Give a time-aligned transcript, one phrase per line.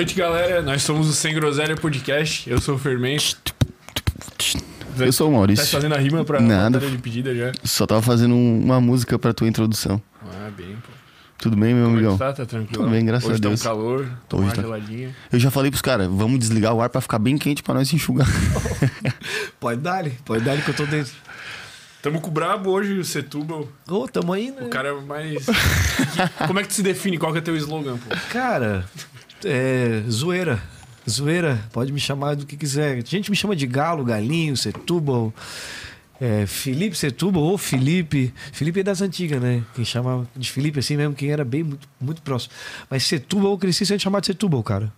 [0.00, 0.62] Boa noite, galera.
[0.62, 2.48] Nós somos o Sem Groselha Podcast.
[2.48, 3.54] Eu sou o Fermento.
[4.98, 5.66] Eu sou o Tá Maurício.
[5.66, 6.80] fazendo a rima pra Nada.
[6.80, 7.52] de pedida já?
[7.64, 10.00] Só tava fazendo um- uma música pra tua introdução.
[10.24, 10.88] Ah, bem, pô.
[11.36, 12.16] Tudo bem, meu Como é amigão?
[12.16, 12.32] tá?
[12.32, 12.82] Tá tranquilo?
[12.84, 13.60] Tudo bem, graças Hoje a Deus.
[13.60, 15.14] tá um calor, tomar Hoje uma tá- geladinha.
[15.30, 17.86] Eu já falei pros caras, vamos desligar o ar pra ficar bem quente pra nós
[17.86, 18.26] se enxugar.
[19.60, 21.12] Pode dar, pode dar que eu tô dentro.
[22.00, 23.68] Tamo com o Brabo hoje, o Setúbal.
[23.86, 24.62] Ô, tamo aí, né?
[24.62, 25.44] O cara é mais...
[26.48, 27.18] Como é que tu se define?
[27.18, 28.16] Qual que é teu slogan, pô?
[28.30, 28.86] Cara,
[29.44, 30.02] é.
[30.08, 30.62] Zoeira.
[31.08, 32.98] Zoeira, pode me chamar do que quiser.
[32.98, 35.32] A gente me chama de Galo, Galinho, Setúbal.
[36.20, 38.32] É, Felipe Setúbal ou Felipe.
[38.52, 39.62] Felipe é das antigas, né?
[39.74, 42.52] Quem chama de Felipe assim mesmo, quem era bem muito, muito próximo.
[42.90, 44.92] Mas Setúbal eu cresci sendo chamado de Setúbal, cara.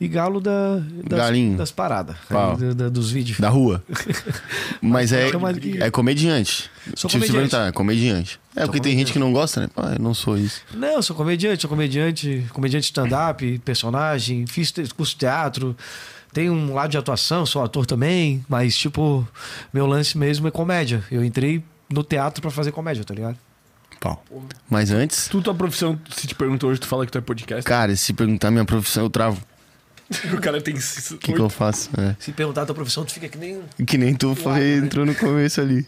[0.00, 0.78] E Galo da,
[1.08, 1.56] das, Galinho.
[1.56, 2.52] das paradas, Pau.
[2.52, 3.38] aí, da- da- dos vídeos.
[3.38, 3.82] Da rua.
[4.82, 6.70] Mas é, de- é comediante.
[6.94, 7.32] Sou Tipo, se comediante.
[7.32, 8.40] perguntar, é comediante.
[8.54, 9.68] É, Sou porque tem gente que não gosta, né?
[9.74, 10.62] Pá, eu não sou isso.
[10.74, 15.76] Não, eu sou comediante, sou comediante, comediante stand-up, personagem, fiz curso de teatro,
[16.32, 19.26] tenho um lado de atuação, sou ator também, mas, tipo,
[19.72, 21.02] meu lance mesmo é comédia.
[21.10, 23.36] Eu entrei no teatro pra fazer comédia, tá ligado?
[24.00, 24.22] Pau.
[24.68, 27.62] Mas antes, Tu, tua profissão, se te perguntou hoje, tu fala que tu é podcast.
[27.64, 29.40] cara, se perguntar minha profissão, eu travo.
[30.32, 30.74] O cara tem...
[30.74, 31.90] O que, que eu faço?
[31.98, 32.14] É.
[32.18, 33.60] Se perguntar a tua profissão, tu fica que nem.
[33.86, 35.86] Que nem tu foi, entrou no começo ali.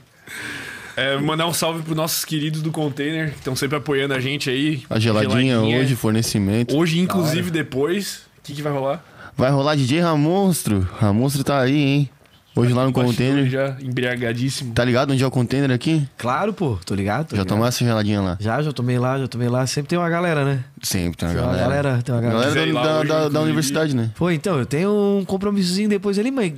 [0.96, 4.48] É, mandar um salve pros nossos queridos do Container, que estão sempre apoiando a gente
[4.48, 4.82] aí.
[4.88, 6.74] A geladinha, hoje, fornecimento.
[6.74, 8.22] Hoje, inclusive, depois.
[8.38, 9.04] O que, que vai rolar?
[9.36, 10.88] Vai rolar DJ Ramonstro.
[10.98, 12.10] Ramonstro tá aí, hein?
[12.56, 13.50] Hoje lá no Bastidor container.
[13.50, 14.72] Já embriagadíssimo.
[14.72, 16.08] Tá ligado onde é o container aqui?
[16.16, 17.26] Claro, pô, tô ligado.
[17.28, 17.48] Tô Já ligado.
[17.54, 18.36] tomou essa geladinha lá?
[18.40, 19.66] Já, já tomei lá, já tomei lá.
[19.66, 20.64] Sempre tem uma galera, né?
[20.82, 21.82] Sempre tem uma Tem uma galera.
[21.82, 22.54] galera, tem uma galera.
[22.54, 24.10] Galera da, lá da, da- da universidade, né?
[24.16, 24.90] Pô, então, eu tenho
[25.20, 26.54] um compromissozinho depois ali, mas.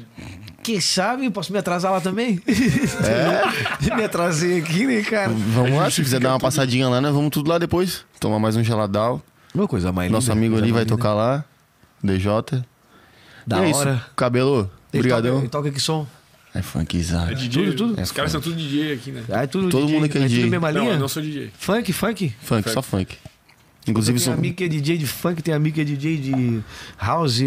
[0.63, 2.41] Quem sabe eu posso me atrasar lá também?
[2.47, 3.95] É?
[3.97, 5.31] me atrasei aqui, né, cara?
[5.31, 8.05] Vamos lá, se quiser dar uma passadinha lá, nós vamos tudo lá depois.
[8.21, 9.23] Tomar mais um geladal.
[9.55, 10.95] Uma coisa mais Nosso linda, amigo ali vai linda.
[10.95, 11.43] tocar lá.
[12.05, 12.31] DJ.
[13.47, 13.93] Da e é hora.
[13.95, 14.01] isso.
[14.15, 15.33] Cabelo, Ele brigadão.
[15.35, 16.07] Toca, ele toca que som?
[16.55, 17.31] É funkzado.
[17.31, 17.65] É DJ.
[17.67, 17.93] Tudo, tudo.
[18.03, 18.31] Os É caras foda.
[18.31, 19.23] são tudo DJ aqui, né?
[19.31, 20.51] Ah, é tudo Todo DJ, mundo aqui é tudo DJ.
[20.51, 20.95] mesma Não, linha?
[20.95, 21.51] eu não sou DJ.
[21.59, 22.33] Funk, funk.
[22.43, 23.17] Funk, só funk.
[23.87, 24.35] Inclusive, tem são...
[24.35, 26.61] amigo que é DJ de funk, tem amigo que é DJ de
[27.01, 27.41] house,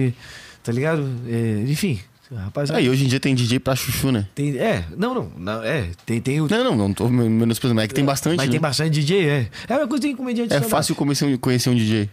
[0.64, 1.08] tá ligado?
[1.28, 2.00] É, enfim,
[2.32, 2.80] rapaziada.
[2.80, 4.28] Aí, hoje em dia tem DJ pra chuchu, né?
[4.34, 6.48] Tem, é, não, não, não, é, tem, tem o.
[6.50, 8.52] Não, não, não tô menosprezando, mas é que tem bastante, mas né?
[8.52, 9.50] tem bastante DJ, é.
[9.68, 12.10] É uma coisa que tem comediante É fácil conhecer um, conhecer um DJ.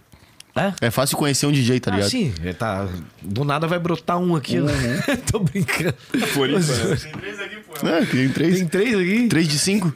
[0.81, 0.87] É?
[0.87, 2.11] É fácil conhecer um DJ, tá Ah, ligado?
[2.11, 2.87] sim, é, tá.
[3.23, 4.57] Do nada vai brotar um aqui.
[4.61, 4.67] ó.
[5.31, 5.95] Tô brincando.
[6.33, 6.59] Floripa,
[7.83, 7.99] né?
[8.01, 8.57] É, que tem três.
[8.59, 9.29] Tem três aqui?
[9.29, 9.93] Três de cinco?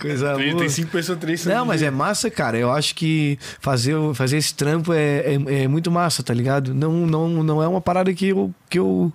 [0.00, 0.58] Coisa Tem, boa.
[0.60, 2.58] tem cinco pessoas, três Não, mas é massa, cara.
[2.58, 6.74] Eu acho que fazer, fazer esse trampo é, é, é muito massa, tá ligado?
[6.74, 9.12] Não, não, não é uma parada que eu, que eu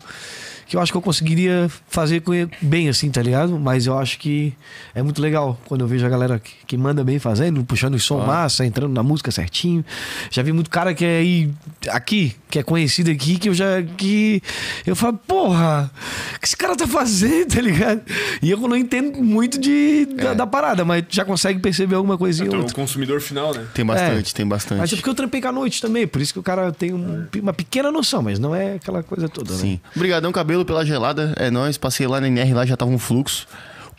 [0.67, 3.57] que eu acho que eu conseguiria fazer com- bem assim, tá ligado?
[3.59, 4.53] Mas eu acho que
[4.93, 7.99] é muito legal quando eu vejo a galera que, que manda bem fazendo, puxando o
[7.99, 9.83] som massa, entrando na música certinho.
[10.29, 11.49] Já vi muito cara que é aí
[11.89, 14.41] aqui, que é conhecido aqui, que eu já que
[14.85, 15.89] eu falo, porra,
[16.35, 18.01] o que esse cara tá fazendo, tá ligado?
[18.41, 22.49] E eu não entendo muito de, da, da parada, mas já consegue perceber alguma coisinha
[22.49, 23.65] ou Então, o consumidor final, né?
[23.73, 24.79] Tem bastante, tem bastante.
[24.79, 26.93] Mas é porque eu trampei com a noite também, por isso que o cara tem
[26.93, 29.57] um- uma pequena noção, mas não é aquela coisa toda, né?
[29.59, 29.79] Sim.
[29.95, 31.33] Obrigadão, cabelo, pela gelada.
[31.37, 31.77] É nóis.
[31.77, 33.47] Passei lá na NR, lá já tava um fluxo.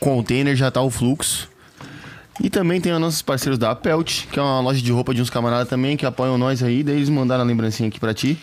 [0.00, 1.48] Container já tá o fluxo.
[2.41, 5.20] E também tem os nossos parceiros da Pelt, que é uma loja de roupa de
[5.20, 6.84] uns camaradas também, que apoiam nós aí.
[6.84, 8.38] Daí eles mandaram a lembrancinha aqui pra ti.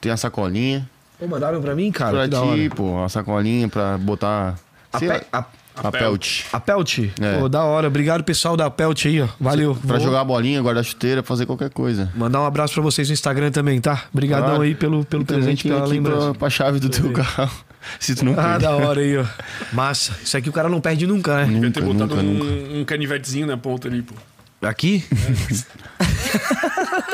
[0.00, 0.86] Tem a sacolinha.
[1.18, 2.82] Pô, mandaram pra mim, cara, pra ti, pô.
[2.92, 4.56] Uma sacolinha pra botar.
[4.92, 5.44] A, Pe- a,
[5.76, 6.42] a Pelt.
[6.52, 6.98] a Pelt?
[7.20, 7.38] É.
[7.38, 7.88] Pô, da hora.
[7.88, 9.28] Obrigado, pessoal da Pelt aí, ó.
[9.40, 9.74] Valeu.
[9.74, 12.10] Pra Vou jogar a bolinha, guardar chuteira, fazer qualquer coisa.
[12.14, 14.04] Mandar um abraço pra vocês no Instagram também, tá?
[14.12, 14.62] Obrigadão Claro.
[14.62, 16.26] aí pelo, pelo E presente, pela lembrança.
[16.30, 17.50] pra, pra chave do teu carro.
[18.00, 18.58] Se tu não Ah, perder.
[18.60, 19.24] da hora aí, ó.
[19.72, 20.12] Massa.
[20.24, 21.52] Isso aqui o cara não perde nunca, né?
[21.52, 24.14] Devia ter Nunca, botado nunca, um, um canivetezinho na ponta ali, pô.
[24.62, 25.04] Aqui?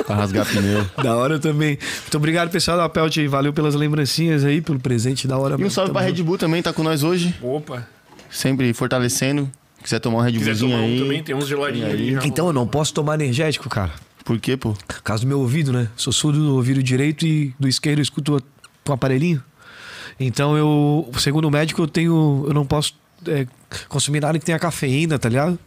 [0.06, 0.86] Pra rasgar pneu.
[1.02, 1.78] da hora também.
[2.02, 3.26] Muito obrigado, pessoal da Pelt aí.
[3.26, 5.56] Valeu pelas lembrancinhas aí, pelo presente da hora.
[5.58, 7.34] E um salve pra Red Bull também, tá com nós hoje.
[7.42, 7.86] Opa.
[8.31, 9.50] Sempre fortalecendo.
[9.82, 10.99] Quiser tomar um Red Quiser Bullzinho tomar um aí.
[11.00, 12.12] também, tem uns geladinhos ali.
[12.15, 12.21] já.
[12.27, 13.91] Então eu não posso tomar energético, cara.
[14.25, 14.75] Por quê, pô?
[14.87, 15.88] Por causa do meu ouvido, né?
[15.97, 18.43] Sou surdo do ouvido direito e do esquerdo eu escuto
[18.85, 19.43] com aparelhinho.
[20.19, 22.44] Então eu, segundo o médico, eu tenho.
[22.47, 22.94] Eu não posso
[23.27, 23.47] é,
[23.88, 25.59] consumir nada que tenha cafeína, tá ligado?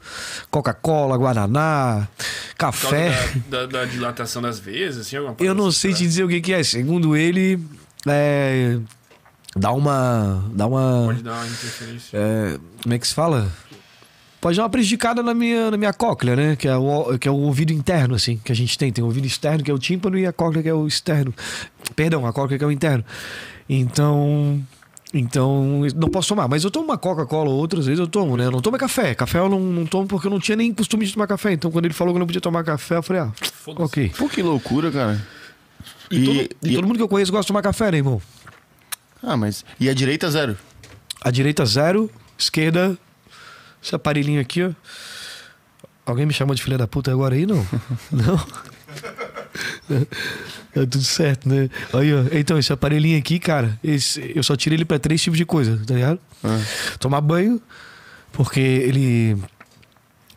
[0.51, 2.07] Coca-Cola, Guaraná,
[2.56, 3.10] café.
[3.50, 6.24] da, da- da dilatação das veias, assim, alguma coisa Eu não assim, sei te dizer
[6.24, 6.63] o que, que é.
[6.63, 7.60] Segundo ele,
[8.07, 8.77] é,
[9.55, 10.44] dá uma.
[10.53, 11.03] Dá uma.
[11.07, 12.17] Pode dar uma interferência.
[12.17, 13.51] é, como é que se fala?
[14.41, 16.55] Pode dar uma prejudicada na minha, na minha cóclea, né?
[16.57, 18.91] Que é, o, que é o ouvido interno, assim, que a gente tem.
[18.91, 21.33] Tem o ouvido externo, que é o tímpano, e a cóclea, que é o externo.
[21.95, 23.05] Perdão, a cóclea, que é o interno.
[23.69, 24.61] Então.
[25.15, 26.47] Então, não posso tomar.
[26.47, 28.45] Mas eu tomo uma Coca-Cola outras vezes, eu tomo, né?
[28.47, 29.13] Eu não tomo café.
[29.13, 31.53] Café eu não, não tomo porque eu não tinha nem costume de tomar café.
[31.53, 33.31] Então, quando ele falou que eu não podia tomar café, eu falei, ah,
[33.63, 33.83] Foda-se.
[33.85, 34.11] ok.
[34.17, 35.21] Pô, que loucura, cara.
[36.09, 37.97] E, E- todo, e e- todo mundo que eu conheço gosta de tomar café, né,
[37.97, 38.19] irmão?
[39.23, 39.63] Ah, mas.
[39.79, 40.57] E a direita, zero.
[41.21, 42.11] A direita, zero.
[42.37, 42.97] Esquerda,
[43.81, 44.71] esse aparelhinho aqui, ó.
[46.05, 47.65] Alguém me chamou de filha da puta agora aí, não?
[48.11, 48.37] não?
[50.73, 51.69] Tá tudo certo, né?
[51.93, 52.23] Aí, ó.
[52.31, 55.79] Então, esse aparelhinho aqui, cara, esse, eu só tiro ele pra três tipos de coisa,
[55.85, 56.19] tá ligado?
[56.43, 56.59] Ah.
[56.99, 57.61] Tomar banho,
[58.31, 59.37] porque ele.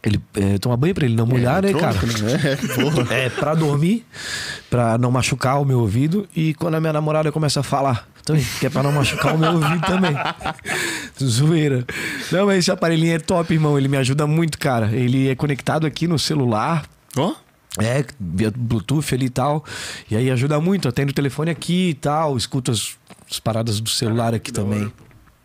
[0.03, 1.95] Ele é, tomar banho pra ele não molhar, né, cara?
[1.95, 2.41] Né?
[3.11, 3.27] É.
[3.27, 4.07] É, pra dormir,
[4.71, 6.29] pra não machucar o meu ouvido.
[6.37, 9.39] E quando a minha namorada começa a falar, também, que é pra não machucar o
[9.39, 10.13] meu ouvido também.
[11.23, 11.87] Zoeira.
[12.33, 13.79] Não, mas esse aparelhinho é top, irmão.
[13.79, 14.91] Ele me ajuda muito, cara.
[14.93, 16.85] Ele é conectado aqui no celular.
[17.17, 17.35] Ó.
[17.79, 19.65] É, via Bluetooth ali e tal.
[20.11, 20.89] E aí ajuda muito.
[20.89, 22.37] Eu tenho o telefone aqui e tal.
[22.37, 22.97] Escuto as,
[23.31, 24.93] as paradas do celular aqui também.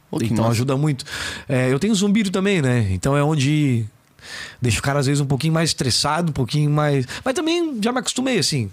[0.10, 0.52] Pô, que então massa.
[0.52, 1.06] ajuda muito.
[1.48, 2.88] É, eu tenho zumbido também, né?
[2.92, 3.86] Então é onde
[4.60, 7.06] deixa o cara às vezes um pouquinho mais estressado, um pouquinho mais.
[7.24, 8.72] Mas também já me acostumei, assim.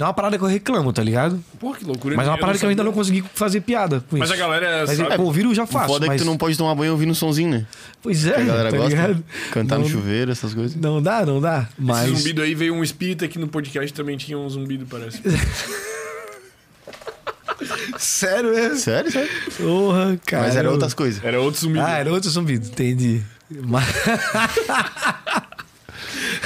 [0.00, 1.38] Não é uma parada que eu reclamo, tá ligado?
[1.58, 2.16] Pô, que loucura.
[2.16, 4.34] Mas é uma parada que eu ainda não consegui fazer piada com Mas isso.
[4.34, 5.88] a galera Mas sabe- com o vírus eu já O faço.
[5.88, 6.16] foda é mas...
[6.18, 7.66] que tu não pode tomar banho ouvindo um sonzinho, né?
[8.02, 8.88] Pois é, Que a galera tá gosta.
[8.88, 9.24] ligado?
[9.50, 10.74] Cantar não, no chuveiro, essas coisas.
[10.74, 11.68] Não dá, não dá.
[11.70, 12.08] Esse Mas.
[12.08, 15.20] zumbido aí veio um espírito aqui no podcast também tinha um zumbido, parece.
[17.98, 18.74] Sério, é?
[18.76, 19.28] Sério, sério.
[19.58, 20.44] Porra, cara.
[20.46, 21.22] Mas era outras coisas.
[21.22, 21.84] Era outro zumbido.
[21.84, 23.20] Ah, era outro zumbido, entendi.
[23.50, 23.84] Mas...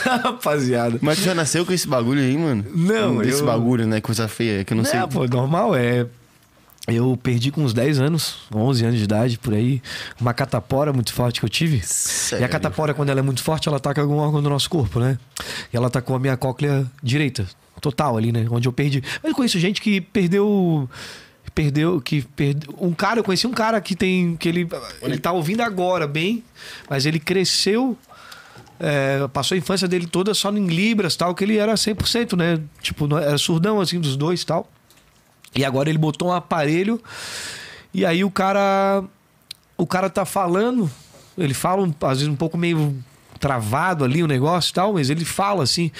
[0.22, 0.98] Rapaziada.
[1.00, 2.64] Mas tu já nasceu com esse bagulho aí, mano?
[2.74, 4.00] Não, Desse eu- bagulho, né?
[4.00, 5.00] Coisa feia, é que eu não sei.
[5.00, 6.06] É, pô, normal, é.
[6.86, 9.80] Eu perdi com uns 10 anos, 11 anos de idade, por aí,
[10.20, 11.80] uma catapora muito forte que eu tive.
[11.82, 12.42] Sério?
[12.42, 15.00] E a catapora, quando ela é muito forte, ela ataca algum órgão do nosso corpo,
[15.00, 15.18] né?
[15.72, 17.46] E ela atacou a minha cóclea direita,
[17.80, 18.46] total ali, né?
[18.50, 19.02] Onde eu perdi.
[19.22, 20.86] Mas eu conheço gente que perdeu.
[21.54, 22.74] Perdeu, que perdeu.
[22.78, 24.36] Um cara, eu conheci um cara que tem.
[24.36, 24.68] que ele.
[25.00, 26.44] Ele tá ouvindo agora bem,
[26.90, 27.96] mas ele cresceu.
[28.80, 32.60] É, passou a infância dele toda só em Libras tal, que ele era 100%, né?
[32.80, 34.68] Tipo, era surdão assim dos dois tal.
[35.54, 37.00] E agora ele botou um aparelho
[37.92, 39.04] e aí o cara
[39.76, 40.90] o cara tá falando,
[41.36, 42.96] ele fala às vezes um pouco meio
[43.40, 45.90] travado ali o negócio e tal, mas ele fala assim.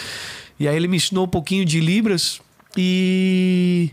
[0.59, 2.41] E aí ele me ensinou um pouquinho de libras
[2.76, 3.91] e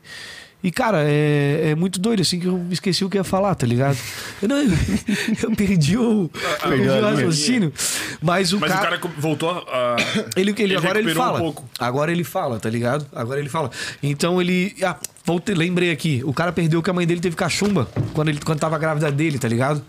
[0.64, 3.66] e, cara, é, é muito doido, assim, que eu esqueci o que ia falar, tá
[3.66, 3.98] ligado?
[4.42, 4.70] Eu, não, eu,
[5.44, 6.30] eu perdi o,
[6.64, 7.74] eu perdi o raciocínio.
[8.22, 8.96] Mas o Mas cara.
[8.96, 9.96] o cara voltou a.
[10.36, 11.40] Ele, ele, Ele agora ele um fala.
[11.40, 11.68] pouco.
[11.80, 13.06] Agora ele fala, tá ligado?
[13.16, 13.72] Agora ele fala.
[14.04, 14.76] Então ele.
[14.84, 16.22] Ah, voltei, lembrei aqui.
[16.26, 19.40] O cara perdeu que a mãe dele teve cachumba quando ele quando tava grávida dele,
[19.40, 19.84] tá ligado?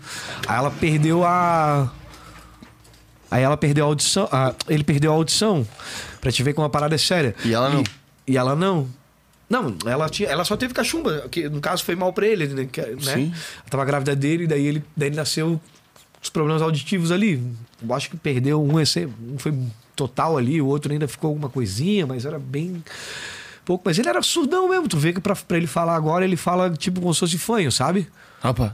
[0.47, 1.91] Aí ela perdeu a.
[3.29, 4.27] Aí ela perdeu a audição.
[4.31, 5.67] a- ele perdeu a audição.
[6.21, 7.35] Pra te ver como a parada é séria.
[7.43, 7.83] E ela não?
[8.27, 8.87] E, ela não.
[9.53, 12.65] Não, ela, tinha, ela só teve cachumba, que no caso foi mal pra ele, né?
[12.71, 12.97] que- né?
[12.99, 13.31] Sim.
[13.33, 15.61] Ela tava grávida dele, daí ele, daí ele nasceu
[16.21, 17.39] os problemas auditivos ali.
[17.87, 19.53] Eu acho que perdeu um, esse- um foi
[19.95, 22.83] total ali, o outro ainda ficou alguma coisinha, mas era bem
[23.63, 23.83] pouco.
[23.85, 26.71] Mas ele era surdão mesmo, tu vê que pra, pra ele falar agora, ele fala
[26.71, 28.07] tipo como se fosse fanho, sabe?
[28.41, 28.71] Rapaz.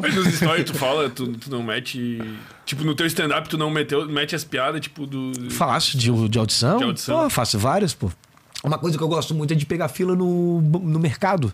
[0.00, 2.18] Mas nos stories tu fala, tu, tu não mete.
[2.72, 5.50] Tipo, no teu stand-up tu não meteu, mete as piadas, tipo, do.
[5.50, 6.78] Faço de, de audição?
[6.78, 7.24] De audição.
[7.24, 8.10] Pô, faço várias, pô.
[8.64, 11.52] Uma coisa que eu gosto muito é de pegar fila no, no mercado.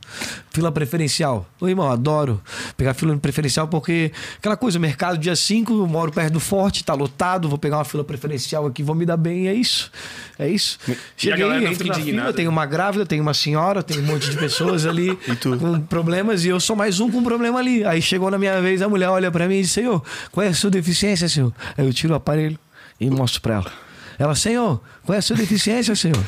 [0.50, 1.48] Fila preferencial.
[1.58, 2.40] Ô, irmão, adoro
[2.76, 6.84] pegar fila no preferencial porque aquela coisa, mercado dia 5, eu moro perto do forte,
[6.84, 9.90] tá lotado, vou pegar uma fila preferencial aqui, vou me dar bem, é isso.
[10.38, 10.78] É isso.
[11.16, 12.26] Cheguei, galera não entro na indignada?
[12.26, 15.16] fila, tem uma grávida, tem uma senhora, tem um monte de pessoas ali
[15.58, 17.84] com problemas e eu sou mais um com problema ali.
[17.84, 20.50] Aí chegou na minha vez, a mulher olha pra mim e diz, senhor, qual é
[20.50, 21.54] a sua deficiência, senhor?
[21.76, 22.58] Aí eu tiro o aparelho
[23.00, 23.88] e mostro pra ela.
[24.18, 26.22] Ela, senhor, qual é a sua deficiência, senhor?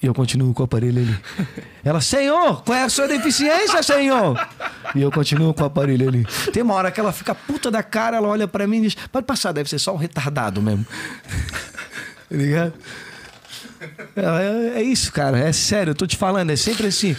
[0.00, 1.18] E eu continuo com o aparelho ali.
[1.84, 4.48] Ela, senhor, qual é a sua deficiência, senhor?
[4.94, 6.24] E eu continuo com o aparelho ali.
[6.50, 8.94] Tem uma hora que ela fica puta da cara, ela olha pra mim e diz:
[9.12, 10.86] pode passar, deve ser só um retardado mesmo.
[10.86, 12.72] tá ligado?
[14.16, 15.38] É, é isso, cara.
[15.38, 17.14] É sério, eu tô te falando, é sempre assim.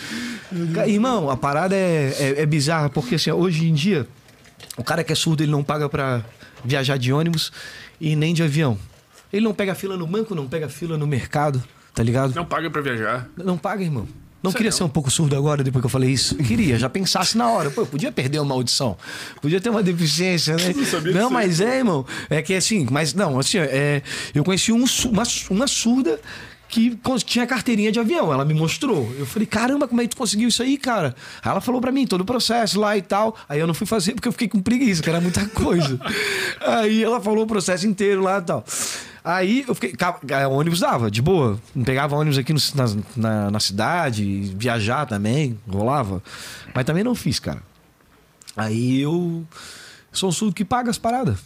[0.87, 4.07] Irmão, a parada é, é, é bizarra, porque assim, hoje em dia,
[4.75, 6.23] o cara que é surdo, ele não paga pra
[6.65, 7.51] viajar de ônibus
[8.01, 8.79] e nem de avião.
[9.31, 12.33] Ele não pega fila no banco, não pega fila no mercado, tá ligado?
[12.35, 13.29] Não paga pra viajar.
[13.37, 14.07] Não paga, irmão.
[14.41, 14.57] Não Sério?
[14.57, 16.35] queria ser um pouco surdo agora, depois que eu falei isso.
[16.37, 17.69] Queria, já pensasse na hora.
[17.69, 18.97] Pô, eu podia perder uma audição.
[19.41, 20.73] Podia ter uma deficiência, né?
[21.13, 22.05] não Não, mas é, irmão.
[22.29, 24.01] É que assim, mas não, assim, é,
[24.33, 26.21] eu conheci um uma, uma surda
[26.69, 28.31] que tinha carteirinha de avião.
[28.31, 29.13] Ela me mostrou.
[29.17, 31.13] Eu falei, caramba, como é que tu conseguiu isso aí, cara?
[31.43, 33.35] Aí ela falou pra mim, todo o processo lá e tal.
[33.49, 35.99] Aí eu não fui fazer porque eu fiquei com preguiça, que era muita coisa.
[36.61, 38.63] aí ela falou o processo inteiro lá e tal.
[39.31, 39.93] Aí eu fiquei.
[40.49, 41.59] ônibus dava, de boa.
[41.75, 46.23] Não pegava ônibus aqui no- na, na, na cidade, viajar também, rolava.
[46.73, 47.61] Mas também não fiz, cara.
[48.57, 49.45] Aí eu
[50.11, 51.37] sou um surdo que paga as paradas.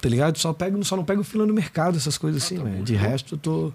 [0.00, 0.36] Tá ligado?
[0.38, 2.82] Só, pego, só não pego fila no mercado, essas coisas assim, velho.
[2.82, 3.72] De resto, eu tô.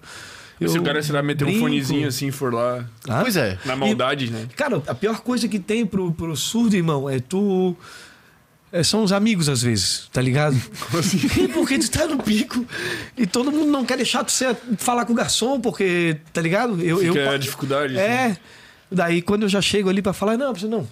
[0.60, 1.64] Eu Se o cara, será meter um brinco.
[1.64, 2.86] fonezinho assim e for lá.
[3.08, 3.22] Hã?
[3.22, 3.58] Pois é.
[3.64, 4.48] Na maldade, né?
[4.56, 7.76] Cara, a pior coisa que tem pro, pro surdo, irmão, é tu.
[8.72, 10.56] É, são os amigos, às vezes, tá ligado?
[10.98, 11.48] assim?
[11.50, 12.66] porque tu tá no pico
[13.18, 16.82] e todo mundo não quer deixar tu ser, falar com o garçom, porque, tá ligado?
[16.82, 17.98] Eu, Fica eu, a dificuldade.
[17.98, 18.38] É.
[18.92, 20.88] Daí quando eu já chego ali pra falar, não, você não.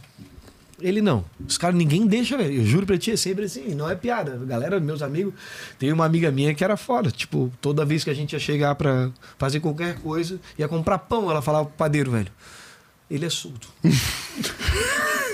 [0.80, 1.24] Ele não.
[1.48, 2.54] Os caras, ninguém deixa, velho.
[2.62, 3.74] Eu juro pra ti, é sempre assim.
[3.74, 4.38] Não é piada.
[4.46, 5.34] Galera, meus amigos.
[5.80, 7.10] Tem uma amiga minha que era foda.
[7.10, 11.32] Tipo, toda vez que a gente ia chegar pra fazer qualquer coisa, ia comprar pão,
[11.32, 12.32] ela falava pro padeiro, velho.
[13.10, 13.68] Ele é surdo.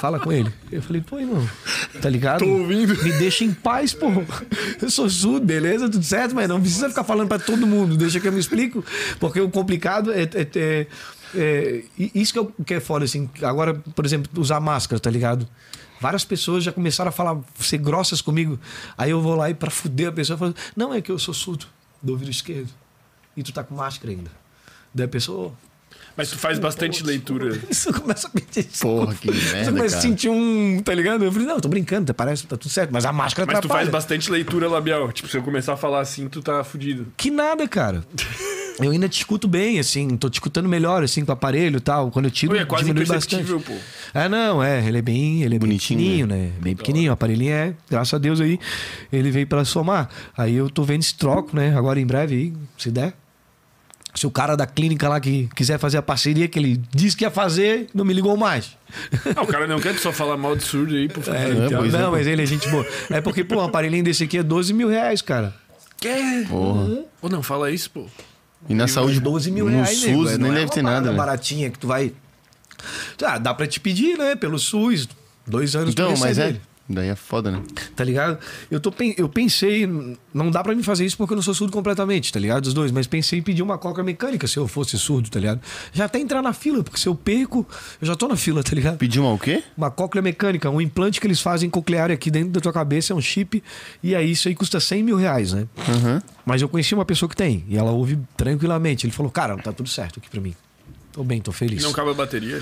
[0.00, 0.50] Fala com ele.
[0.72, 1.46] Eu falei, pô, irmão,
[2.00, 2.38] tá ligado?
[2.40, 2.96] Tô ouvindo.
[3.02, 4.06] Me deixa em paz, pô.
[4.80, 7.96] Eu sou surdo, beleza, tudo certo, mas não precisa ficar falando pra todo mundo.
[7.98, 8.82] Deixa que eu me explico.
[9.18, 10.22] Porque o complicado é.
[10.22, 10.86] é- é-
[11.34, 11.82] é-
[12.14, 13.28] isso que, eu, que é foda, assim.
[13.42, 15.46] Agora, por exemplo, usar máscara, tá ligado?
[16.00, 18.58] Várias pessoas já começaram a falar, ser grossas comigo.
[18.96, 21.18] Aí eu vou lá e pra fuder a pessoa, eu falo, não, é que eu
[21.18, 21.66] sou surdo
[22.02, 22.70] do ouvido esquerdo.
[23.36, 24.30] E tu tá com máscara ainda.
[24.94, 25.52] Daí a pessoa,
[26.20, 27.58] Mas tu faz bastante leitura.
[27.70, 30.82] isso começa a pedir Porra, que Você merda, começa a sentir um.
[30.84, 31.24] Tá ligado?
[31.24, 32.90] Eu falei, não, eu tô brincando, tá- parece que tá tudo certo.
[32.92, 33.80] Mas a máscara Mas tu atrapalha.
[33.80, 35.10] faz bastante leitura labial.
[35.12, 37.06] Tipo, se eu começar a falar assim, tu tá fudido.
[37.16, 38.04] Que nada, cara.
[38.78, 41.80] Eu ainda te escuto bem, assim, tô te escutando melhor, assim, com o aparelho e
[41.80, 42.10] tal.
[42.10, 43.52] Quando eu tiro, Oi, é quase diminui bastante.
[43.52, 43.74] pô.
[44.14, 46.52] É, não, é, ele é bem, ele é Bonitinho, bem pequenininho, né?
[46.62, 48.58] Bem pequenininho, o aparelhinho é, graças a Deus aí,
[49.12, 50.08] ele veio pra somar.
[50.34, 51.76] Aí eu tô vendo esse troco, né?
[51.76, 53.12] Agora em breve aí, se der.
[54.14, 57.24] Se o cara da clínica lá que quiser fazer a parceria que ele disse que
[57.24, 58.76] ia fazer, não me ligou mais.
[59.36, 61.38] Ah, o cara não quer só falar mal de surdo aí, por favor.
[61.40, 62.10] É, É, então, é, não, pô.
[62.12, 62.84] mas ele é gente boa.
[63.08, 65.54] É porque, pô, um aparelhinho desse aqui é 12 mil reais, cara.
[66.00, 66.46] Quer?
[66.48, 67.04] Porra.
[67.22, 68.06] Ou não, fala isso, pô.
[68.68, 70.72] E na saúde, 12 mil no reais, nego, SUS, é, não nem é deve uma
[70.74, 71.16] ter nada, né?
[71.16, 72.12] baratinha que tu vai...
[73.24, 74.34] Ah, dá pra te pedir, né?
[74.34, 75.08] Pelo SUS.
[75.46, 76.56] Dois anos Então, pra mas é.
[76.92, 77.62] Daí é foda, né?
[77.94, 78.36] Tá ligado?
[78.68, 79.86] Eu, tô, eu pensei,
[80.34, 82.66] não dá pra mim fazer isso porque eu não sou surdo completamente, tá ligado?
[82.66, 85.60] Os dois, mas pensei em pedir uma coca mecânica se eu fosse surdo, tá ligado?
[85.92, 87.64] Já até entrar na fila, porque se eu perco,
[88.00, 88.96] eu já tô na fila, tá ligado?
[88.98, 89.62] Pediu uma o quê?
[89.76, 93.16] Uma cóclea mecânica, um implante que eles fazem coclear aqui dentro da tua cabeça, é
[93.16, 93.62] um chip,
[94.02, 95.68] e aí isso aí custa 100 mil reais, né?
[95.88, 96.20] Aham.
[96.44, 99.06] Mas eu conheci uma pessoa que tem, e ela ouve tranquilamente.
[99.06, 100.56] Ele falou, cara, tá tudo certo aqui pra mim.
[101.12, 101.82] Tô bem, tô E feliz.
[101.84, 102.60] não cabe a bateria.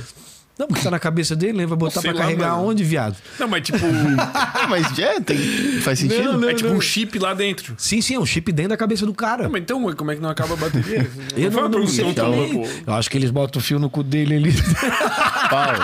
[0.58, 1.66] Não, porque tá na cabeça dele, né?
[1.66, 2.68] Vai botar Sei pra lá, carregar mano.
[2.68, 3.16] onde, viado?
[3.38, 3.78] Não, mas tipo.
[4.68, 5.38] Mas é, tem,
[5.80, 6.32] faz sentido?
[6.32, 6.48] Não, não.
[6.50, 7.74] é tipo um chip lá dentro.
[7.78, 9.46] Sim, sim, é um chip dentro da cabeça do cara.
[9.46, 11.08] Ah, mas então, como é que não acaba a bateria?
[11.36, 12.64] Eu não, não sei então, também.
[12.86, 14.52] Eu acho que eles botam o fio no cu dele ali
[15.48, 15.74] Pau.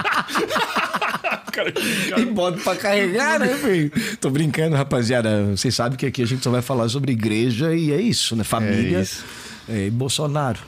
[1.52, 1.72] Cara,
[2.18, 3.92] e botam pra carregar, né, velho?
[4.20, 5.46] Tô brincando, rapaziada.
[5.56, 8.42] Vocês sabem que aqui a gente só vai falar sobre igreja e é isso, né?
[8.44, 9.24] Família É isso.
[9.68, 10.58] é, e Bolsonaro.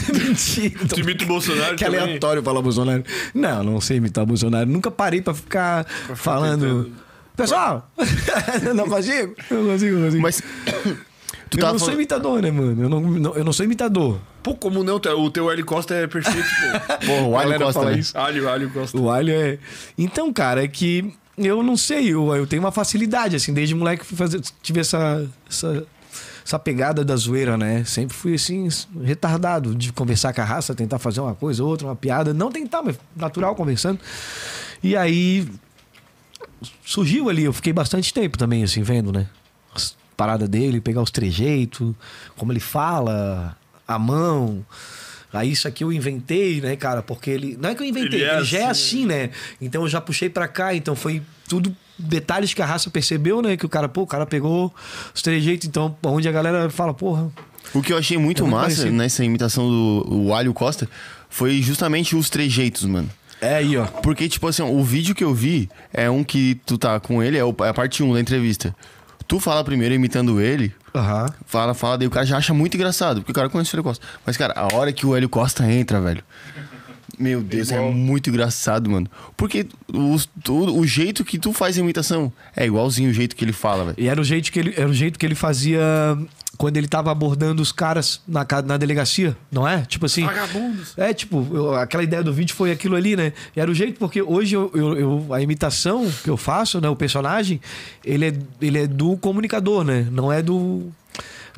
[0.12, 0.86] Mentira.
[0.88, 2.00] Tu imita o Bolsonaro Que também?
[2.00, 3.04] aleatório falar Bolsonaro.
[3.34, 4.68] Não, não sei imitar Bolsonaro.
[4.68, 6.60] Nunca parei pra ficar falando.
[6.84, 6.92] tentando.
[7.36, 7.88] Pessoal,
[8.74, 9.34] não consigo?
[9.50, 10.22] Não consigo, não consigo.
[10.22, 10.42] Mas.
[11.50, 12.82] Tu eu não sou falando- imitador, né, mano?
[12.82, 14.18] Eu não, não- eu não sou imitador.
[14.42, 14.96] Pô, como não?
[14.96, 16.96] O teu Hélio Costa é perfeito, pô.
[17.06, 17.98] Porra, o Alho Costa, né?
[17.98, 18.18] isso.
[18.18, 18.98] Alho, alho Costa.
[18.98, 19.58] O alho é.
[19.96, 24.04] Então, cara, é que eu não sei, eu, eu tenho uma facilidade, assim, desde moleque
[24.04, 25.86] fui fazer, tive essa, essa,
[26.48, 27.84] essa pegada da zoeira, né?
[27.84, 28.66] Sempre fui assim,
[29.04, 32.32] retardado de conversar com a raça, tentar fazer uma coisa, outra, uma piada.
[32.32, 34.00] Não tentar, mas natural conversando.
[34.82, 35.46] E aí
[36.82, 39.28] surgiu ali, eu fiquei bastante tempo também, assim, vendo, né?
[39.74, 41.94] As paradas dele, pegar os trejeitos,
[42.34, 43.54] como ele fala,
[43.86, 44.64] a mão.
[45.30, 47.02] Aí isso aqui eu inventei, né, cara?
[47.02, 47.58] Porque ele.
[47.60, 49.30] Não é que eu inventei, Ele ele, é já é assim, assim, né?
[49.60, 53.56] Então eu já puxei pra cá, então foi tudo detalhes que a raça percebeu, né?
[53.56, 54.72] Que o cara, pô, o cara pegou
[55.14, 57.28] os trejeitos, então, onde a galera fala, porra.
[57.74, 58.92] O que eu achei muito É muito massa parecido.
[58.92, 60.88] nessa imitação do Alho Costa
[61.28, 63.10] foi justamente os trejeitos, mano.
[63.40, 63.84] É aí, ó.
[63.86, 67.36] Porque, tipo assim, o vídeo que eu vi é um que tu tá com ele,
[67.36, 68.74] é é a parte 1 da entrevista.
[69.28, 71.26] Tu fala primeiro imitando ele, Aham.
[71.46, 73.84] fala, fala, daí o cara já acha muito engraçado, porque o cara conhece o Hélio
[73.84, 74.04] Costa.
[74.24, 76.24] Mas, cara, a hora que o Hélio Costa entra, velho.
[77.18, 79.10] Meu Deus, é muito engraçado, mano.
[79.36, 80.16] Porque o,
[80.50, 83.84] o, o jeito que tu faz a imitação é igualzinho o jeito que ele fala,
[83.86, 83.96] velho.
[83.98, 85.80] E era o jeito que ele, era o jeito que ele fazia
[86.56, 89.82] quando ele tava abordando os caras na, na delegacia, não é?
[89.82, 90.24] Tipo assim.
[90.24, 90.92] Vagabundos.
[90.96, 93.32] É, tipo, eu- aquela ideia do vídeo foi aquilo ali, né?
[93.56, 96.88] E era o jeito, porque hoje eu, eu- eu- a imitação que eu faço, né?
[96.88, 97.60] O personagem,
[98.04, 100.06] ele é, ele é do comunicador, né?
[100.10, 100.90] Não é do.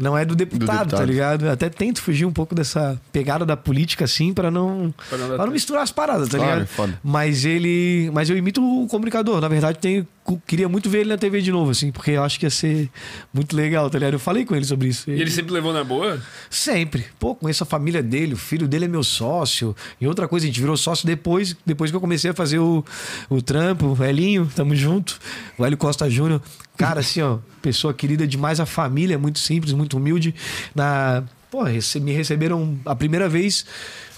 [0.01, 0.99] Não é do deputado, deputado.
[0.99, 1.47] tá ligado?
[1.47, 5.37] Eu até tento fugir um pouco dessa pegada da política, assim, pra não, Pra não
[5.37, 6.67] pra não misturar as paradas, tá Claro, ligado?
[6.69, 6.99] foda.
[7.05, 8.11] Mas ele.
[8.13, 9.41] Mas eu imito o comunicador.
[9.41, 10.07] Na verdade, tenho,
[10.39, 12.91] queria muito ver ele na TV de novo, assim, porque eu acho que ia ser
[13.33, 14.15] muito legal, tá ligado?
[14.15, 15.11] Eu falei com ele sobre isso.
[15.11, 16.21] E ele sempre levou na boa?
[16.49, 17.07] Sempre.
[17.19, 19.75] Pô, conheço a família dele, o filho dele é meu sócio.
[20.01, 22.85] E outra coisa, a gente virou sócio depois, depois que eu comecei a fazer o,
[23.29, 25.19] o trampo, o Elinho, tamo junto.
[25.59, 26.43] O Hélio Costa Júnior.
[26.77, 30.35] Cara, assim, ó, pessoa querida demais, a família é muito simples, muito humilde.
[30.75, 33.67] Na, Pô, me receberam a primeira vez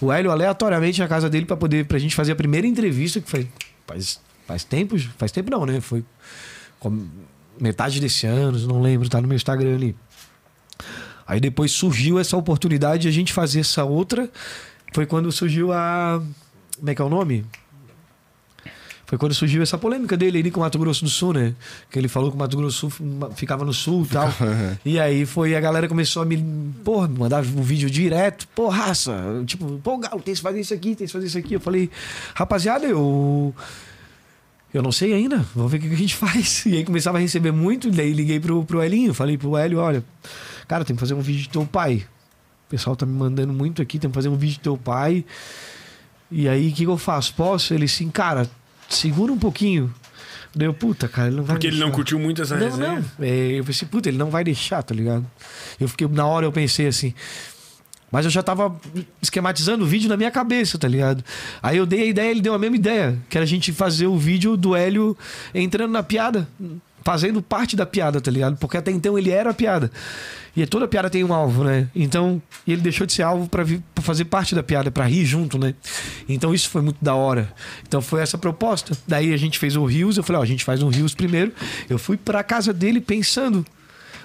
[0.02, 3.30] o Hélio aleatoriamente na casa dele pra poder pra gente fazer a primeira entrevista, que
[3.30, 3.48] foi
[3.86, 5.80] faz, faz tempo, faz tempo não, né?
[5.80, 6.04] Foi
[7.60, 9.96] metade desse ano, não lembro, tá no meu Instagram ali.
[11.26, 14.28] Aí depois surgiu essa oportunidade de a gente fazer essa outra.
[14.92, 16.22] Foi quando surgiu a.
[16.78, 17.46] Como é que é o nome?
[19.12, 21.54] Foi quando surgiu essa polêmica dele ali com o Mato Grosso do Sul, né?
[21.90, 24.28] Que ele falou que o Mato Grosso do Sul ficava no sul e tal.
[24.86, 26.38] e aí foi a galera começou a me,
[26.82, 28.48] porra, mandar o vídeo direto.
[28.54, 31.52] Pô, raça, tipo, pô, Galo, tem que fazer isso aqui, tem que fazer isso aqui.
[31.52, 31.90] Eu falei,
[32.34, 33.54] rapaziada, eu.
[34.72, 36.64] Eu não sei ainda, vamos ver o que a gente faz.
[36.66, 40.02] E aí começava a receber muito, daí liguei pro, pro Elinho, falei pro Hélio, olha,
[40.66, 42.04] cara, tem que fazer um vídeo de teu pai.
[42.66, 45.24] O pessoal tá me mandando muito aqui, tem que fazer um vídeo de teu pai.
[46.30, 47.34] E aí, o que, que eu faço?
[47.34, 47.74] Posso?
[47.74, 48.48] Ele assim, cara,
[48.88, 49.92] segura um pouquinho.
[50.54, 51.96] Daí eu, puta, cara, ele não vai Porque ele não deixar.
[51.96, 53.04] curtiu muito essa Não, resenha.
[53.18, 53.26] não.
[53.26, 55.26] É, eu pensei, puta, ele não vai deixar, tá ligado?
[55.78, 57.12] Eu fiquei, na hora eu pensei assim.
[58.12, 58.78] Mas eu já tava
[59.22, 61.24] esquematizando o vídeo na minha cabeça, tá ligado?
[61.62, 64.06] Aí eu dei a ideia, ele deu a mesma ideia, que era a gente fazer
[64.06, 65.16] o vídeo do Hélio
[65.54, 66.46] entrando na piada,
[67.02, 68.58] fazendo parte da piada, tá ligado?
[68.58, 69.90] Porque até então ele era a piada.
[70.54, 71.88] E toda piada tem um alvo, né?
[71.94, 73.64] Então, ele deixou de ser alvo pra
[74.02, 75.74] fazer parte da piada, pra rir junto, né?
[76.28, 77.50] Então isso foi muito da hora.
[77.88, 78.94] Então foi essa proposta.
[79.08, 81.52] Daí a gente fez o Rios, eu falei, ó, a gente faz um Rios primeiro.
[81.88, 83.64] Eu fui pra casa dele pensando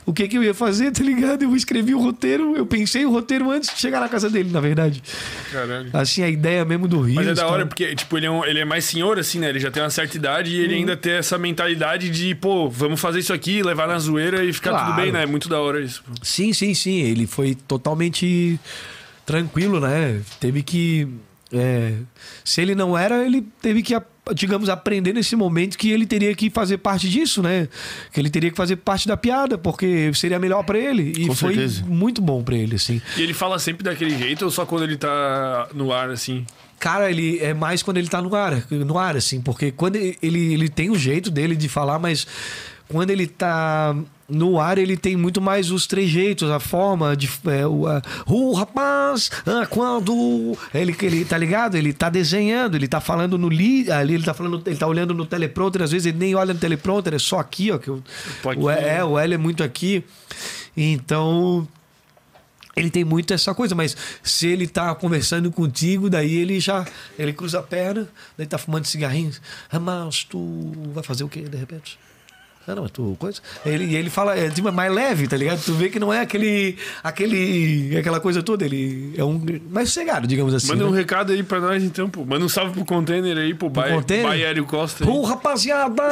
[0.07, 1.43] o que, que eu ia fazer, tá ligado?
[1.43, 4.59] Eu escrevi o roteiro, eu pensei o roteiro antes de chegar na casa dele, na
[4.59, 5.03] verdade.
[5.51, 5.89] Caralho.
[5.93, 7.15] Assim, a ideia mesmo do Rios.
[7.15, 7.65] Mas é da hora cara.
[7.67, 9.49] porque, tipo, ele é, um- ele é mais senhor, assim, né?
[9.49, 10.79] Ele já tem uma certa idade e ele Uhum.
[10.79, 14.71] ainda tem essa mentalidade de, pô, vamos fazer isso aqui, levar na zoeira e ficar
[14.71, 15.01] tudo Claro.
[15.03, 15.23] bem, né?
[15.23, 16.01] É muito da hora isso.
[16.23, 17.01] Sim, sim, sim.
[17.01, 18.59] Ele foi totalmente
[19.25, 20.21] tranquilo, né?
[20.39, 21.07] Teve que.
[21.51, 21.93] É,
[22.43, 23.93] se ele não era, ele teve que,
[24.33, 27.67] digamos, aprender nesse momento que ele teria que fazer parte disso, né?
[28.11, 31.13] Que ele teria que fazer parte da piada, porque seria melhor pra ele.
[31.17, 31.85] E Com foi certeza.
[31.85, 33.01] muito bom pra ele, assim.
[33.15, 36.45] E ele fala sempre daquele jeito ou só quando ele tá no ar, assim?
[36.79, 40.17] Cara, ele é mais quando ele tá no ar, no ar, assim, porque quando ele,
[40.21, 42.27] ele, ele tem o jeito dele de falar, mas
[42.87, 43.95] quando ele tá
[44.29, 47.29] no ar, ele tem muito mais os trejeitos, a forma de.
[47.45, 50.57] É, o, a, o rapaz, ah, quando.
[50.73, 51.75] Ele, ele tá ligado?
[51.75, 55.13] Ele tá desenhando, ele tá falando no li, ali, ele tá falando, ele tá olhando
[55.13, 57.77] no teleprompter, às vezes ele nem olha no teleprompter, é só aqui, ó.
[57.77, 58.03] Que o,
[58.43, 58.83] Pode o, ser.
[58.83, 60.03] é, o L é muito aqui.
[60.75, 61.67] Então
[62.75, 66.85] ele tem muito essa coisa, mas se ele tá conversando contigo, daí ele já
[67.17, 69.41] ele cruza a perna, daí tá fumando cigarrinhos.
[69.71, 71.97] Ah, mas tu vai fazer o quê de repente?
[72.67, 73.39] Ah, não, mas tu coisa.
[73.65, 75.63] Ele, e ele fala, é mais leve, tá ligado?
[75.63, 80.27] Tu vê que não é aquele, aquele, aquela coisa toda, ele é um mais sossegado,
[80.27, 80.67] digamos assim.
[80.67, 80.97] Manda um né?
[80.97, 82.25] recado aí pra nós, então, pô.
[82.25, 84.27] Manda um salve pro container aí, pro, Baia- container?
[84.27, 85.05] Baiério Costa.
[85.05, 85.09] aí.
[85.09, 86.03] Ô, rapaziada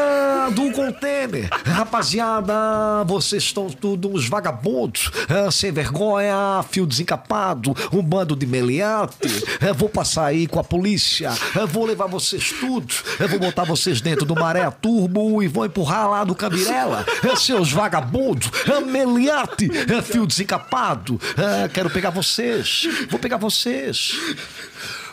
[0.51, 8.33] do container, rapaziada, vocês estão tudo uns vagabundos, é, sem vergonha, fio desencapado, um bando
[8.33, 9.27] de meliante.
[9.59, 13.65] É, vou passar aí com a polícia, é, vou levar vocês tudo, é, vou botar
[13.65, 17.05] vocês dentro do maré turbo e vou empurrar lá do Cabirela.
[17.23, 21.19] É, seus vagabundos, é, meliante, é, fio desencapado.
[21.38, 24.13] É, quero pegar vocês, vou pegar vocês.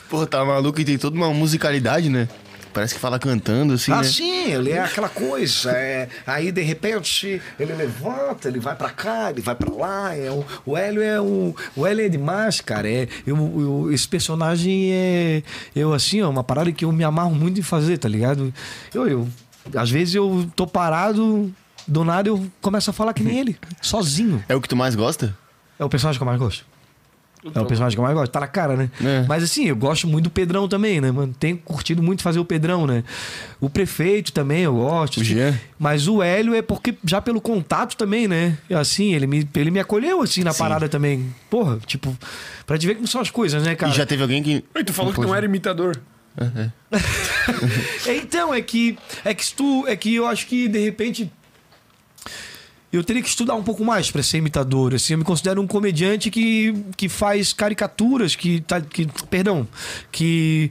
[0.08, 2.28] Pô, tá maluco e tem toda uma musicalidade, né?
[2.74, 4.04] Parece que fala cantando, assim, Ah, né?
[4.04, 5.70] sim, ele é aquela coisa.
[5.72, 10.16] é, aí, de repente, ele levanta, ele vai pra cá, ele vai pra lá.
[10.16, 11.54] É, o, o Hélio é um.
[11.76, 12.88] O Hélio é demais, cara.
[12.90, 15.42] É, eu, eu- esse personagem é.
[15.76, 18.52] Eu, assim, ó, uma parada que eu me amarro muito em fazer, tá ligado?
[18.94, 19.28] Eu, eu.
[19.74, 21.52] Às vezes eu tô parado,
[21.86, 24.42] do nada eu começo a falar que nem ele, sozinho.
[24.48, 25.36] É o que tu mais gosta?
[25.78, 26.64] É o personagem que eu mais gosto.
[27.44, 28.30] É o personagem que eu mais gosto.
[28.30, 28.88] Tá na cara, né?
[29.04, 29.24] É.
[29.26, 31.34] Mas assim, eu gosto muito do Pedrão também, né, mano?
[31.38, 33.02] Tenho curtido muito fazer o Pedrão, né?
[33.60, 35.20] O prefeito também eu gosto.
[35.20, 35.58] O Jean.
[35.76, 38.56] Mas o Hélio é porque, já pelo contato também, né?
[38.70, 40.58] Assim, ele me, ele me acolheu assim na Sim.
[40.60, 41.34] parada também.
[41.50, 42.16] Porra, tipo,
[42.64, 43.92] pra te ver como são as coisas, né, cara?
[43.92, 44.64] E já teve alguém que.
[44.72, 45.98] Oi, tu falou que não era imitador.
[46.36, 46.70] É,
[48.22, 48.98] Então, é que.
[49.24, 49.86] É que tu.
[49.86, 51.30] É que eu acho que, de repente.
[52.92, 54.94] Eu teria que estudar um pouco mais para ser imitador.
[54.94, 59.06] Assim, eu me considero um comediante que, que faz caricaturas, que, tá, que.
[59.30, 59.66] Perdão.
[60.10, 60.70] Que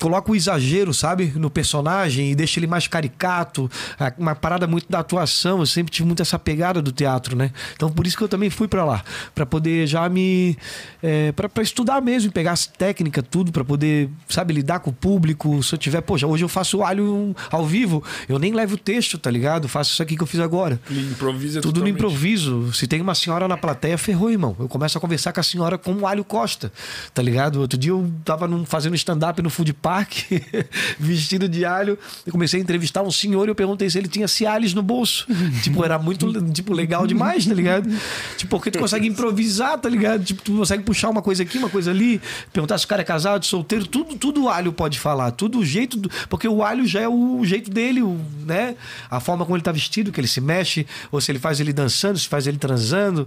[0.00, 1.32] coloca o exagero, sabe?
[1.36, 3.70] No personagem e deixa ele mais caricato.
[3.98, 5.60] É Uma parada muito da atuação.
[5.60, 7.50] Eu sempre tive muito essa pegada do teatro, né?
[7.74, 9.04] Então por isso que eu também fui para lá.
[9.34, 10.56] para poder já me.
[11.02, 15.62] É, para estudar mesmo, pegar as técnicas, tudo, para poder, sabe, lidar com o público.
[15.62, 19.18] Se eu tiver, poxa, hoje eu faço alho ao vivo, eu nem levo o texto,
[19.18, 19.68] tá ligado?
[19.68, 20.80] Faço isso aqui que eu fiz agora.
[20.90, 22.72] Improvisa Tudo no improviso.
[22.72, 24.54] Se tem uma senhora na plateia, ferrou, irmão.
[24.58, 26.72] Eu começo a conversar com a senhora como o Alho Costa,
[27.14, 27.60] tá ligado?
[27.60, 30.12] Outro dia eu tava num- fazendo stand-up no Food Park,
[31.00, 31.98] vestido de alho.
[32.26, 35.26] Eu comecei a entrevistar um senhor e eu perguntei se ele tinha Cialis no bolso.
[35.64, 37.88] tipo, era muito tipo, legal demais, tá ligado?
[38.36, 40.22] Tipo, porque tu consegue improvisar, tá ligado?
[40.22, 42.20] Tipo, tu consegue puxar uma coisa aqui, uma coisa ali,
[42.52, 45.30] perguntar se o cara é casado, solteiro, tudo, tudo o alho pode falar.
[45.30, 45.96] Tudo o jeito.
[45.96, 46.10] Do...
[46.28, 48.76] Porque o alho já é o jeito dele, o, né?
[49.10, 51.72] A forma como ele tá vestido, que ele se mexe, ou se ele faz ele
[51.72, 53.26] dançando, se faz ele transando,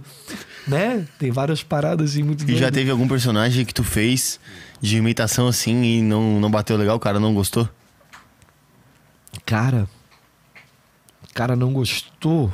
[0.68, 1.04] né?
[1.18, 2.70] Tem várias paradas assim muito E já doidas.
[2.70, 4.38] teve algum personagem que tu fez
[4.80, 7.68] de imitação assim e não, não bateu legal, o cara não gostou?
[9.44, 9.88] Cara.
[11.28, 12.52] O cara não gostou.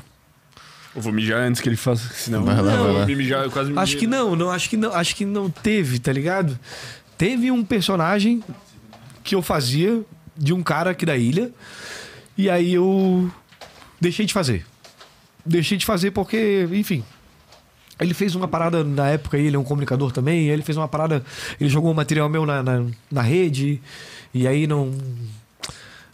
[0.95, 3.07] Eu vou mijar antes que ele faça, senão Vai lá, eu vai lá.
[3.07, 5.51] me mijar, eu quase me Acho que não, não, acho que não, acho que não
[5.51, 6.59] teve, tá ligado?
[7.19, 8.43] Teve um personagem
[9.23, 10.03] que eu fazia
[10.37, 11.53] de um cara aqui da ilha
[12.37, 13.31] e aí eu
[14.01, 14.65] deixei de fazer.
[15.45, 17.05] Deixei de fazer porque, enfim,
[18.01, 21.23] ele fez uma parada na época, ele é um comunicador também, ele fez uma parada,
[21.61, 23.81] ele jogou um material meu na, na, na rede
[24.35, 24.93] e aí não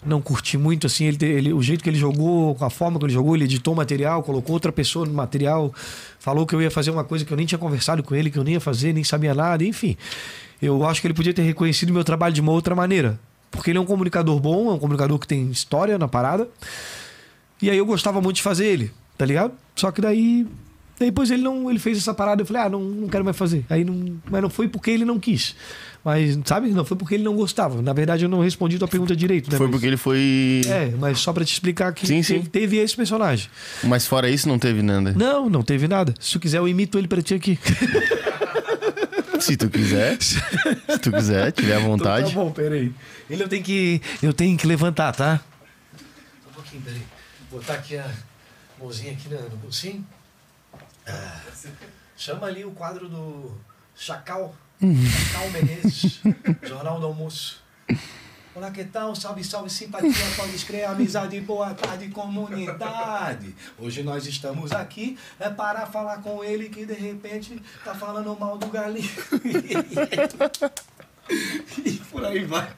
[0.04, 3.12] não curti muito assim ele, ele- o jeito que ele jogou, a forma que ele
[3.12, 5.72] jogou, ele editou material, colocou outra pessoa no material,
[6.18, 8.36] falou que eu ia fazer uma coisa que eu nem tinha conversado com ele, que
[8.36, 9.96] eu nem ia fazer, nem sabia nada, enfim.
[10.60, 13.18] Eu acho que ele podia ter reconhecido meu trabalho de uma outra maneira,
[13.48, 16.48] porque ele é um comunicador bom, é um comunicador que tem história na parada.
[17.60, 19.52] E aí eu gostava muito de fazer ele, tá ligado?
[19.76, 20.48] Só que daí
[20.98, 23.64] depois ele não ele fez essa parada, eu falei: "Ah, não, não quero mais fazer".
[23.68, 25.54] Aí não, mas não foi porque ele não quis.
[26.04, 26.68] Mas, sabe?
[26.70, 27.80] Não foi porque ele não gostava.
[27.80, 29.56] Na verdade, eu não respondi tua pergunta direito, né?
[29.56, 30.62] Foi Mas- porque ele foi.
[30.66, 32.34] É, mas só pra te explicar que Sim, sim.
[32.34, 33.48] teve, teve esse personagem.
[33.84, 35.12] Mas fora isso, não teve nada.
[35.16, 36.12] Não, não teve nada.
[36.18, 37.56] Se tu quiser, eu imito ele pra ti aqui.
[39.40, 40.20] Se tu quiser.
[40.22, 40.38] se
[41.02, 42.30] tu quiser, tiver à vontade.
[42.30, 42.92] Então tá bom, peraí.
[43.28, 44.00] Ele eu tenho que.
[44.22, 45.40] Eu tenho que levantar, tá?
[46.48, 47.02] Um pouquinho, peraí.
[47.50, 48.08] Botar aqui a
[48.80, 50.04] mãozinha aqui no bolsinho.
[51.06, 51.40] Ah.
[52.16, 53.56] Chama ali o quadro do
[53.96, 54.54] Chacal.
[54.80, 56.20] Chacal Menezes.
[56.62, 57.62] Jornal do Almoço.
[58.54, 59.16] Olá, que tal?
[59.16, 63.54] Salve, salve, simpatia, pode escrever, amizade, boa tarde, comunidade.
[63.78, 68.58] Hoje nós estamos aqui é para falar com ele que de repente tá falando mal
[68.58, 69.08] do galinho.
[71.82, 72.70] e por aí vai.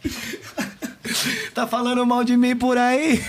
[1.54, 3.22] Tá falando mal de mim por aí.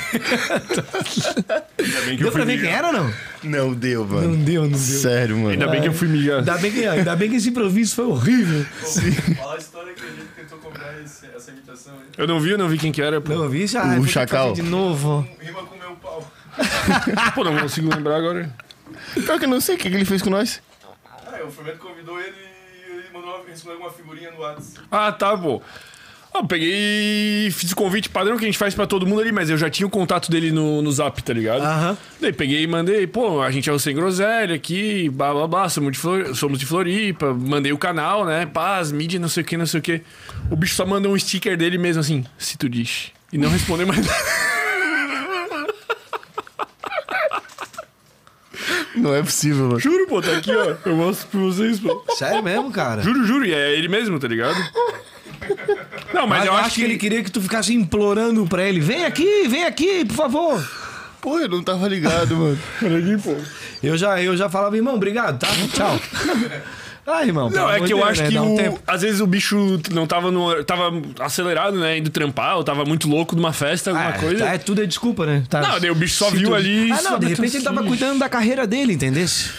[1.80, 3.14] Ainda bem que Deu eu fui pra ver quem era ou não?
[3.44, 4.30] Não deu, mano.
[4.30, 4.78] Não deu, não deu.
[4.80, 5.50] Sério, mano.
[5.50, 6.40] Ainda bem que eu fui mijar.
[6.40, 8.66] Ainda bem que, ainda bem que esse improviso foi horrível.
[9.38, 12.06] Fala a história que a gente tentou comprar esse- essa imitação aí.
[12.18, 13.22] Eu não vi, eu não vi quem que era.
[13.22, 13.98] Pô, Não, vi já.
[14.00, 14.54] O Chacal.
[14.54, 15.28] De novo.
[15.40, 16.32] Rima com meu pau.
[17.36, 18.50] pô não consigo lembrar agora.
[19.14, 20.62] Pior que eu não sei o que que ele fez com nós.
[21.06, 22.34] Ah, o Fermento convidou ele
[22.88, 24.88] e ele mandou uma, respondeu uma figurinha no WhatsApp.
[24.90, 25.62] Ah, tá, pô.
[26.36, 29.22] Ah, eu peguei e fiz o convite padrão que a gente faz pra todo mundo
[29.22, 31.62] ali, mas eu já tinha o contato dele no, no zap, tá ligado?
[31.64, 31.98] Aham.
[32.20, 35.70] Daí peguei e mandei, pô, a gente é o Sem Groselha aqui, blá blá blá,
[35.70, 39.46] somos de, Flor- somos de Floripa, mandei o canal, né, paz, mídia, não sei o
[39.46, 40.02] que, não sei o que.
[40.52, 43.12] O bicho só mandou um sticker dele mesmo assim, se tu diz.
[43.32, 44.20] E não respondeu mais nada.
[48.96, 49.80] Não é possível, mano.
[49.80, 50.76] Juro, pô, tá aqui, ó.
[50.86, 52.04] Eu mostro pra vocês, pô.
[52.16, 53.02] Sério mesmo, cara?
[53.02, 54.56] Juro, juro, e é ele mesmo, tá ligado?
[56.14, 58.80] Não, mas, Mas eu acho que ele queria que tu ficasse implorando pra ele.
[58.80, 60.70] Vem aqui, vem aqui, por favor.
[61.22, 62.58] Pô, eu não tava ligado, mano.
[62.78, 63.36] Aqui, pô.
[63.84, 65.48] Eu já, eu já falava, irmão, obrigado, tá?
[65.74, 66.00] Tchau.
[67.08, 67.52] Ah, irmão.
[67.52, 68.30] Não, é que eu Deus, acho né?
[68.30, 70.64] que um o- às vezes o bicho não tava no.
[70.64, 72.00] tava acelerado, né?
[72.00, 74.44] Indo trampar, ou tava muito louco numa festa, alguma Ah, coisa.
[74.44, 75.44] tá, é, tudo é desculpa, né?
[75.48, 75.62] Tá.
[75.62, 76.92] Não, daí o bicho só Se viu tu- ali.
[76.92, 79.52] Ah, não, de repente ele tava cuidando da carreira dele, entendesse?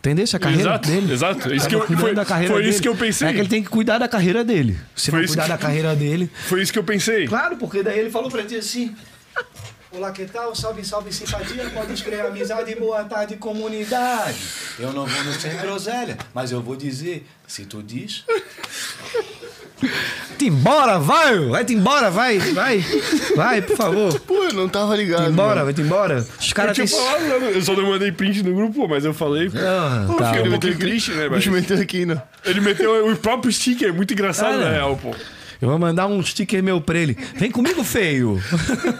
[0.00, 1.12] Entendesse a carreira Exato, dele?
[1.12, 1.38] exato.
[1.54, 2.82] Isso Tava que eu- foi- da carreira foi isso dele.
[2.82, 3.28] que eu pensei.
[3.28, 4.78] É que ele tem que cuidar da carreira dele.
[4.96, 6.30] Se Foi não cuidar que- da carreira dele.
[6.48, 7.28] Foi isso que eu pensei.
[7.28, 8.96] Claro, porque daí ele falou pra ti assim.
[9.92, 10.54] Olá, que tal?
[10.54, 11.68] Salve, salve, simpatia.
[11.70, 14.38] Pode escrever amizade, boa tarde, comunidade.
[14.78, 18.24] Eu não vou no sem groselha, mas eu vou dizer, se tu diz.
[20.38, 21.38] Te embora, vai!
[21.48, 22.84] Vai-te embora, vai, vai.
[23.36, 24.20] Vai, por favor.
[24.20, 25.24] Pô, eu não tava ligado.
[25.24, 26.24] Te embora, vai-te embora.
[26.40, 26.96] Os Eu caras tinha têm.
[26.96, 27.52] falado, né?
[27.54, 29.50] eu só não mandei print no grupo, mas eu falei.
[29.54, 30.32] Ah, Pô, tá.
[30.32, 32.22] muito pouquinho triste, né, bicho meteu aqui, né?
[32.44, 34.72] Ele meteu o próprio sticker, muito engraçado, Ah, na não.
[34.72, 35.14] real, pô.
[35.60, 37.16] Eu vou mandar um sticker meu pra ele.
[37.36, 38.40] Vem comigo, feio.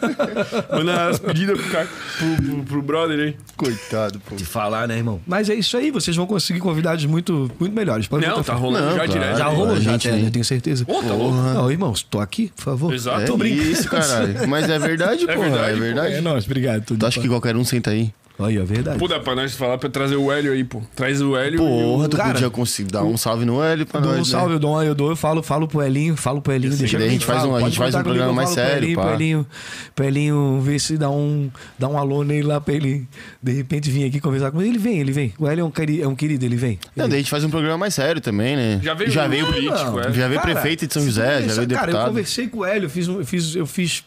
[0.71, 3.37] Manda as pedidas pro, cara, pro, pro, pro brother aí.
[3.57, 4.37] Coitado, pô.
[4.37, 5.21] De falar, né, irmão?
[5.27, 8.07] Mas é isso aí, vocês vão conseguir convidados muito, muito melhores.
[8.07, 9.13] Pode Não, tá rolando Não, já claro.
[9.13, 9.39] direto.
[9.39, 10.31] Já rolou, já, gente até, né?
[10.31, 10.85] tenho certeza.
[10.85, 11.35] Pô, tá louco.
[11.35, 12.93] Não, irmãos, tô aqui, por favor.
[12.95, 13.21] Exato.
[13.23, 13.71] É Tô brincando.
[13.71, 14.37] isso, caralho.
[14.49, 15.41] Mas é verdade, pô.
[15.41, 16.15] verdade, É verdade.
[16.15, 16.97] É nóis, obrigado.
[16.97, 18.13] Tu acha que qualquer um senta aí?
[18.45, 18.99] Aí, é verdade.
[18.99, 20.81] Pô, dá pra nós falar pra trazer o Hélio aí, pô.
[20.97, 21.59] Traz o Hélio.
[21.59, 24.21] Porra, tu Cara, podia conseguir dar um salve no Hélio pra Dou nós.
[24.21, 24.55] um salve, né?
[24.55, 27.25] eu dou, eu dou, eu falo, falo pro Elinho, falo pro Elinho, deixa a gente
[27.25, 29.03] faz um- a gente faz um programa eu mais sério, pá.
[29.07, 29.47] Pro Elinho,
[29.95, 33.07] pro Elinho ver se dá um, dá um alô nele lá pra ele,
[33.43, 34.71] de repente, vir aqui conversar com ele.
[34.71, 35.33] Ele vem, ele vem.
[35.39, 36.79] O Hélio é um, queri- é um querido, ele vem.
[36.97, 38.81] Não, daí a gente faz um programa mais sério também, né?
[38.83, 40.13] Já veio já o veio político, é.
[40.13, 42.09] Já veio prefeito de São José, já veio Cara, eu deputado.
[42.09, 44.05] conversei com o Hélio, eu fiz, um- eu fiz, eu fiz,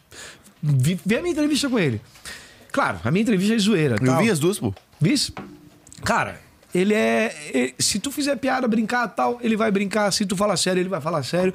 [0.62, 2.02] vi, vi a minha entrevista com ele.
[2.74, 3.96] Claro, a minha entrevista é zoeira.
[4.02, 4.22] Eu tal.
[4.22, 4.74] vi as duas, pô.
[5.00, 5.32] Vice?
[6.04, 6.42] Cara,
[6.74, 7.34] ele é.
[7.54, 10.12] ele- se tu fizer piada, brincar tal, ele vai brincar.
[10.12, 11.54] Se tu falar sério, ele vai falar sério.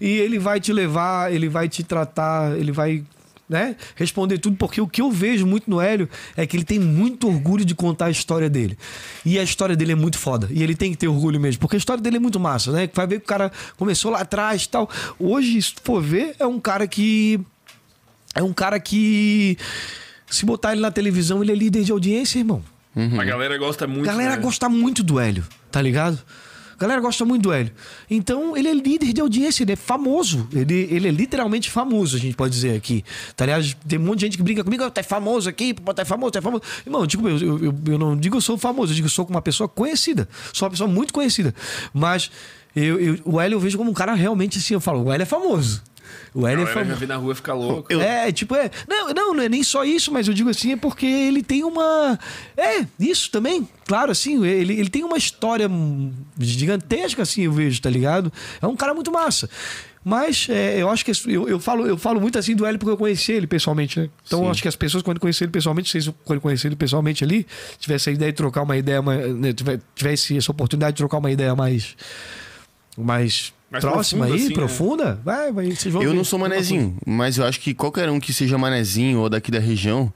[0.00, 3.04] E ele vai te levar, ele vai te tratar, ele vai.
[3.46, 3.76] Né?
[3.94, 7.28] Responder tudo, porque o que eu vejo muito no Hélio é que ele tem muito
[7.28, 8.76] orgulho de contar a história dele.
[9.22, 10.48] E a história dele é muito foda.
[10.50, 12.88] E ele tem que ter orgulho mesmo, porque a história dele é muito massa, né?
[12.94, 14.88] Vai ver que o cara começou lá atrás e tal.
[15.18, 17.38] Hoje, se tu for ver, é um cara que.
[18.34, 19.58] É um cara que.
[20.34, 22.62] Se botar ele na televisão, ele é líder de audiência, irmão.
[22.96, 24.04] A galera gosta muito.
[24.06, 24.42] Galera né?
[24.42, 26.18] gosta muito do Hélio, tá ligado?
[26.76, 27.70] Galera gosta muito do Hélio.
[28.10, 30.48] Então, ele é líder de audiência, ele é famoso.
[30.52, 33.04] Ele, ele é literalmente famoso, a gente pode dizer aqui.
[33.36, 33.64] Tá ligado?
[33.88, 36.62] Tem um monte de gente que brinca comigo, tá famoso aqui, tá famoso, tá famoso.
[36.84, 39.14] Irmão, tipo, eu, eu, eu- não digo que eu sou famoso, eu digo que eu
[39.14, 40.28] sou uma pessoa conhecida.
[40.52, 41.54] Sou uma pessoa muito conhecida.
[41.92, 42.28] Mas
[42.74, 45.22] eu, eu- o Hélio eu vejo como um cara realmente assim, eu falo, o Hélio
[45.22, 45.80] é famoso.
[46.34, 47.00] O A Hélio é galera já famoso.
[47.00, 47.92] vê na rua e fica louco.
[47.92, 48.70] É, tipo, é.
[48.88, 51.64] Não, não, não é nem só isso, mas eu digo assim, é porque ele tem
[51.64, 52.18] uma.
[52.56, 53.68] É, isso também.
[53.86, 55.68] Claro, assim, ele, ele tem uma história
[56.38, 58.32] gigantesca, assim, eu vejo, tá ligado?
[58.60, 59.48] É um cara muito massa.
[60.04, 62.92] Mas é, eu acho que eu, eu, falo, eu falo muito assim do Hélio porque
[62.92, 64.10] eu conheci ele pessoalmente, né?
[64.26, 67.24] Então eu acho que as pessoas, quando conheceram ele pessoalmente, vocês, quando conheceram ele pessoalmente
[67.24, 67.46] ali,
[67.78, 69.54] tivesse a ideia de trocar uma ideia, né,
[69.94, 71.96] tivesse essa oportunidade de trocar uma ideia mais.
[72.98, 74.54] Mais, Mais próxima profunda, aí, assim, né?
[74.54, 76.16] profunda, vai, vai, vocês vão Eu ver.
[76.16, 79.58] não sou manezinho, mas eu acho que qualquer um que seja manezinho ou daqui da
[79.58, 80.12] região,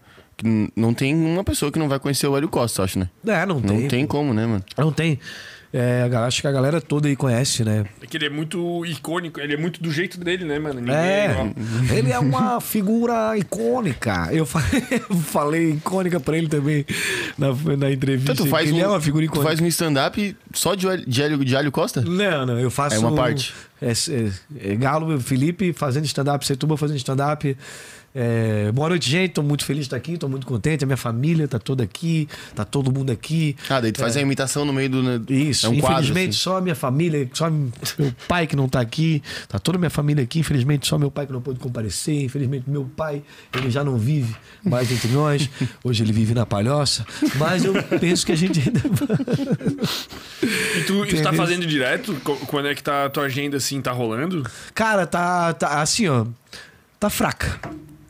[0.77, 3.11] não tem uma pessoa que não vai conhecer o Hélio Costa, eu acho, né?
[3.27, 3.81] É, não tem.
[3.81, 4.65] Não tem como, né, mano?
[4.77, 5.19] Não tem.
[5.73, 7.85] É, acho que a galera toda aí conhece, né?
[8.03, 10.81] É que ele é muito icônico, ele é muito do jeito dele, né, mano?
[10.81, 11.51] Ninguém É, igual.
[11.95, 14.29] ele é uma figura icônica.
[14.33, 14.63] Eu fa-
[15.11, 16.87] eu falei icônica pra ele também
[17.37, 18.33] na, na entrevista.
[18.33, 19.47] Então tu faz ele um, é uma figura tu icônica.
[19.47, 22.01] faz um stand-up só de, de, Hélio, de Hélio Costa?
[22.01, 22.97] Não, não, eu faço.
[22.97, 23.53] É uma parte.
[23.83, 27.57] É, é, é Galo, Felipe fazendo stand-up, Setuba fazendo stand-up.
[28.21, 29.31] É, boa noite, gente.
[29.31, 30.83] Tô muito feliz de estar aqui, tô muito contente.
[30.83, 33.55] A minha família tá toda aqui, tá todo mundo aqui.
[33.71, 35.03] Ah, daí tu faz a imitação no meio do...
[35.05, 35.21] né?
[35.29, 36.39] Isso, é um quadro, infelizmente assim.
[36.39, 39.91] só a minha família, só meu pai que não tá aqui, tá toda a minha
[39.91, 43.23] família aqui, infelizmente só meu pai que não pôde comparecer, infelizmente meu pai,
[43.55, 45.49] ele já não vive mais entre nós,
[45.85, 48.81] hoje ele vive na palhoça, mas eu penso que a gente ainda
[50.77, 52.17] E tu, e tu tá fazendo direto?
[52.49, 54.45] Quando é que tá a tua agenda assim, tá rolando?
[54.75, 56.27] Cara, tá, tá assim, ó,
[56.99, 57.61] tá fraca.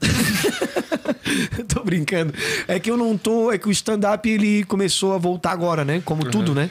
[1.68, 2.32] tô brincando.
[2.66, 6.02] É que eu não tô, é que o stand-up ele começou a voltar agora, né?
[6.04, 6.70] Como tudo, né?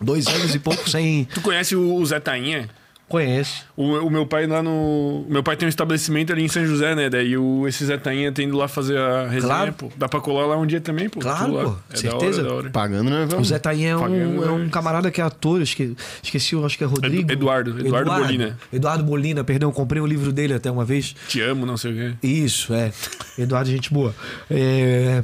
[0.00, 1.24] Dois anos e pouco sem...
[1.32, 2.68] Tu conhece o, o Zé Tainha?
[3.08, 3.62] Conhece.
[3.76, 4.70] O, o meu pai lá no.
[4.70, 7.08] o Meu pai tem um estabelecimento ali em São José, né?
[7.08, 9.72] Daí o, esse Zé Tainha tem indo lá fazer a resenha, Claro.
[9.74, 9.92] pô.
[9.96, 11.20] Dá pra colar lá um dia também, pô.
[11.20, 11.76] Claro, pô.
[11.92, 12.42] É Certeza.
[12.42, 12.70] Da hora, da hora.
[12.70, 13.24] Pagando, né?
[13.24, 13.48] O Vamos.
[13.48, 14.68] Zé Tainha é um, é um né?
[14.72, 17.30] camarada que é ator, esque, esqueci, acho que é Rodrigo.
[17.30, 18.58] Eduardo, Eduardo Bolina.
[18.72, 21.14] Eduardo Bolina, perdão, comprei o livro dele até uma vez.
[21.28, 22.14] Te amo, não sei o quê.
[22.26, 22.92] Isso, é.
[23.38, 24.12] Eduardo, gente boa.
[24.50, 25.22] É,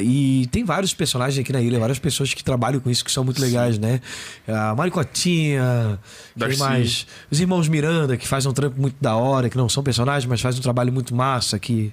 [0.00, 3.24] E tem vários personagens aqui na ilha, várias pessoas que trabalham com isso que são
[3.24, 4.00] muito legais, né?
[4.46, 5.98] A Maricotinha,
[6.38, 7.04] quem mais?
[7.28, 10.40] Os irmãos Miranda, que fazem um trampo muito da hora, que não são personagens, mas
[10.40, 11.92] fazem um trabalho muito massa aqui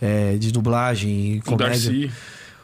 [0.00, 1.90] é, de dublagem e O comédia.
[1.90, 2.10] Darcy.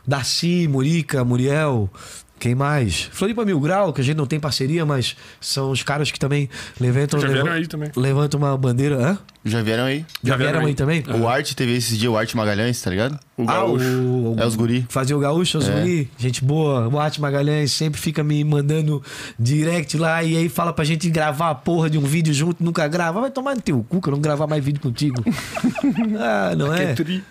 [0.07, 1.91] Darcy, Murica, Muriel,
[2.39, 3.09] quem mais?
[3.13, 6.49] Floripa Mil Grau, que a gente não tem parceria, mas são os caras que também
[6.81, 7.91] levantam, Já vieram aí também.
[7.97, 8.97] levantam uma bandeira.
[8.99, 9.19] Hã?
[9.45, 10.05] Já vieram aí?
[10.23, 10.75] Já, Já vieram aí aí.
[10.75, 11.05] também?
[11.21, 13.19] O Art teve esses dias, o Art Magalhães, tá ligado?
[13.37, 13.85] O Ah, Gaúcho.
[13.85, 14.85] o, É os guri.
[14.89, 15.73] Fazia o gaúcho, os É.
[15.81, 16.89] guri, gente boa.
[16.89, 19.03] O Arte Magalhães sempre fica me mandando
[19.39, 22.87] direct lá e aí fala pra gente gravar a porra de um vídeo junto, nunca
[22.89, 23.21] grava.
[23.21, 25.23] Vai tomar no teu cu, que eu não gravar mais vídeo contigo.
[26.19, 26.85] ah, não é?
[26.91, 27.23] é tri.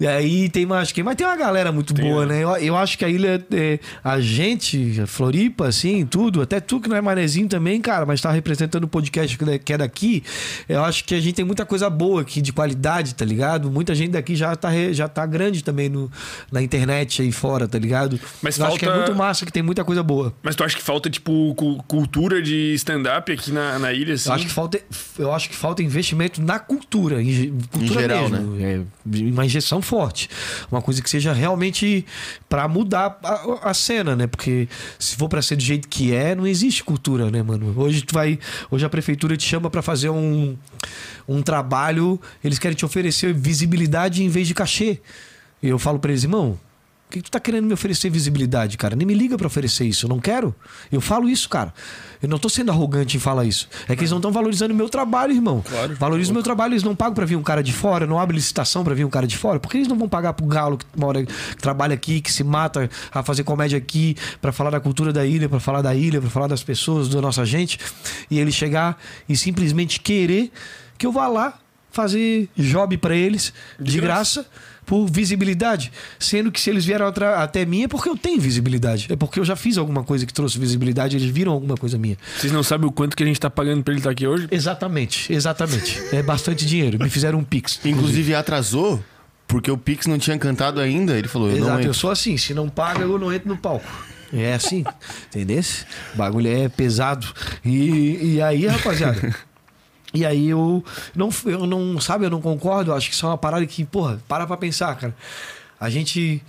[0.00, 1.02] E aí tem mais quem?
[1.02, 2.36] Mas tem uma galera muito Tem, boa, né?
[2.36, 2.44] né?
[2.44, 6.80] Eu, eu acho que a ilha, é, a gente, a Floripa, assim, tudo, até tu
[6.80, 10.22] que não é manezinho também, cara, mas tá representando o podcast que é- daqui.
[10.68, 13.70] Eu acho que a gente tem muita coisa boa aqui, de qualidade, tá ligado?
[13.70, 16.10] Muita gente daqui já tá, já tá grande também no,
[16.52, 18.20] na internet aí fora, tá ligado?
[18.42, 20.32] Mas eu acho que é falta- muito massa, que tem muita coisa boa.
[20.42, 24.28] Mas tu acha que falta, tipo, cu- cultura de stand-up aqui na, na ilha, assim?
[24.28, 24.80] Eu acho, que falta,
[25.18, 28.56] eu acho que falta investimento na cultura, em, cultura geral, mesmo.
[28.60, 28.80] É,
[29.32, 30.28] uma injeção forte.
[30.70, 32.04] Uma coisa que seja realmente
[32.48, 34.26] pra mudar a, a cena, né?
[34.26, 37.72] Porque se for pra ser do jeito que é, não existe cultura, né, mano?
[37.76, 38.38] Hoje tu vai,
[38.70, 40.56] hoje a prefeitura te chama pra fazer um,
[41.26, 45.00] um trabalho, eles querem te oferecer visibilidade em vez de cachê.
[45.62, 46.58] Eu falo pra eles, irmão,
[47.10, 48.94] que tu tá querendo me oferecer visibilidade, cara?
[48.94, 50.06] Nem me liga pra oferecer isso.
[50.06, 50.54] Eu não quero.
[50.92, 51.72] Eu falo isso, cara.
[52.22, 53.68] Eu não tô sendo arrogante em falar isso.
[53.88, 55.62] É que eles não estão valorizando o meu trabalho, irmão.
[55.66, 55.96] Claro.
[55.98, 56.72] O meu trabalho.
[56.72, 59.10] Eles não pagam pra vir um cara de fora, não abre licitação pra vir um
[59.10, 59.58] cara de fora.
[59.58, 62.44] Por que eles não vão pagar pro galo que mora, que trabalha aqui, que se
[62.44, 66.20] mata a fazer comédia aqui, pra falar da cultura da ilha, pra falar da ilha,
[66.20, 67.78] pra falar das pessoas, da nossa gente,
[68.30, 70.50] e ele chegar e simplesmente querer
[70.96, 71.58] que eu vá lá
[71.90, 74.46] fazer job pra eles de, graça.
[74.88, 79.06] Por visibilidade, sendo que se eles vieram atra- até mim é porque eu tenho visibilidade,
[79.10, 82.16] é porque eu já fiz alguma coisa que trouxe visibilidade, eles viram alguma coisa minha.
[82.38, 84.48] Vocês não sabem o quanto que a gente tá pagando pra ele estar aqui hoje?
[84.50, 86.02] Exatamente, exatamente.
[86.10, 86.98] É bastante dinheiro.
[87.00, 87.78] Me fizeram um pix.
[87.84, 88.98] Inclusive atrasou,
[89.46, 91.16] porque o Pix não tinha cantado ainda.
[91.18, 91.94] Ele falou, eu não Exato, eu entro.
[91.94, 93.86] sou assim, se não paga, eu não entro no palco.
[94.32, 94.84] É assim,
[95.28, 95.62] entendeu?
[96.14, 97.26] O bagulho é pesado.
[97.64, 99.34] E, e aí, rapaziada.
[100.14, 100.82] E aí eu
[101.14, 102.90] não, eu não, sabe, eu não concordo.
[102.90, 105.14] eu Acho que isso é uma parada que, porra, para pra pensar, cara.
[105.78, 106.42] A gente.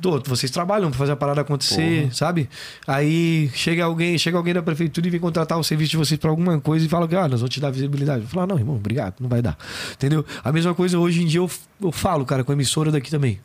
[0.00, 2.48] Tô, vocês trabalham pra fazer a parada acontecer, sabe?
[2.86, 6.30] Aí chega alguém, chega alguém da prefeitura e vem contratar o serviço de vocês pra
[6.30, 8.22] alguma coisa e fala que, ah, nós vamos te dar visibilidade.
[8.22, 9.58] Eu falo, ah, não, irmão, obrigado, não vai dar.
[9.92, 10.24] Entendeu?
[10.44, 11.50] A mesma coisa hoje em dia eu,
[11.82, 13.40] eu falo, cara, com a emissora daqui também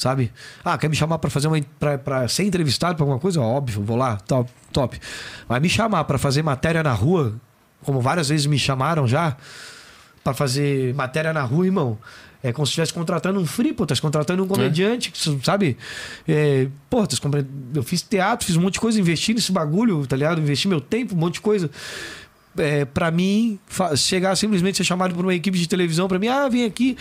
[0.00, 0.32] sabe?
[0.64, 3.38] Ah, quer me chamar pra fazer uma pra, pra ser entrevistado pra alguma coisa?
[3.42, 4.98] Óbvio, vou lá, top, top.
[5.46, 7.34] Mas me chamar pra fazer matéria na rua,
[7.84, 9.36] como várias vezes me chamaram já,
[10.22, 11.98] pra fazer matéria na rua, irmão.
[12.42, 15.12] É como se estivesse contratando um free, pô, tá contratando um comediante,
[15.44, 15.76] sabe?
[16.26, 17.16] É, pô, tá
[17.74, 20.40] eu fiz teatro, fiz um monte de coisa, investi nesse bagulho, tá ligado?
[20.40, 21.70] Investi meu tempo, um monte de coisa.
[22.56, 23.58] É, para mim,
[23.96, 26.96] chegar simplesmente ser chamado por uma equipe de televisão, pra mim, ah, vem aqui,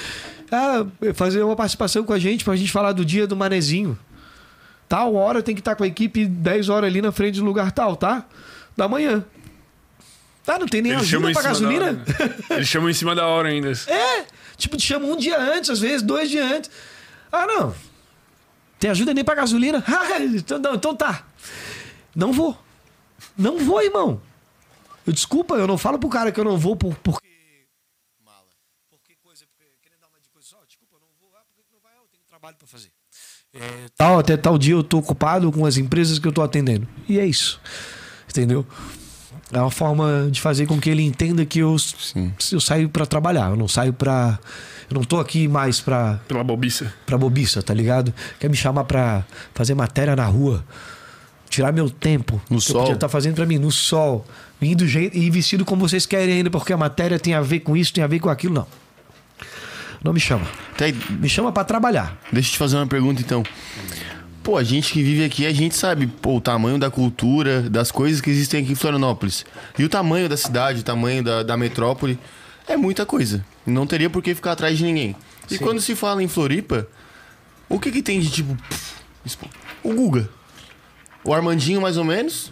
[0.52, 3.98] ah, fazer uma participação com a gente, pra gente falar do dia do manezinho.
[4.90, 7.72] Tal hora tem que estar com a equipe 10 horas ali na frente do lugar
[7.72, 8.26] tal, tá?
[8.76, 9.24] Da manhã.
[10.50, 11.86] Tá, não tem nem Eles ajuda pra gasolina?
[11.86, 12.06] hora, né?
[12.50, 13.72] Eles chamam em cima da hora ainda.
[13.88, 14.26] É,
[14.58, 16.72] tipo, te chamam um dia antes, às vezes, dois dias antes.
[17.32, 17.76] Ah, não.
[18.80, 19.84] Tem ajuda nem pra gasolina?
[19.88, 21.24] Ah, então, não, então tá.
[22.16, 22.58] Não vou.
[23.38, 24.20] Não vou, irmão.
[25.06, 27.30] Eu, desculpa, eu não falo pro cara que eu não vou por, porque.
[28.90, 30.58] Porque coisa, porque querendo dar uma de coisa só.
[30.68, 31.30] Desculpa, eu não vou.
[31.56, 31.94] Porque não vai?
[31.94, 32.90] Eu tenho trabalho pra fazer.
[33.54, 36.88] É, tal, até tal dia eu tô ocupado com as empresas que eu tô atendendo.
[37.08, 37.62] E é isso.
[38.28, 38.66] Entendeu?
[39.52, 41.76] É uma forma de fazer com que ele entenda que eu,
[42.52, 43.50] eu saio pra trabalhar.
[43.50, 44.38] Eu não saio pra.
[44.90, 46.94] Eu não tô aqui mais pra, Pela bobiça.
[47.06, 48.14] pra bobiça, tá ligado?
[48.40, 50.64] Quer me chamar pra fazer matéria na rua.
[51.50, 52.40] Tirar meu tempo.
[52.50, 52.76] No que sol.
[52.76, 54.26] Eu podia estar fazendo pra mim, no sol.
[54.62, 57.76] Indo jeito, e vestido como vocês querem ainda, porque a matéria tem a ver com
[57.78, 58.54] isso, tem a ver com aquilo.
[58.54, 58.68] Não.
[60.04, 60.46] Não me chama.
[60.74, 62.18] Até- Me chama pra trabalhar.
[62.32, 63.44] deixa eu te fazer uma pergunta então.
[64.44, 67.92] Pô, a gente que vive aqui, a gente sabe pô, o tamanho da cultura, das
[67.92, 69.46] coisas que existem aqui em Florianópolis.
[69.78, 72.18] E o tamanho da cidade, o tamanho da, da metrópole,
[72.68, 73.44] é muita coisa.
[73.66, 75.16] Não teria por que ficar atrás de ninguém.
[75.52, 76.88] E quando se fala em Floripa,
[77.68, 78.58] o que que tem de tipo.
[79.84, 80.30] O Guga.
[81.24, 82.52] O Armandinho, mais ou menos.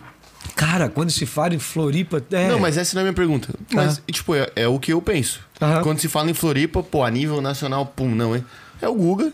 [0.56, 2.24] Cara, quando se fala em Floripa.
[2.32, 3.54] É, Não, mas essa não é a minha pergunta.
[3.72, 5.40] Mas, tipo, é, é o que eu penso.
[5.84, 8.44] Quando se fala em Floripa, pô, a nível nacional, pum, não, é.
[8.82, 9.32] É o Guga,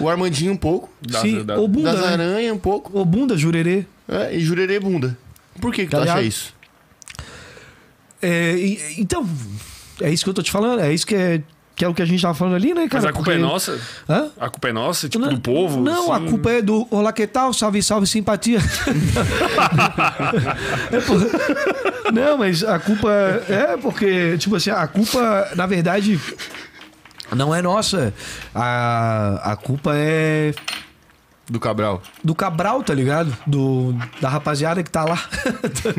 [0.00, 2.08] o Armandinho um pouco, Da- Sim, da- o bunda, das né?
[2.12, 3.84] aranha um pouco, O bunda, jurerê.
[4.08, 5.16] é, e Jurerê Bunda.
[5.60, 6.26] Por que, que Tá tu acha ligado?
[6.28, 6.54] isso?
[8.22, 9.28] É, e- então,
[10.00, 10.80] é isso que eu tô te falando.
[10.80, 11.42] É isso que é,
[11.76, 13.02] que é o que a gente tava falando ali, né, cara?
[13.02, 13.80] Mas a culpa é Porque- nossa?
[14.08, 14.30] Hã?
[14.40, 15.80] A culpa é nossa, tipo, Não, do povo?
[15.80, 16.26] Não, assim?
[16.26, 17.52] a culpa é do Olá, que tal?
[17.52, 18.58] Salve, salve, simpatia.
[20.90, 23.10] É por- Não, mas a culpa
[23.48, 26.18] é porque, tipo assim, a culpa, na verdade,
[27.34, 28.12] não é nossa.
[28.54, 30.54] A, a culpa é
[31.50, 32.02] Do Cabral.
[32.22, 33.34] do Cabral, tá ligado?
[33.46, 35.18] Do, da rapaziada que tá lá.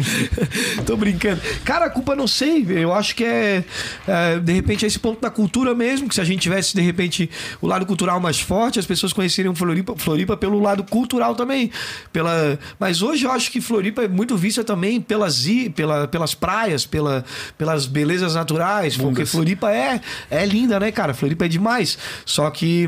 [0.85, 1.41] tô, brincando.
[1.65, 2.65] Cara, a culpa não sei.
[2.69, 3.63] Eu acho que é,
[4.07, 6.07] é, de repente, é esse ponto da cultura mesmo.
[6.07, 9.55] Que se a gente tivesse, de repente, o lado cultural mais forte, as pessoas conheceriam
[9.55, 11.71] Floripa, Floripa pelo lado cultural também.
[12.13, 12.59] Pela...
[12.79, 17.25] Mas hoje eu acho que Floripa é muito vista também pelas, pela, pelas praias, pela,
[17.57, 18.95] pelas belezas naturais.
[18.95, 19.99] Porque Floripa é,
[20.29, 21.15] é linda, né, cara?
[21.15, 21.97] Floripa é demais.
[22.23, 22.87] Só que.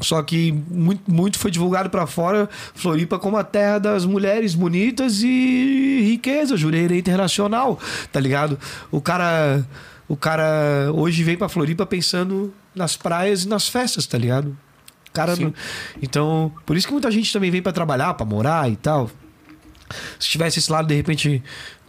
[0.00, 5.22] Só que muito, muito foi divulgado pra fora Floripa como a terra das mulheres bonitas
[5.22, 7.78] e riqueza, jureira internacional,
[8.12, 8.58] tá ligado?
[8.90, 9.66] O cara,
[10.06, 14.56] o cara hoje vem pra Floripa pensando nas praias e nas festas, tá ligado?
[15.12, 15.54] Cara, não-
[16.00, 19.10] então, por isso que muita gente também vem pra trabalhar, pra morar e tal.
[20.20, 21.42] Se tivesse esse lado de repente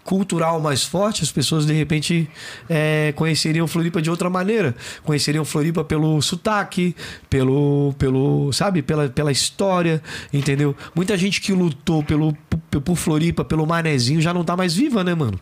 [0.10, 2.28] cultural mais forte, as pessoas de repente
[2.68, 4.76] é, conheceriam Floripa de outra maneira.
[5.04, 6.96] Conheceriam Floripa pelo sotaque,
[7.30, 10.02] pelo, pelo sabe, pela, pela história,
[10.34, 10.76] entendeu?
[10.96, 12.36] Muita gente que lutou pelo,
[12.84, 15.40] por, Floripa, pelo Manezinho, já não tá mais viva, né, mano?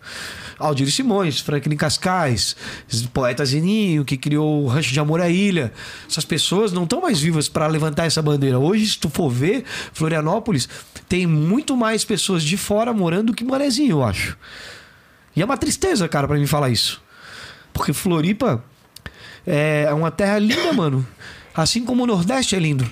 [0.59, 2.57] Aldir Simões, Franklin Cascais,
[3.13, 5.72] poeta Zininho, que criou o Rancho de Amor à Ilha.
[6.09, 8.59] Essas pessoas não estão mais vivas para levantar essa bandeira.
[8.59, 9.63] Hoje, se tu for ver,
[9.93, 10.68] Florianópolis
[11.08, 14.38] tem muito mais pessoas de fora morando que Manezinho, eu acho.
[15.36, 17.01] E é uma tristeza, cara, para mim falar isso.
[17.72, 18.64] Porque Floripa
[19.45, 21.08] é uma terra linda, mano.
[21.55, 22.89] Assim como o Nordeste é lindo.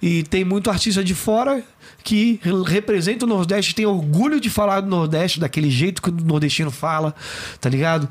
[0.00, 1.62] E tem muito artista de fora
[2.02, 6.70] que representa o Nordeste, tem orgulho de falar do Nordeste, daquele jeito que o nordestino
[6.70, 7.14] fala,
[7.60, 8.08] tá ligado?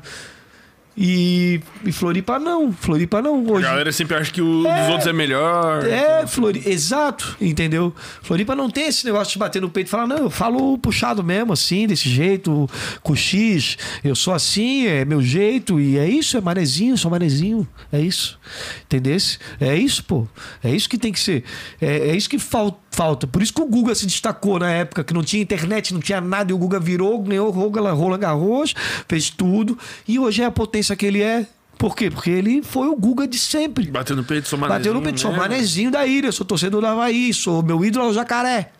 [1.02, 3.36] E, e Floripa não, Floripa não.
[3.48, 5.82] A Hoje, galera sempre acha que o dos outros é melhor.
[5.86, 6.68] é, Floripa.
[6.68, 7.94] Exato, entendeu?
[8.22, 11.24] Floripa não tem esse negócio de bater no peito e falar, não, eu falo puxado
[11.24, 12.68] mesmo, assim, desse jeito,
[13.02, 17.66] com X, eu sou assim, é meu jeito, e é isso, é manezinho, sou manezinho,
[17.90, 18.38] é isso.
[18.84, 19.38] Entendesse?
[19.58, 20.26] É isso, pô.
[20.62, 21.44] É isso que tem que ser.
[21.80, 23.26] É, é isso que fal- falta.
[23.26, 26.20] Por isso que o Guga se destacou na época, que não tinha internet, não tinha
[26.20, 28.74] nada, e o Guga virou, ganhou Roland Garros,
[29.08, 31.46] fez tudo, e hoje é a potência que ele é.
[31.78, 32.10] Por quê?
[32.10, 33.90] Porque ele foi o Guga de sempre.
[33.90, 34.78] Bateu no peito, sou manezinho.
[34.78, 38.08] Bateu no peito, sou manezinho da ilha, sou torcedor do Havaí, sou meu ídolo é
[38.08, 38.72] o jacaré.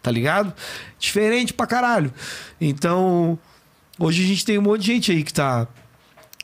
[0.00, 0.52] Tá ligado?
[1.00, 2.14] Diferente pra caralho.
[2.60, 3.36] Então,
[3.98, 5.66] hoje a gente tem um monte de gente aí que tá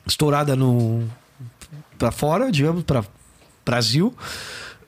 [0.05, 1.07] estourada no
[1.97, 3.05] pra fora, digamos, pra
[3.63, 4.13] Brasil.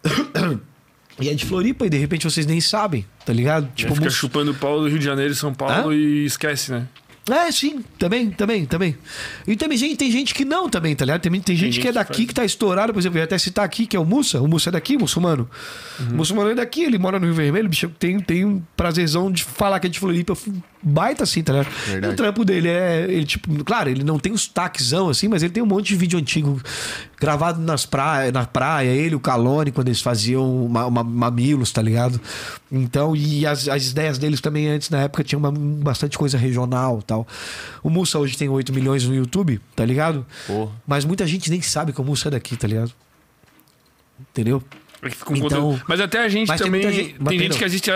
[1.19, 3.69] E é de Floripa e de repente vocês nem sabem, tá ligado?
[3.75, 6.71] Tipo, fica música- chupando o pau do Rio de Janeiro e São Paulo e esquece,
[6.71, 6.87] né?
[7.27, 8.95] É, sim, também, também, também.
[9.47, 11.21] E também gente, tem gente que não também, tá ligado?
[11.21, 12.27] Tem, tem gente gente que é que daqui, faz.
[12.27, 14.39] que tá estourado, por exemplo, eu ia até citar aqui, que é o Mussa.
[14.39, 15.49] O Mussa é daqui, muçulmano.
[15.99, 16.05] Uhum.
[16.11, 19.43] O muçulmano é daqui, ele mora no Rio Vermelho, bicho, tem, tem um prazerzão de
[19.43, 20.37] falar que é de Floripa,
[20.87, 21.73] baita assim, tá ligado?
[21.87, 22.11] Verdade.
[22.11, 25.41] E o trampo dele é, ele, tipo, claro, ele não tem os taquezão assim, mas
[25.41, 26.61] ele tem um monte de vídeo antigo
[27.19, 31.81] gravado nas praia, na praia, ele, o Calone, quando eles faziam ma- ma- mamilos, tá
[31.81, 32.21] ligado?
[32.71, 37.01] Então, e as, as ideias deles também antes, na época, tinha uma- bastante coisa regional
[37.01, 37.27] tal.
[37.81, 40.25] O Mussa hoje tem 8 milhões no YouTube, tá ligado?
[40.45, 40.71] Porra.
[40.85, 42.91] Mas muita gente nem sabe que o Mussa é daqui, tá ligado?
[44.31, 44.61] Entendeu?
[45.05, 46.81] Um Então- conteúdo- Mas até a gente também.
[46.81, 47.57] Tem gente- gente, tem não.
[47.57, 47.95] que assiste a,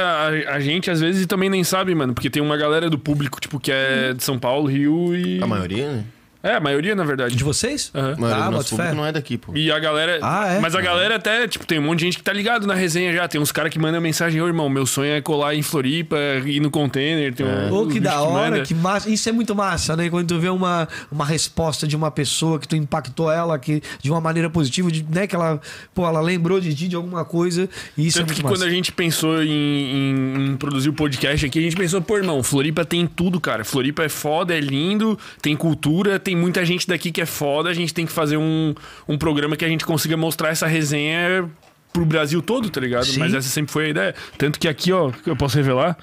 [0.49, 2.13] a- a gente às vezes e também nem sabe, mano.
[2.13, 5.41] Porque tem uma galera do público, tipo, que é de São Paulo, Rio e.
[5.41, 6.03] A maioria, né?
[6.41, 7.35] É, a maioria, na verdade.
[7.35, 7.91] De vocês?
[7.93, 8.95] A maioria Ah, nosso público fé.
[8.95, 9.51] não é daqui, pô.
[9.53, 10.19] E a galera.
[10.21, 10.59] Ah, é?
[10.59, 13.11] Mas a galera até, tipo, tem um monte de gente que tá ligado na resenha
[13.11, 13.27] já.
[13.27, 16.15] Tem uns caras que mandam mensagem, ô irmão, meu sonho é colar em Floripa,
[16.45, 17.33] ir no container.
[17.33, 18.63] Tem um, Ô, que da hora, manda.
[18.63, 19.09] que massa.
[19.09, 20.09] Isso é muito massa, né?
[20.09, 24.09] Quando tu vê uma, uma resposta de uma pessoa que tu impactou ela que, de
[24.09, 25.27] uma maneira positiva, de, né?
[25.27, 25.59] Que ela,
[25.93, 27.69] pô, ela lembrou de ti de alguma coisa.
[27.97, 28.75] E isso Tanto é que muito quando a massa.
[28.77, 32.85] gente pensou em, em- em produzir o podcast aqui, a gente pensou, pô, irmão, Floripa
[32.85, 33.65] tem tudo, cara.
[33.65, 37.69] Floripa é foda, é lindo, tem cultura, tem muita gente daqui que é foda.
[37.69, 38.73] A gente tem que fazer um,
[39.07, 41.49] um programa que a gente consiga mostrar essa resenha
[41.91, 43.05] pro Brasil todo, tá ligado?
[43.05, 43.19] Sim.
[43.19, 44.15] Mas essa sempre foi a ideia.
[44.37, 45.97] Tanto que aqui, ó, eu posso revelar,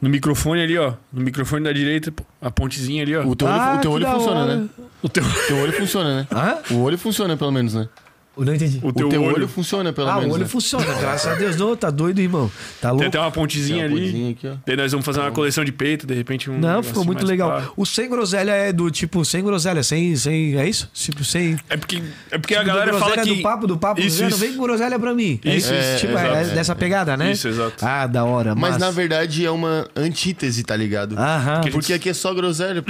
[0.00, 3.24] no microfone ali, ó, no microfone da direita, a pontezinha ali, ó.
[3.24, 4.56] O teu olho, Ah, o teu olho funciona, hora.
[4.56, 4.68] né?
[5.02, 6.26] O teu, O teu olho funciona, né?
[6.32, 6.74] Hã?
[6.74, 7.88] O olho funciona, pelo menos, né?
[8.36, 8.80] Eu não entendi.
[8.82, 9.48] o O teu, teu olho, olho.
[9.48, 10.30] funciona, pelo ah, menos.
[10.30, 10.48] o olho né?
[10.48, 11.56] funciona, graças a Deus.
[11.56, 12.50] Não, tá doido, irmão.
[12.80, 13.06] Tá Tem louco.
[13.08, 14.06] até uma pontezinha Tem uma ali.
[14.06, 14.54] pontezinha aqui, ó.
[14.66, 16.58] Daí nós vamos fazer uma coleção de peito, de repente um.
[16.58, 17.50] Não, ficou muito legal.
[17.50, 17.68] pá.
[17.76, 20.14] O sem groselha é do tipo, sem groselha, sem.
[20.16, 20.88] sem é isso?
[20.94, 21.58] Tipo, sem.
[21.68, 23.34] É porque, é porque a Tipo, galera do fala que...
[23.34, 24.38] do papo, do papo, Isso, não isso.
[24.38, 25.38] vem com groselha pra mim.
[25.44, 27.32] É Isso, isso, isso, tipo, é, dessa pegada, né?
[27.32, 27.84] Isso, exato.
[27.84, 28.54] Ah, da hora.
[28.54, 28.84] Mas massa.
[28.86, 31.16] na verdade é uma antítese, tá ligado?
[31.18, 31.60] Aham.
[31.72, 32.82] Porque aqui é só groselha,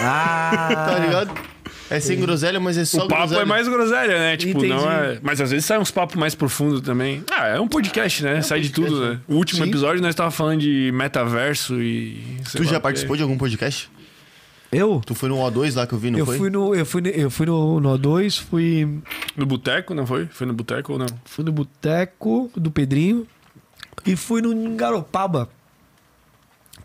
[0.00, 0.86] Ah.
[0.90, 1.32] tá ligado?
[1.96, 3.40] É sem groselha, mas é só O papo groselha.
[3.40, 4.36] é mais groselha, né?
[4.36, 4.68] Tipo, Entendi.
[4.74, 5.18] não é.
[5.22, 7.22] Mas às vezes sai uns papos mais profundos também.
[7.30, 8.40] Ah, é um podcast, né?
[8.42, 9.20] sai de podcast, tudo, né?
[9.28, 9.68] O último Sim.
[9.70, 12.38] episódio nós tava falando de metaverso e.
[12.46, 13.90] sei Tu lá já participou de algum podcast?
[14.70, 15.02] Eu?
[15.04, 16.38] Tu foi no O2 lá que eu vi, não Eu foi?
[16.38, 18.88] fui no, eu fui, no- eu fui no, no O2, fui,
[19.36, 20.24] No boteco, não foi?
[20.32, 21.06] Foi no boteco ou não?
[21.26, 23.26] fui no Boteco do Pedrinho
[24.06, 25.50] e fui no Garopaba.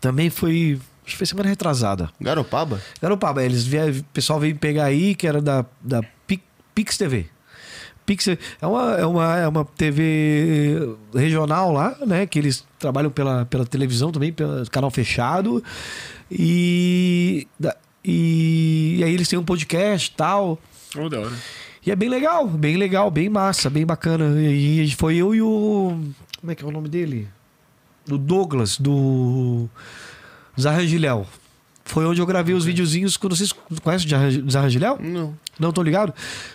[0.02, 0.78] Também foi,
[1.08, 2.10] acho que foi semana retrasada.
[2.20, 2.80] Garopaba?
[3.00, 6.42] Garopaba, eles vieram, o pessoal veio pegar aí, que era da, da Pi-
[6.74, 7.26] Pix TV.
[8.06, 12.26] Pix é uma, é, uma, é uma TV regional lá, né?
[12.26, 15.62] Que eles trabalham pela, pela televisão também, pelo canal fechado.
[16.30, 17.46] E,
[18.04, 20.58] e, e aí eles têm um podcast e tal.
[20.96, 21.32] Oh, da hora.
[21.84, 24.40] E é bem legal, bem legal, bem massa, bem bacana.
[24.40, 25.98] E e foi eu e o.
[26.40, 27.28] Como é que é o nome dele?
[28.10, 29.68] O Douglas, do
[30.60, 31.26] Zarrangiléu.
[31.84, 33.16] Foi onde eu gravei os videozinhos.
[33.16, 33.52] Quando vocês
[33.82, 34.98] conhecem o Zarra- Zarrangiléu?
[35.00, 35.34] Não.
[35.58, 36.12] Não tô ligado?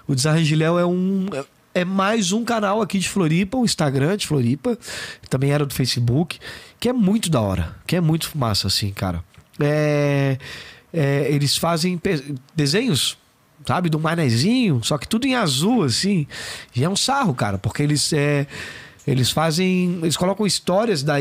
[0.08, 1.26] O Desarrangiléu é um.
[1.34, 1.46] é-
[1.76, 4.78] É mais um canal aqui de Floripa, um Instagram de Floripa.
[5.28, 6.38] Também era do Facebook.
[6.80, 7.76] Que é muito da hora.
[7.88, 9.24] Que é muito massa, assim, cara.
[9.60, 10.38] é,
[10.94, 12.00] é, eles fazem
[12.56, 13.18] desenhos,
[13.66, 16.28] sabe, do manezinho, só que tudo em azul, assim.
[16.76, 18.14] E é um sarro, cara, porque eles.
[18.14, 18.46] É,
[19.06, 20.00] eles fazem.
[20.02, 21.16] Eles colocam histórias da,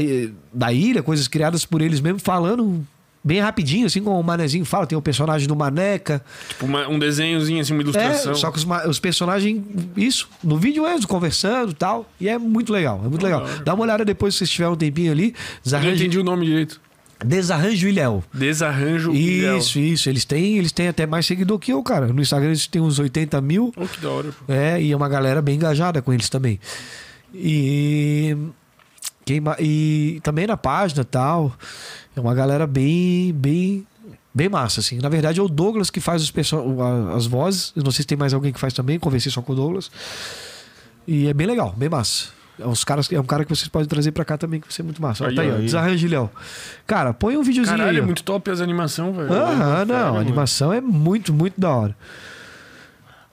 [0.52, 2.86] da ilha, coisas criadas por eles mesmo, falando
[3.24, 4.86] bem rapidinho, assim como o Manezinho fala.
[4.86, 6.24] Tem o personagem do Maneca.
[6.48, 8.32] Tipo, uma- um desenhozinho, assim, uma ilustração.
[8.32, 9.62] É, só que os, os personagens,
[9.96, 12.10] isso, no vídeo mesmo, conversando e tal.
[12.20, 13.46] E é muito legal, é muito legal.
[13.64, 15.26] Dá uma olhada depois se vocês tiverem um tempinho ali.
[15.26, 16.80] Eu não Desarranjo, entendi o nome direito.
[17.24, 18.24] Desarranjo Ilhéu.
[18.34, 19.56] Desarranjo Ilhéu.
[19.58, 20.08] Isso, isso.
[20.08, 22.08] Eles têm, eles têm até mais seguidor que eu, cara.
[22.08, 23.72] No Instagram eles têm uns 80 mil.
[23.76, 24.52] Oh, que da hora, pô.
[24.52, 26.58] É, e é uma galera bem engajada com eles também.
[27.34, 28.36] E.
[29.24, 31.52] Quem, e também na página tal.
[32.14, 33.86] É uma galera bem, bem,
[34.34, 34.98] bem massa, assim.
[34.98, 36.32] Na verdade, é o Douglas que faz os
[37.14, 37.72] as vozes.
[37.74, 39.90] Eu não sei se tem mais alguém que faz também, conversei só com o Douglas.
[41.06, 42.28] E é bem legal, bem massa.
[42.58, 44.74] É, uns caras, é um cara que vocês podem trazer pra cá também, que vai
[44.74, 45.26] ser muito massa.
[45.26, 45.56] Aí, tá aí, ó.
[45.56, 46.30] Desarranjo, Léo.
[46.86, 48.00] Cara, põe um videozinho Caralho, aí.
[48.00, 48.06] é ó.
[48.06, 49.28] muito top as animações, velho.
[49.28, 49.96] Fera, não.
[49.96, 50.18] A mano.
[50.18, 51.96] animação é muito, muito da hora.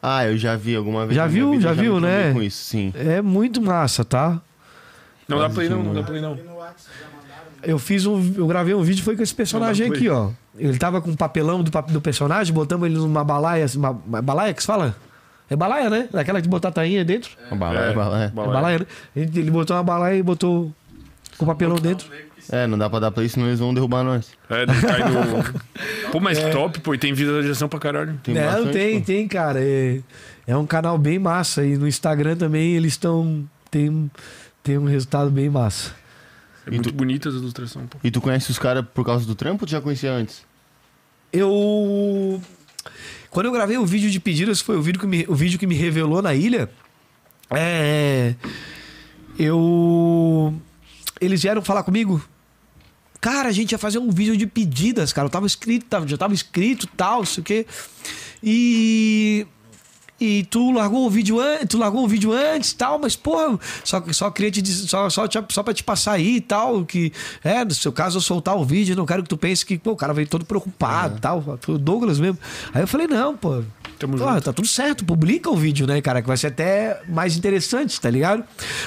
[0.02, 1.16] Ah, eu já vi alguma vez.
[1.16, 1.52] Já viu?
[1.52, 2.34] vida, Já me viu, né?
[2.34, 2.94] Com isso, sim.
[2.96, 4.42] É muito massa, tá?
[5.28, 6.38] Não dá play não, não dá play não.
[7.62, 8.34] Eu fiz um.
[8.36, 10.30] Eu gravei um vídeo, foi com esse personagem aqui, ó.
[10.58, 13.66] Ele tava com um papelão do, do personagem, botamos ele numa balaia.
[13.76, 14.96] Uma, uma balaia que se fala?
[15.50, 16.08] É balaia, né?
[16.12, 17.32] Daquela de botar tainha dentro.
[17.52, 18.26] Uma bala, é, bala, é.
[18.26, 18.86] É balaia, né?
[19.16, 20.72] Ele, ele botou uma balaia e botou
[21.40, 22.12] com o papelão dentro.
[22.52, 24.32] É, não dá pra dar play, senão eles vão derrubar nós.
[24.50, 26.12] É, não cai no...
[26.12, 28.20] Pô, mas top, pô, e tem visualização pra caralho.
[28.24, 29.06] Tem Não, bastante, tem, pô.
[29.06, 29.60] tem, cara.
[29.64, 30.02] É,
[30.46, 31.66] é um canal bem massa.
[31.66, 33.48] E no Instagram também eles estão.
[33.72, 34.12] Tem,
[34.64, 35.94] tem um resultado bem massa.
[36.68, 37.98] É muito bonita as ilustrações, pô.
[38.04, 40.44] E tu conhece os caras por causa do trampo ou tu já conhecia antes?
[41.32, 42.42] Eu.
[43.30, 45.68] Quando eu gravei o vídeo de pedidas, foi o vídeo que me, o vídeo que
[45.68, 46.70] me revelou na ilha.
[47.52, 48.34] É.
[49.38, 50.54] Eu.
[51.20, 52.22] Eles vieram falar comigo.
[53.22, 55.28] Cara, a gente ia fazer um vídeo de pedidas, cara.
[55.28, 57.68] Eu tava escrito, já tava escrito tal, sei o quê.
[58.42, 59.46] E.
[60.20, 64.04] E tu largou o vídeo antes, tu largou o vídeo antes tal, mas, porra, só,
[64.12, 67.14] só queria te só, só, só pra te passar aí e tal, que,
[67.44, 69.92] é, no seu caso eu soltar o vídeo, não quero que tu pense que, pô,
[69.92, 72.38] o cara veio todo preocupado e tal, foi o Douglas mesmo.
[72.74, 73.64] Aí eu falei, não, pô,
[73.98, 77.36] Tamo pô, tá tudo certo, publica o vídeo, né, cara, que vai ser até mais
[77.36, 78.44] interessante, tá ligado?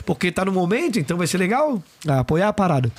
[0.06, 2.90] Porque tá no momento, então vai ser legal ah, apoiar a parada.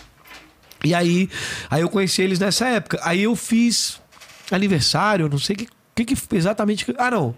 [0.84, 1.30] E aí,
[1.70, 3.00] aí eu conheci eles nessa época.
[3.04, 4.02] Aí eu fiz
[4.52, 6.86] aniversário, não sei o que, que, que exatamente.
[6.98, 7.34] Ah, não.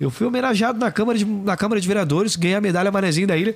[0.00, 3.36] Eu fui homenageado na Câmara, de, na Câmara de Vereadores, ganhei a medalha Manezinho da
[3.36, 3.54] Ilha.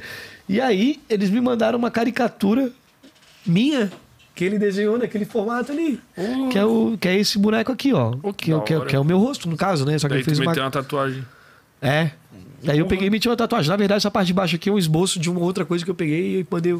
[0.49, 2.70] E aí, eles me mandaram uma caricatura
[3.47, 3.90] minha
[4.34, 6.01] que ele desenhou naquele formato ali.
[6.51, 8.14] Que, é o, que é esse boneco aqui, ó.
[8.22, 9.99] Oh, que que, é, que, é, que é o meu rosto, no caso, né?
[9.99, 10.53] Só que Daí ele fez uma.
[10.53, 11.24] uma tatuagem.
[11.80, 12.11] É.
[12.66, 13.68] Aí eu peguei e meti uma tatuagem.
[13.68, 15.90] Na verdade, essa parte de baixo aqui é um esboço de uma outra coisa que
[15.90, 16.76] eu peguei e mandei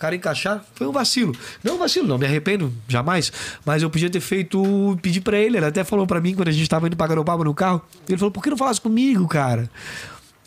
[0.00, 0.64] cara encaixar.
[0.74, 1.32] Foi um vacilo.
[1.62, 3.30] Não um vacilo, não me arrependo, jamais.
[3.64, 5.58] Mas eu podia ter feito, pedir pra ele.
[5.58, 7.82] Ele até falou pra mim quando a gente tava indo pra Garopaba no carro.
[8.08, 9.70] Ele falou, por que não falasse comigo, cara?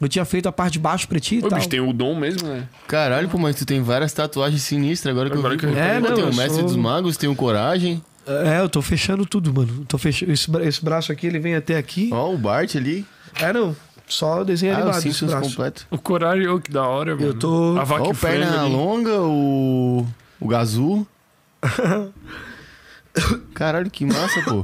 [0.02, 1.58] Eu tinha feito a parte de baixo pra ti e Ô, tal.
[1.60, 2.68] bicho, tem o dom mesmo, né?
[2.88, 5.66] Caralho, pô, mas tu tem várias tatuagens sinistras agora que Agora eu vi.
[5.66, 5.80] que eu pô.
[5.80, 8.04] É, não, tem o Mestre sou- dos Magos, tem o Coragem.
[8.28, 9.86] É, eu tô fechando tudo, mano.
[9.88, 10.32] Tô fechando.
[10.32, 12.10] Esse, bra- esse braço aqui, ele vem até aqui.
[12.12, 13.06] Ó, o Bart ali.
[13.40, 13.76] É, não.
[14.14, 15.88] Só desenho Ah, animado os Simpsons completo.
[15.90, 17.34] O coragem, ô, que da hora, mano.
[17.34, 18.72] tô- A vaca Ó, o o frango Perna ali.
[18.72, 20.06] Longa, o...
[20.40, 21.08] O Gazu.
[23.54, 24.64] Caralho, que massa, pô.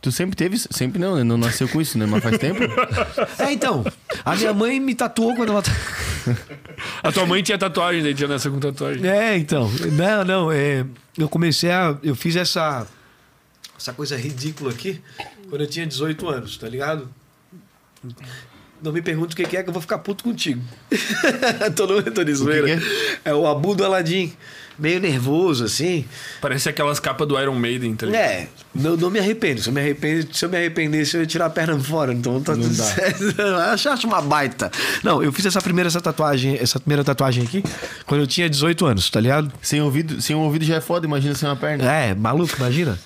[0.00, 0.58] Tu sempre teve...
[0.58, 1.22] Sempre não, né?
[1.24, 2.06] Não nasceu com isso, né?
[2.06, 2.60] Mas faz tempo.
[3.38, 3.84] É, então.
[4.24, 5.62] A minha mãe me tatuou quando ela.
[7.02, 9.06] A tua mãe tinha tatuagem, daí tinha nessa com tatuagem.
[9.06, 9.70] É, então.
[9.92, 10.52] Não, não.
[10.52, 10.84] É,
[11.16, 11.96] eu comecei a.
[12.02, 12.86] Eu fiz essa.
[13.78, 15.00] Essa coisa ridícula aqui
[15.48, 17.08] quando eu tinha 18 anos, tá ligado?
[18.82, 20.60] Não me pergunte o que é que eu vou ficar puto contigo.
[21.76, 22.76] tô, no, tô de zoeira.
[22.76, 22.84] que
[23.24, 24.32] É o Abu do Aladim.
[24.78, 26.04] Meio nervoso, assim.
[26.40, 28.20] Parece aquelas capas do Iron Maiden, tá ligado?
[28.20, 29.60] É, não, não me arrependo.
[29.60, 32.12] Se eu me arrependo, se eu me arrependesse, eu ia tirar a perna fora.
[32.12, 32.82] Então tá tudo dá.
[32.82, 33.22] certo.
[33.72, 34.72] Acho, acho uma baita.
[35.04, 37.62] Não, eu fiz essa primeira essa tatuagem, essa primeira tatuagem aqui
[38.06, 39.52] quando eu tinha 18 anos, tá ligado?
[39.62, 41.84] Sem ouvido, sem um ouvido já é foda, imagina sem uma perna.
[41.84, 42.98] É, maluco, imagina.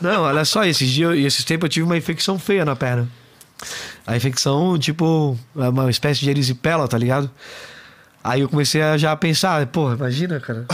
[0.00, 3.08] Não, olha só, esses dias esses tempos eu tive uma infecção feia na perna.
[4.06, 7.30] A infecção, tipo, é uma espécie de erisipela, tá ligado?
[8.22, 10.66] Aí eu comecei a já pensar, porra, imagina, cara.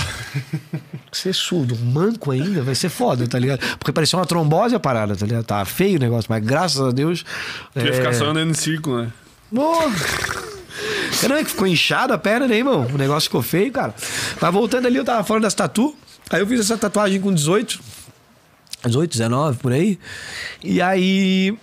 [1.13, 3.61] Ser surdo, manco ainda, vai ser foda, tá ligado?
[3.79, 5.45] Porque parecia uma trombose a parada, tá ligado?
[5.45, 7.25] Tá feio o negócio, mas graças a Deus.
[7.73, 9.13] Tu ia é, ficar só andando em círculo, né?
[9.55, 9.93] Porra.
[11.29, 12.87] Não é que ficou inchada a perna, né, irmão?
[12.93, 13.95] O negócio ficou feio, cara.
[14.41, 15.97] Mas voltando ali, eu tava falando das tatu.
[16.31, 17.81] Aí eu fiz essa tatuagem com 18.
[18.87, 19.99] 18, 19, por aí.
[20.63, 21.57] E aí.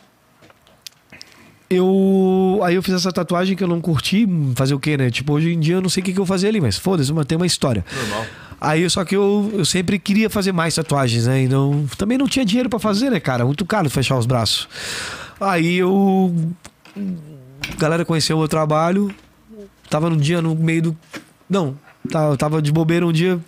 [1.73, 2.59] Eu.
[2.63, 4.27] Aí eu fiz essa tatuagem que eu não curti.
[4.55, 5.09] Fazer o quê, né?
[5.09, 7.11] Tipo, hoje em dia eu não sei o que, que eu fazia ali, mas foda-se,
[7.25, 7.85] tem uma história.
[7.95, 8.25] Normal.
[8.59, 11.43] Aí só que eu, eu sempre queria fazer mais tatuagens, né?
[11.43, 13.43] E não, também não tinha dinheiro pra fazer, né, cara?
[13.45, 14.67] Muito caro fechar os braços.
[15.39, 16.35] Aí eu.
[16.95, 19.13] A galera conheceu o meu trabalho.
[19.89, 20.97] Tava no dia no meio do.
[21.49, 21.75] Não,
[22.09, 23.39] tava, tava de bobeira um dia.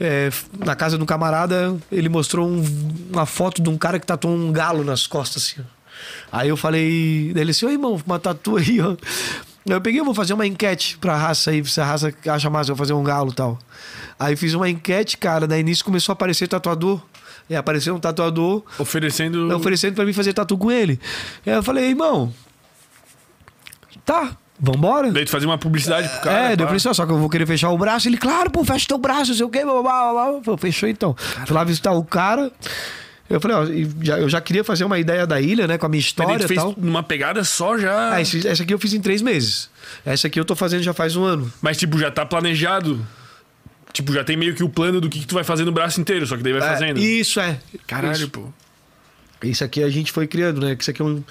[0.00, 0.30] é,
[0.64, 2.64] na casa de um camarada, ele mostrou um-
[3.12, 5.66] uma foto de um cara que tatuou um galo nas costas, assim.
[6.30, 8.96] Aí eu falei, ele assim, ô irmão, uma tatu aí, ó.
[9.66, 12.72] Eu peguei, eu vou fazer uma enquete pra raça aí, se a raça acha massa
[12.72, 13.58] eu fazer um galo e tal.
[14.18, 17.00] Aí fiz uma enquete, cara, daí nisso começou a aparecer tatuador.
[17.50, 19.54] E apareceu um tatuador Oferecendo.
[19.56, 21.00] oferecendo pra mim fazer tatu com ele.
[21.46, 22.32] Aí eu falei, irmão,
[24.04, 25.10] tá, vambora.
[25.10, 26.38] Daí tu fazia uma publicidade pro cara.
[26.38, 28.08] É, daí eu falei assim, só que eu vou querer fechar o braço.
[28.08, 29.64] Ele, claro, pô, fecha teu braço, não sei o quê.
[29.64, 31.14] Blá, blá, blá, Fechou então.
[31.46, 32.52] Fui lá visitar o cara.
[33.30, 33.64] Eu falei, ó,
[34.16, 36.44] eu já queria fazer uma ideia da ilha, né, com a minha Mas história tu
[36.44, 36.74] e fez tal.
[36.78, 38.14] numa pegada só já.
[38.14, 39.68] Ah, esse- essa aqui eu fiz em três meses.
[40.04, 41.52] Essa aqui eu tô fazendo já faz um ano.
[41.60, 43.04] Mas, tipo, já tá planejado.
[43.92, 46.00] Tipo, já tem meio que o plano do que, que tu vai fazer no braço
[46.00, 46.98] inteiro, só que daí vai É, fazendo.
[46.98, 47.58] isso é.
[47.86, 48.28] Caralho, Isso.
[48.30, 48.44] pô.
[49.42, 50.76] Isso aqui a gente foi criando, né?
[50.78, 51.22] Isso aqui é um.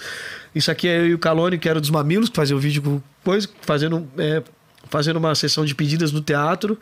[0.56, 2.82] Isso aqui é eu e o Calone, que era dos mamilos, que fazia o vídeo
[2.82, 4.42] com coisa, fazendo, é,
[4.90, 6.80] fazendo uma sessão de pedidas no teatro.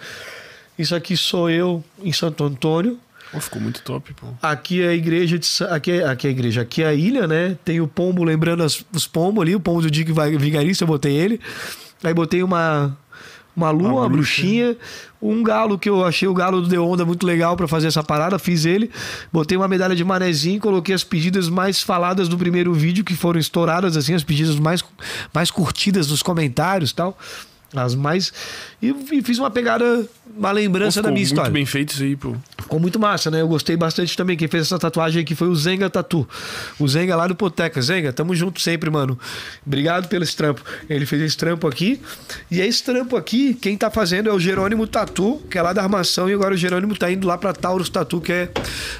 [0.78, 3.00] Isso aqui sou eu em Santo Antônio.
[3.32, 4.28] Pô, ficou muito top, pô.
[4.42, 7.28] Aqui é a igreja de aqui é, aqui é a igreja, aqui é a ilha,
[7.28, 7.58] né?
[7.66, 10.88] Tem o pombo, lembrando as- os pombos ali, o pombo do Dick Vai- Vigarista, eu
[10.88, 11.40] botei ele.
[12.04, 12.98] Aí botei uma
[13.58, 14.76] uma lua, uma, bruxinha,
[15.22, 18.04] um galo que eu achei o galo do The Onda muito legal pra fazer essa
[18.04, 18.92] parada, fiz ele.
[19.32, 23.40] Botei uma medalha de manezinho, coloquei as pedidas mais faladas do primeiro vídeo que foram
[23.40, 24.84] estouradas assim, as pedidas mais
[25.34, 27.18] mais curtidas nos comentários, e tal.
[27.76, 28.32] As mais
[28.82, 30.06] e, e fiz uma pegada,
[30.38, 31.52] uma Pô, lembrança da ficou minha muito história.
[31.52, 32.36] bem feito isso aí, pô.
[32.62, 33.42] Ficou muito massa, né?
[33.42, 34.36] Eu gostei bastante também.
[34.38, 36.28] Quem fez essa tatuagem aqui foi o Zenga Tatu.
[36.80, 37.82] O Zenga lá do Poteca.
[37.82, 39.18] Zenga, tamo junto sempre, mano.
[39.66, 40.62] Obrigado pelo esse trampo.
[40.90, 42.02] Ele fez esse trampo aqui.
[42.50, 45.84] E esse trampo aqui, quem tá fazendo é o Jerônimo Tatu, que é lá da
[45.84, 46.30] Armação.
[46.30, 48.50] E agora o Jerônimo tá indo lá pra Taurus Tatu, que é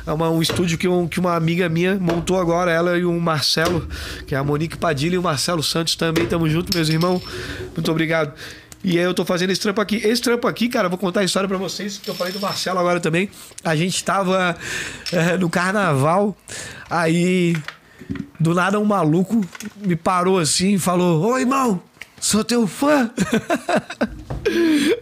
[0.06, 2.72] uma- um estúdio que, um- que uma amiga minha montou agora.
[2.72, 3.88] Ela e o Marcelo,
[4.28, 6.26] que é a Monique Padilha e o Marcelo Santos também.
[6.28, 7.22] Tamo junto, meus irmãos.
[7.76, 8.34] Muito obrigado.
[8.88, 9.96] E aí eu tô fazendo esse trampo aqui.
[9.96, 12.40] Esse trampo aqui, cara, eu vou contar a história pra vocês, que eu falei do
[12.40, 13.32] Marcelo agora também.
[13.64, 14.56] A gente tava
[15.12, 16.38] eh, no carnaval,
[16.88, 17.58] aí
[18.40, 19.42] do nada um maluco
[19.78, 21.82] me parou assim e falou: Ô irmão,
[22.22, 23.10] sou teu fã.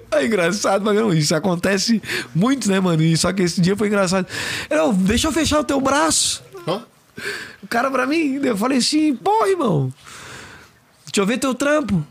[0.10, 2.02] É engraçado, mas não, isso acontece
[2.34, 3.02] muito, né, mano?
[3.04, 4.26] E só que esse dia foi engraçado.
[4.70, 6.42] Eu, deixa eu fechar o teu braço.
[6.66, 6.80] Ó,
[7.62, 9.94] O cara pra mim, eu falei assim, porra, irmão.
[11.06, 12.06] Deixa eu ver teu trampo.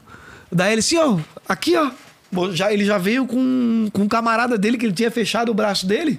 [0.50, 1.18] Daí ele assim, ó,
[1.52, 1.90] aqui, ó.
[2.52, 5.86] Já, ele já veio com, com um camarada dele que ele tinha fechado o braço
[5.86, 6.18] dele.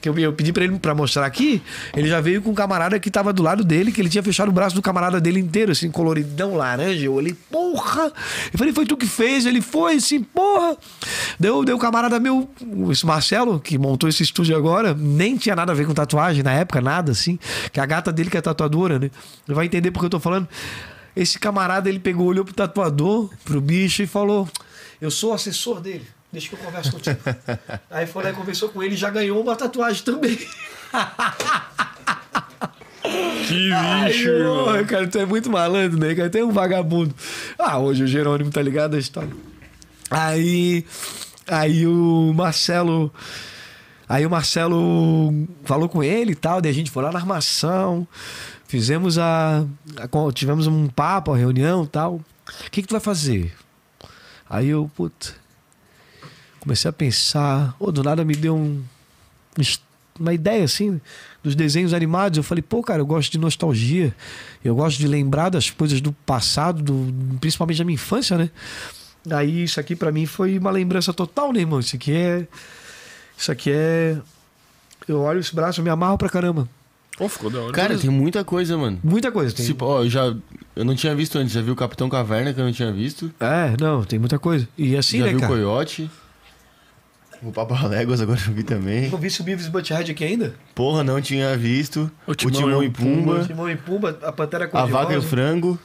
[0.00, 1.62] Que eu, eu pedi pra ele pra mostrar aqui.
[1.94, 4.48] Ele já veio com um camarada que tava do lado dele, que ele tinha fechado
[4.48, 7.04] o braço do camarada dele inteiro, assim, coloridão, laranja.
[7.04, 8.10] Eu olhei, porra!
[8.50, 9.44] Eu falei, foi tu que fez?
[9.44, 10.78] Ele foi, assim, porra!
[11.38, 12.48] Deu, deu camarada meu,
[12.90, 16.52] esse Marcelo, que montou esse estúdio agora, nem tinha nada a ver com tatuagem na
[16.52, 17.38] época, nada assim.
[17.70, 19.10] Que a gata dele que é tatuadora, né?
[19.46, 20.48] Ele vai entender porque eu tô falando.
[21.14, 24.48] Esse camarada, ele pegou, olhou pro tatuador, pro bicho e falou:
[25.00, 26.06] Eu sou assessor dele.
[26.32, 27.18] Deixa que eu converso contigo.
[27.90, 30.38] Aí foi lá e conversou com ele e já ganhou uma tatuagem também.
[33.48, 36.14] Que Ai, bicho, porra, cara, tu é muito malandro, né?
[36.14, 37.14] Cara, tem um vagabundo.
[37.58, 39.30] Ah, hoje o Jerônimo tá ligado a história.
[40.10, 40.84] Aí.
[41.48, 43.12] Aí o Marcelo.
[44.08, 45.32] Aí o Marcelo
[45.64, 48.06] falou com ele e tal, daí a gente foi lá na armação,
[48.66, 49.64] fizemos a.
[49.96, 52.14] a- tivemos um papo, uma reunião e tal.
[52.16, 53.52] O que, que tu vai fazer?
[54.50, 55.32] Aí eu, puta.
[56.58, 58.82] Comecei a pensar, ô, do nada me deu um,
[60.18, 61.00] uma ideia assim
[61.42, 62.36] dos desenhos animados.
[62.36, 64.14] Eu falei, pô, cara, eu gosto de nostalgia.
[64.64, 68.50] Eu gosto de lembrar das coisas do passado, do, principalmente da minha infância, né?
[69.30, 71.78] Aí isso aqui pra mim foi uma lembrança total, né, irmão?
[71.78, 72.46] Isso aqui é.
[73.38, 74.18] Isso aqui é.
[75.06, 76.68] Eu olho esse braço, eu me amarro pra caramba.
[77.20, 77.72] Pô, ficou da hora.
[77.74, 78.98] cara, tem muita coisa, mano.
[79.04, 79.54] Muita coisa.
[79.54, 79.66] Tem...
[79.66, 80.34] Tipo, ó, eu já.
[80.74, 83.30] Eu não tinha visto antes, já vi o Capitão Caverna que eu não tinha visto.
[83.38, 84.66] É, não, tem muita coisa.
[84.78, 85.52] E assim, já né, vi o cara?
[85.52, 86.10] Coyote.
[87.42, 89.10] O Papa Léguas agora eu vi também.
[89.10, 90.54] Não vi se o Beavis Butthead aqui ainda?
[90.74, 92.10] Porra, não tinha visto.
[92.26, 93.44] O O Timão Timão, e e o Pumba.
[93.44, 95.04] Timão e Pumba, a Pantera A Cor-de-Rosa.
[95.04, 95.78] Vaca e o Frango.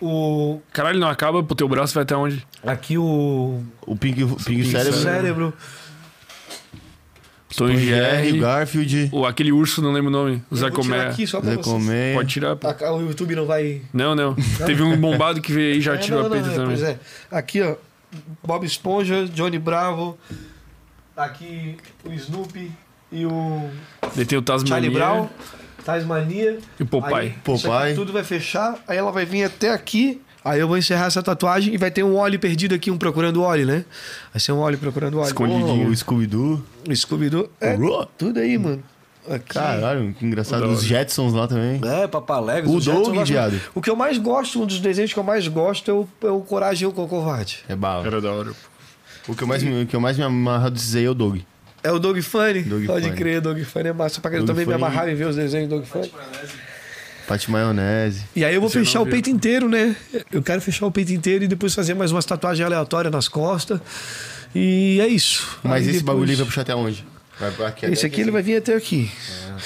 [0.00, 0.60] O...
[0.72, 2.44] Caralho, não acaba, pro teu braço vai até onde?
[2.66, 3.62] Aqui o...
[3.86, 4.98] O Pink, Pink, o Cérebro.
[5.00, 5.54] cérebro.
[7.56, 8.38] Tom e Jerry, Jerry.
[8.40, 9.08] Garfield.
[9.12, 10.42] O, aquele urso, não lembro o nome.
[10.50, 11.06] O Zé Comé.
[11.06, 11.56] aqui só pra Zé.
[11.62, 12.14] Comé.
[12.14, 12.66] Pode tirar, pô.
[12.68, 13.82] A- O YouTube não vai...
[13.92, 14.34] Não, não.
[14.66, 16.56] Teve um bombado que veio aí e já É, tirou não, a peita não, é,
[16.56, 16.76] também.
[16.76, 16.98] Pois é.
[17.30, 17.76] Aqui, ó.
[18.46, 20.18] Bob Esponja, Johnny Bravo.
[21.16, 22.70] Aqui o Snoopy
[23.10, 23.70] e o
[24.16, 25.28] Daí tem o Charlie Tasmania Brown.
[25.84, 26.58] Tasmania.
[26.78, 27.14] e o Popeye.
[27.16, 27.38] Aí, Isso
[27.68, 27.74] Popeye.
[27.88, 28.78] aqui tudo vai fechar.
[28.86, 30.20] Aí ela vai vir até aqui.
[30.44, 33.42] Aí eu vou encerrar essa tatuagem e vai ter um óleo perdido aqui, um procurando
[33.42, 33.84] óleo, né?
[34.32, 35.26] Vai ser um óleo procurando óleo.
[35.28, 35.88] Escondidinho.
[35.88, 36.62] O Scooby-Doo.
[36.88, 37.48] Oh, Scooby-Doo.
[37.60, 37.76] É,
[38.18, 38.82] tudo aí, mano.
[39.30, 39.54] Aqui.
[39.54, 40.64] Caralho, que engraçado.
[40.66, 40.82] Os.
[40.82, 41.80] Jetsons lá também.
[41.84, 42.74] É, Papaléguas.
[42.74, 43.60] O Doug, viado.
[43.72, 46.30] O que eu mais gosto, um dos desenhos que eu mais gosto é o, é
[46.32, 47.60] o Coragem e o Covarde.
[47.68, 48.04] É bala.
[48.04, 48.50] Era da hora.
[49.24, 49.32] pô.
[49.32, 51.38] O que eu mais, me- o que eu mais me amarro aí é o Doug.
[51.84, 52.62] É o Dog Funny?
[52.62, 53.16] Dog Pode Funny.
[53.16, 54.42] crer, Dog Funny é massa pra caralho.
[54.42, 56.10] Eu também me Funny- amarrava em ver os desenhos do Dog Funny.
[57.26, 58.24] Pate maionese.
[58.34, 59.94] E aí eu vou Você fechar o peito inteiro, né?
[60.30, 63.80] Eu quero fechar o peito inteiro e depois fazer mais umas tatuagens aleatórias nas costas.
[64.54, 65.58] E é isso.
[65.62, 67.04] Mas Aí esse depois- bagulho vai puxar até onde?
[67.40, 69.10] Vai pra aqui Esse aqui ele vai vir até aqui.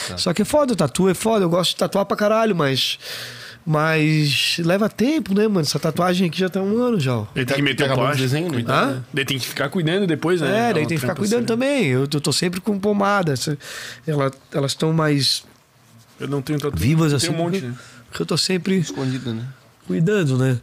[0.08, 0.16] tá.
[0.16, 1.44] Só que é foda, o tatu é foda.
[1.44, 2.98] Eu gosto de tatuar pra caralho, mas.
[3.68, 5.62] Mas leva tempo, né, mano?
[5.62, 7.16] Essa tatuagem aqui já tá um ano já.
[7.18, 7.26] ó.
[7.34, 8.28] Ele tem que meter o acabou o plástico.
[8.28, 8.54] desenho, né?
[8.54, 9.02] cuidar, né?
[9.12, 10.70] Daí tem que ficar cuidando depois, né?
[10.70, 11.46] É, daí tem que ficar cuidando séria.
[11.48, 11.86] também.
[11.86, 13.34] Eu, eu tô sempre com pomada.
[14.06, 15.42] Ela, elas estão mais
[16.20, 16.76] Eu não tenho tatu.
[16.76, 17.28] vivas Tem assim.
[17.28, 17.74] um monte, porque- né?
[18.08, 19.44] porque eu tô sempre Escondido, né?
[19.86, 20.58] cuidando, né?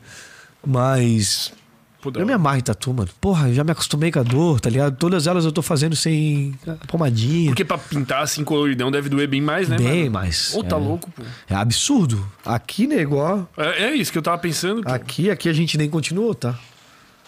[0.65, 1.53] Mas.
[2.01, 3.09] Pô, Eu me amarro em tatu, mano.
[3.21, 4.97] Porra, eu já me acostumei com a dor, tá ligado?
[4.97, 6.53] Todas elas eu tô fazendo sem
[6.85, 7.49] pomadinha.
[7.49, 9.77] Porque pra pintar assim coloridão deve doer bem mais, né?
[9.77, 10.11] Bem mano?
[10.11, 10.53] mais.
[10.53, 10.79] Ô, tá é.
[10.79, 11.21] louco, pô.
[11.49, 12.29] É absurdo.
[12.45, 13.47] Aqui, negócio.
[13.55, 14.83] É, é isso que eu tava pensando.
[14.83, 14.89] pô.
[14.91, 16.59] Aqui, aqui a gente nem continuou, tá?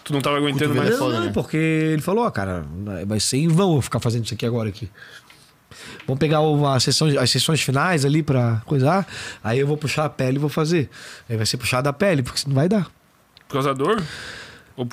[0.03, 0.89] Tu não tava aguentando mais.
[0.89, 1.31] é foda, não, né?
[1.33, 2.65] porque ele falou, ó, cara,
[3.07, 4.89] vai ser em vão eu ficar fazendo isso aqui agora aqui.
[6.07, 9.07] Vamos pegar o- a sessão, as sessões finais ali pra coisar.
[9.43, 10.89] Aí eu vou puxar a pele e vou fazer.
[11.29, 12.87] Aí vai ser puxado a pele, porque senão não vai dar.
[13.47, 14.01] Por causa da dor?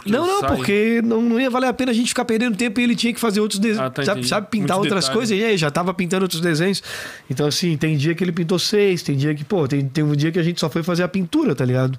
[0.06, 0.54] Não, não, sai?
[0.54, 3.12] porque não, não ia valer a pena a gente ficar perdendo tempo e ele tinha
[3.12, 3.80] que fazer outros desenhos.
[3.84, 5.08] Ah, tá, sabe, pintar Muitos outras detalhes.
[5.08, 5.36] coisas.
[5.36, 6.80] E aí, já tava pintando outros desenhos.
[7.28, 10.14] Então, assim, tem dia que ele pintou seis, tem dia que, pô, tem, tem um
[10.14, 11.98] dia que a gente só foi fazer a pintura, tá ligado?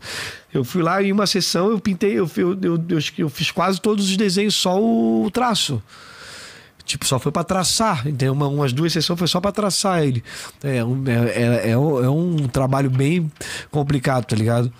[0.53, 3.81] Eu fui lá em uma sessão, eu pintei, eu, eu, eu, eu, eu fiz quase
[3.81, 5.83] todos os desenhos, só o traço.
[6.85, 8.05] Tipo, só foi pra traçar.
[8.07, 10.23] Então, uma, umas duas sessões foi só pra traçar ele.
[10.63, 13.31] É um, é, é, é um, é um trabalho bem
[13.71, 14.71] complicado, tá ligado?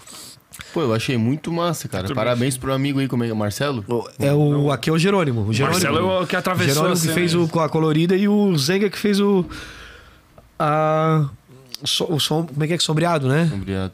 [0.74, 2.04] Pô, eu achei muito massa, cara.
[2.04, 3.36] Também Parabéns pro amigo aí, como é que é?
[3.36, 3.84] Marcelo?
[4.20, 5.48] É o, aqui é o Jerônimo.
[5.48, 5.82] O Jerônimo.
[5.84, 8.98] Marcelo é o que atravessou Jerônimo que fez o, a colorida e o Zenga que
[8.98, 9.46] fez o.
[10.60, 11.26] A,
[11.86, 13.50] so- o som, como é que é que sombreado, né?
[13.54, 13.94] Obrigado.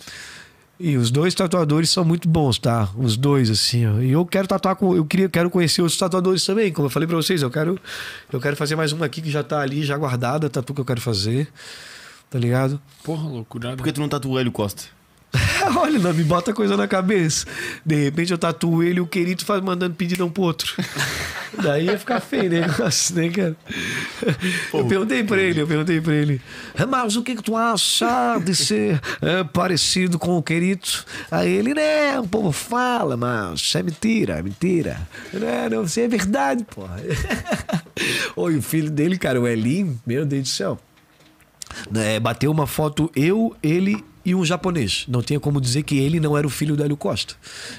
[0.80, 2.90] E os dois tatuadores são muito bons, tá?
[2.96, 4.00] Os dois, assim, ó.
[4.00, 4.96] E eu quero tatuar com.
[4.96, 6.72] Eu queria, quero conhecer outros tatuadores também.
[6.72, 7.78] Como eu falei pra vocês, eu quero.
[8.32, 10.80] Eu quero fazer mais uma aqui que já tá ali, já guardada, a tatu que
[10.80, 11.50] eu quero fazer.
[12.30, 12.80] Tá ligado?
[13.04, 13.76] Porra, loucura.
[13.76, 14.84] Por que tu não tatua o Hélio Costa?
[15.78, 17.46] Olha, não me bota coisa na cabeça.
[17.86, 20.74] De repente eu tatuo ele e o querido faz mandando pedidão pro outro.
[21.62, 22.62] Daí ia ficar feio, né?
[22.62, 23.56] negócio, né, cara?
[24.74, 26.42] Eu perguntei pra ele, eu perguntei pra ele.
[26.78, 30.88] "Ah, Mas o que, que tu acha de ser é, parecido com o querido?
[31.30, 35.08] Aí ele, né, o povo fala, mas é mentira, é mentira.
[35.34, 36.98] Não, não, isso é verdade, porra.
[38.36, 40.80] Oi, o filho dele, cara, o Elinho, meu Deus do céu.
[41.96, 45.06] É, bateu uma foto eu, ele e um japonês.
[45.08, 47.36] Não tinha como dizer que ele não era o filho do Hélio Costa.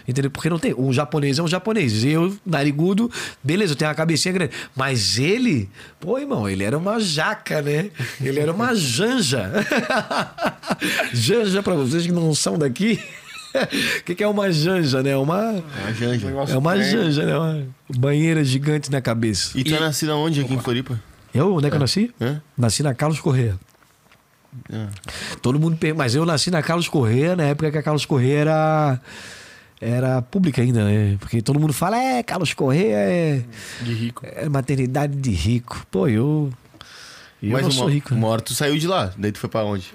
[0.06, 0.30] Entendeu?
[0.30, 0.74] Porque não tem.
[0.74, 2.04] Um japonês é um japonês.
[2.04, 3.10] Eu, narigudo,
[3.42, 4.52] beleza, eu tenho a cabecinha grande.
[4.74, 5.68] Mas ele,
[5.98, 7.90] pô, irmão, ele era uma jaca, né?
[8.20, 9.50] Ele era uma janja.
[11.12, 12.98] janja, pra vocês que não são daqui.
[14.00, 15.16] O que, que é uma janja, né?
[15.16, 15.36] Uma.
[15.36, 16.28] É uma janja.
[16.28, 17.36] É uma janja, né?
[17.36, 17.66] Uma
[17.98, 19.58] banheira gigante na cabeça.
[19.58, 21.00] E tu é nascido aonde aqui em Floripa?
[21.34, 22.12] Eu, onde é que eu nasci?
[22.20, 22.40] Hã?
[22.56, 23.58] Nasci na Carlos Corrêa.
[25.42, 28.38] Todo mundo pergunta, mas eu nasci na Carlos Corrêa, na época que a Carlos Corrêa
[28.40, 29.00] era
[29.80, 31.16] era pública ainda, né?
[31.18, 33.42] Porque todo mundo fala, é, Carlos Corrêa é,
[33.80, 34.26] De rico.
[34.26, 35.86] é maternidade de rico.
[35.90, 36.52] Pô, eu
[37.42, 38.12] eu Mas não sou rico.
[38.12, 38.18] né?
[38.20, 39.86] uma hora tu saiu de lá, daí tu foi pra onde?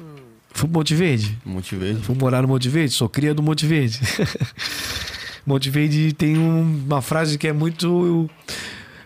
[0.51, 1.37] Fui pro Monte Verde.
[1.45, 2.01] Monte Verde.
[2.01, 3.99] Fui morar no Monte Verde, sou cria do Monte Verde.
[5.45, 8.29] Monte Verde tem um- uma frase que é muito.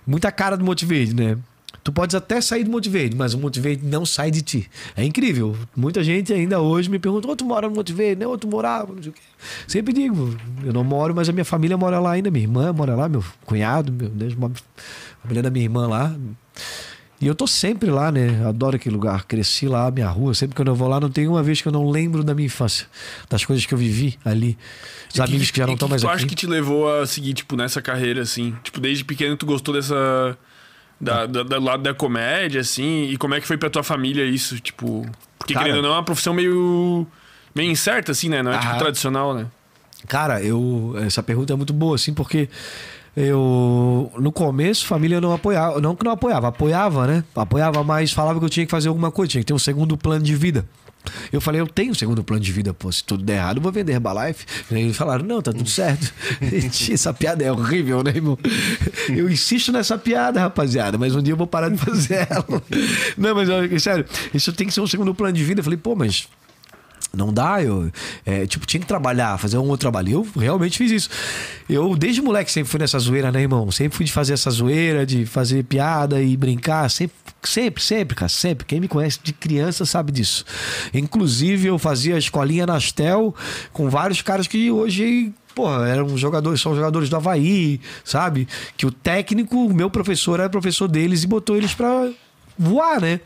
[0.08, 1.38] muita cara do Monte Verde, né?
[1.84, 4.70] Tu podes até sair do Monte Verde, mas o Monte Verde não sai de ti.
[4.96, 5.56] É incrível.
[5.76, 8.28] Muita gente ainda hoje me pergunta: ou tu mora no Monte Verde, né?
[8.28, 9.22] Ou tu morava, não sei o quê.
[9.68, 12.30] Sempre digo: eu não moro, mas a minha família mora lá ainda.
[12.30, 14.50] Minha irmã mora lá, meu cunhado, meu, Deus, a
[15.22, 16.16] família da minha irmã lá.
[17.22, 18.46] E eu tô sempre lá, né?
[18.48, 19.26] Adoro aquele lugar.
[19.26, 20.34] Cresci lá, minha rua.
[20.34, 22.46] Sempre que eu vou lá, não tem uma vez que eu não lembro da minha
[22.46, 22.88] infância.
[23.30, 24.58] Das coisas que eu vivi ali.
[25.14, 26.16] Os amigos que já não E estão mais tu aqui.
[26.16, 28.56] acha que te levou a seguir, tipo, nessa carreira, assim?
[28.64, 30.38] Tipo, desde pequeno tu gostou dessa...
[31.00, 33.04] Da, da- do lado da comédia, assim?
[33.10, 35.06] E como é que foi pra tua família isso, tipo...
[35.38, 37.08] Porque, Cara- querendo ou não, é uma profissão meio...
[37.56, 38.44] Meio incerta, assim, né?
[38.44, 38.80] Não é, tipo, Aham.
[38.80, 39.46] tradicional, né?
[40.08, 42.48] Cara, eu essa pergunta é muito boa, assim, porque
[43.16, 47.24] eu no começo família não apoiava, não que não apoiava, apoiava, né?
[47.36, 49.98] Apoiava, mas falava que eu tinha que fazer alguma coisa, tinha que ter um segundo
[49.98, 50.66] plano de vida.
[51.32, 53.64] Eu falei, eu tenho um segundo plano de vida, pô, se tudo der errado, eu
[53.64, 54.46] vou vender Herbalife.
[54.72, 56.14] E eles falaram, não, tá tudo certo.
[56.92, 58.38] Essa piada é horrível, né, irmão?
[59.10, 62.64] Eu insisto nessa piada, rapaziada, mas um dia eu vou parar de fazer ela.
[63.18, 65.60] Não, mas sério, isso tem que ser um segundo plano de vida.
[65.60, 66.28] Eu falei, pô, mas
[67.12, 67.92] Não dá, eu
[68.26, 70.12] é, tipo, tinha que trabalhar, fazer um outro trabalho.
[70.12, 71.10] Eu realmente fiz isso.
[71.68, 73.72] Eu, desde moleque, sempre fui nessa zoeira, né, irmão?
[73.72, 76.90] Sempre fui de fazer essa zoeira, de fazer piada e brincar.
[76.90, 78.66] Sempre, sempre, sempre, cara, sempre.
[78.66, 80.46] Quem me conhece de criança sabe disso.
[80.94, 83.34] Inclusive, eu fazia escolinha na Astel
[83.74, 88.48] com vários caras que hoje porra, eram jogadores, são jogadores do Havaí, sabe?
[88.78, 92.10] Que o técnico, o meu professor era professor deles e botou eles pra
[92.58, 93.20] voar, né?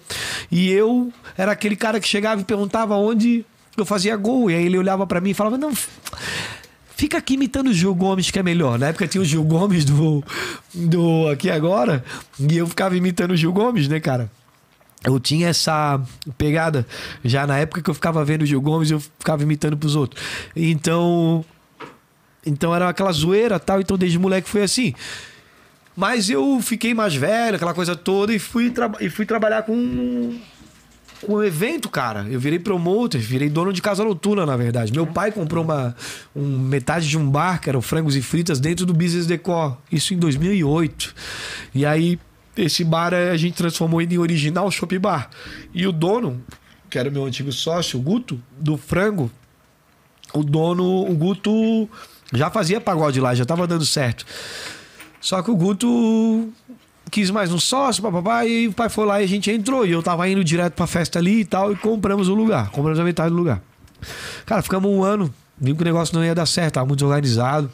[0.51, 3.45] E eu era aquele cara que chegava e perguntava onde
[3.77, 4.49] eu fazia gol.
[4.49, 5.71] E aí ele olhava pra mim e falava: Não,
[6.95, 8.77] fica aqui imitando o Gil Gomes que é melhor.
[8.79, 10.23] Na época tinha o Gil Gomes do,
[10.73, 12.03] do Aqui Agora.
[12.39, 14.31] E eu ficava imitando o Gil Gomes, né, cara?
[15.03, 15.99] Eu tinha essa
[16.37, 16.87] pegada.
[17.23, 20.23] Já na época que eu ficava vendo o Gil Gomes, eu ficava imitando pros outros.
[20.55, 21.43] Então.
[22.45, 23.81] Então era aquela zoeira tal.
[23.81, 24.93] Então desde moleque foi assim.
[25.95, 30.39] Mas eu fiquei mais velho, aquela coisa toda, e fui, e fui trabalhar com
[31.27, 32.27] o evento, cara.
[32.29, 34.91] Eu virei promoter, virei dono de casa noturna, na verdade.
[34.91, 35.95] Meu pai comprou uma
[36.35, 39.77] um, metade de um bar, que era Frangos e Fritas, dentro do Business Decor.
[39.91, 41.15] Isso em 2008.
[41.73, 42.19] E aí,
[42.57, 45.29] esse bar eh, a gente transformou ele em original Shop Bar.
[45.73, 46.41] E o dono,
[46.89, 49.31] que era meu antigo sócio, o Guto, do Frango,
[50.33, 51.89] o dono, o Guto
[52.33, 54.25] já fazia pagode lá, já tava dando certo.
[55.21, 56.51] Só que o Guto
[57.11, 59.85] quis mais um sócio, papapá, e o pai foi lá e a gente entrou.
[59.85, 62.69] E eu tava indo direto pra festa ali e tal, e compramos o lugar.
[62.69, 63.61] Compramos a metade do lugar.
[64.45, 67.71] Cara, ficamos um ano, vimos que o negócio não ia dar certo, tava muito desorganizado.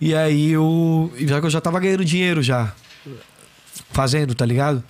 [0.00, 1.12] E aí eu.
[1.18, 2.72] Já que eu já tava ganhando dinheiro já.
[3.90, 4.82] Fazendo, tá ligado?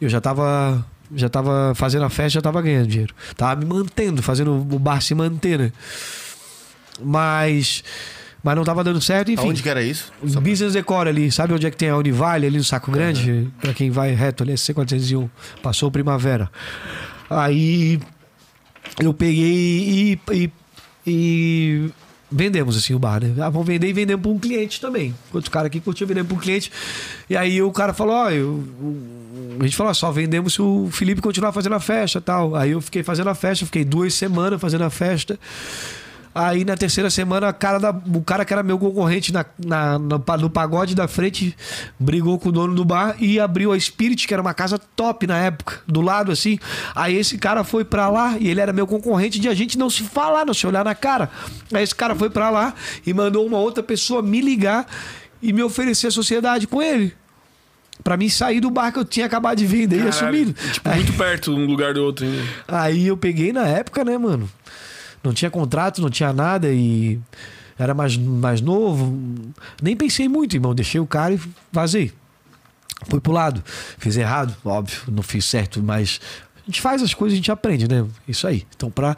[0.00, 0.84] Eu já tava.
[1.14, 3.14] Já tava fazendo a festa, já tava ganhando dinheiro.
[3.36, 5.72] Tava me mantendo, fazendo o bar se manter, né?
[7.00, 7.84] Mas.
[8.42, 9.46] Mas não tava dando certo, enfim.
[9.46, 10.12] Aonde que era isso?
[10.40, 13.48] Business Decor ali, sabe onde é que tem a Univale ali no Saco Grande?
[13.60, 15.28] Pra quem vai reto ali, é C401.
[15.62, 16.48] Passou Primavera.
[17.28, 17.98] Aí
[19.00, 20.50] eu peguei e, e,
[21.06, 21.90] e
[22.30, 23.34] vendemos assim o bar, né?
[23.42, 25.14] Ah, vamos vender e vendemos para um cliente também.
[25.32, 26.70] Outro cara aqui curtiu vender para um cliente.
[27.28, 28.64] E aí o cara falou: Ó, eu-
[29.60, 32.54] a gente falou: só vendemos se o Felipe continuar fazendo a festa tal.
[32.54, 35.38] Aí eu fiquei fazendo a festa, fiquei duas semanas fazendo a festa.
[36.40, 40.22] Aí na terceira semana, cara da- o cara que era meu concorrente na, na- no,
[40.38, 41.56] no pagode da frente
[41.98, 45.26] brigou com o dono do bar e abriu a Spirit, que era uma casa top
[45.26, 46.56] na época, do lado assim.
[46.94, 49.90] Aí esse cara foi pra lá e ele era meu concorrente de a gente não
[49.90, 51.28] se falar, não se olhar na cara.
[51.74, 52.72] Aí esse cara foi pra lá
[53.04, 54.86] e mandou uma outra pessoa me ligar
[55.42, 57.12] e me oferecer a sociedade com ele.
[58.04, 60.54] Pra mim sair do bar que eu tinha acabado de vender e Caralho, assumido.
[60.72, 62.42] Tipo, muito perto um lugar do outro ainda.
[62.68, 64.48] Aí eu peguei na época, né, mano?
[65.28, 67.20] Não tinha contrato, não tinha nada e
[67.78, 69.14] era mais, mais novo.
[69.82, 70.74] Nem pensei muito, irmão.
[70.74, 72.10] Deixei o cara e vazei.
[73.08, 73.62] Fui pro lado.
[73.98, 76.18] Fiz errado, óbvio, não fiz certo, mas
[76.56, 78.06] a gente faz as coisas, a gente aprende, né?
[78.26, 78.66] Isso aí.
[78.74, 79.16] Então, pra.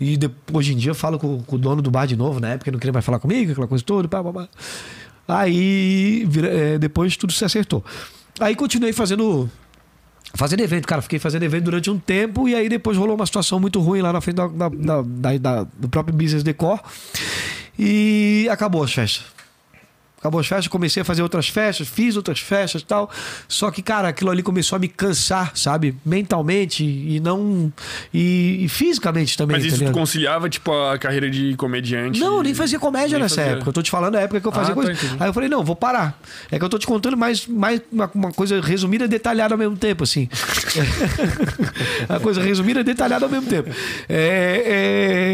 [0.00, 2.40] E de- hoje em dia eu falo com, com o dono do bar de novo,
[2.40, 4.48] na época não queria mais falar comigo, aquela coisa toda, pá, pá, pá.
[5.26, 7.82] Aí vira- é, depois tudo se acertou.
[8.40, 9.48] Aí continuei fazendo
[10.34, 11.00] fazendo evento, cara.
[11.02, 14.12] Fiquei fazendo evento durante um tempo e aí depois rolou uma situação muito ruim lá
[14.12, 14.68] na frente da, da-
[15.02, 16.80] da- da- do próprio Business Decor
[17.78, 19.33] e acabou as festas.
[20.24, 23.10] Acabou as festas, comecei a fazer outras festas, fiz outras festas e tal.
[23.46, 25.94] Só que, cara, aquilo ali começou a me cansar, sabe?
[26.02, 27.70] Mentalmente e não.
[28.12, 29.56] E, e fisicamente também.
[29.56, 29.92] Mas tá isso ligado?
[29.92, 32.18] conciliava, tipo, a carreira de comediante?
[32.18, 33.52] Não, eu nem fazia comédia Nem nessa fazia.
[33.52, 33.68] época.
[33.68, 34.92] Eu tô te falando a época que eu fazia Ah, tá, coisa.
[34.92, 35.16] entendi.
[35.20, 36.18] Aí eu falei, não, vou parar.
[36.50, 39.58] É que eu tô te contando mais, mais uma, uma coisa resumida e detalhada ao
[39.58, 40.26] mesmo tempo, assim.
[42.08, 43.68] uma coisa resumida e detalhada ao mesmo tempo.
[44.08, 44.62] É,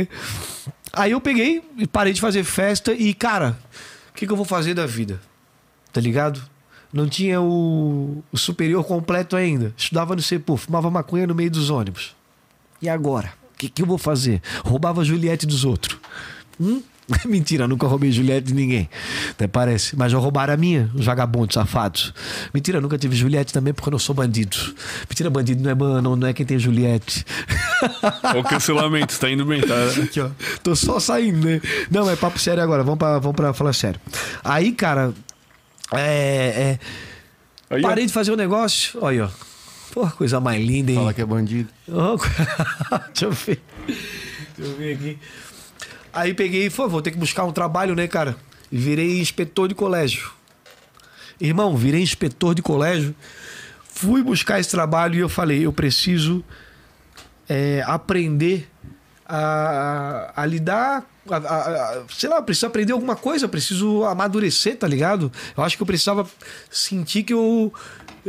[0.05, 0.07] é...
[0.93, 3.57] Aí eu peguei e parei de fazer festa e, cara,
[4.21, 5.19] que, que eu vou fazer da vida?
[5.91, 6.43] Tá ligado?
[6.93, 9.73] Não tinha o, o superior completo ainda.
[9.77, 12.15] Estudava no CEPU, fumava maconha no meio dos ônibus.
[12.83, 13.33] E agora?
[13.55, 14.43] O que, que eu vou fazer?
[14.63, 15.99] Roubava a Juliette dos outros.
[16.61, 16.83] Hum?
[17.27, 18.89] Mentira, nunca roubei Juliette de ninguém.
[19.31, 19.97] Até parece.
[19.97, 22.13] Mas já roubaram a minha, os vagabundos, safados.
[22.55, 24.57] Mentira, nunca tive Juliette também porque eu não sou bandido.
[25.09, 27.25] Mentira, bandido não é, ban- não, é quem tem Juliette.
[28.39, 29.75] O cancelamento, tá indo bem, tá?
[30.03, 30.31] Aqui, ó.
[30.63, 31.61] Tô só saindo, né?
[31.91, 32.83] Não, é papo sério agora.
[32.83, 34.01] Vamos pra, vamos pra falar sério.
[34.45, 35.13] Aí, cara.
[35.93, 36.79] É.
[37.71, 37.89] é, Aí, ó.
[37.89, 38.99] parei de fazer o negócio.
[39.03, 39.51] Olha aí, ó.
[39.93, 40.99] Pô, coisa mais linda, hein?
[40.99, 41.69] Fala que é bandido.
[41.89, 42.17] Oh,
[43.13, 43.61] Deixa eu ver.
[44.57, 45.19] Deixa eu ver aqui.
[46.13, 48.37] Aí peguei e falei, vou ter que buscar um trabalho, né, cara?
[48.71, 50.31] E virei inspetor de colégio.
[51.41, 53.15] Irmão, virei inspetor de colégio.
[53.89, 56.45] Fui buscar esse trabalho e eu falei, eu preciso
[57.49, 58.69] é, aprender
[59.27, 61.05] a, a lidar.
[61.31, 65.31] a- a- a- sei lá, eu preciso aprender alguma coisa, preciso amadurecer, tá ligado?
[65.57, 66.29] Eu acho que eu precisava
[66.71, 67.73] sentir que eu.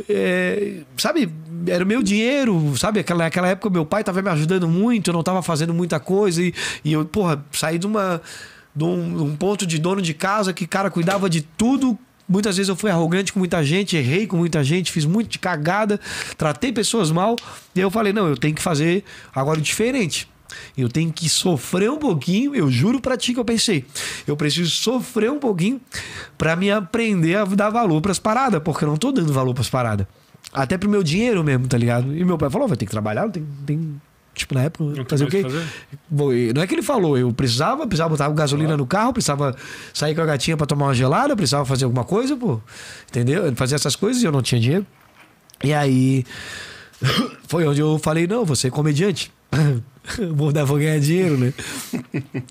[0.10, 1.32] É, sabe,
[1.68, 3.00] era o meu dinheiro, sabe?
[3.00, 6.42] Aquela, aquela época meu pai tava me ajudando muito, eu não tava fazendo muita coisa
[6.42, 8.22] e, e eu, porra, saí de uma
[8.76, 11.98] de um, de um ponto de dono de casa que, cara, cuidava de tudo.
[12.28, 15.40] Muitas vezes eu fui arrogante com muita gente, errei com muita gente, fiz muito de
[15.40, 16.00] cagada,
[16.38, 17.36] tratei pessoas mal.
[17.76, 19.04] E aí eu falei, não, eu tenho que fazer
[19.36, 20.31] agora diferente.
[20.78, 23.86] Eu tenho que sofrer um pouquinho, eu juro pra ti que eu pensei.
[24.28, 25.80] Eu preciso sofrer um pouquinho
[26.38, 29.70] pra me aprender a dar valor pras paradas, porque eu não tô dando valor pras
[29.70, 30.08] paradas.
[30.54, 32.16] Até pro meu dinheiro mesmo, tá ligado?
[32.16, 33.46] E meu pai falou: vai ter que trabalhar, não tem.
[33.66, 34.02] tem...
[34.34, 35.42] Tipo, na época, tem fazer o quê?
[35.42, 35.68] fazer.
[36.10, 39.54] Bom, Não é que ele falou, eu precisava, precisava botar gasolina no carro, precisava
[39.94, 42.62] sair com a gatinha pra tomar uma gelada, precisava fazer alguma coisa, pô.
[43.10, 43.54] Entendeu?
[43.58, 44.86] Fazer essas coisas e eu não tinha dinheiro.
[45.62, 46.24] E aí
[47.48, 49.32] foi onde eu falei, não, vou ser comediante.
[50.34, 51.54] vou, dar, vou ganhar dinheiro, né?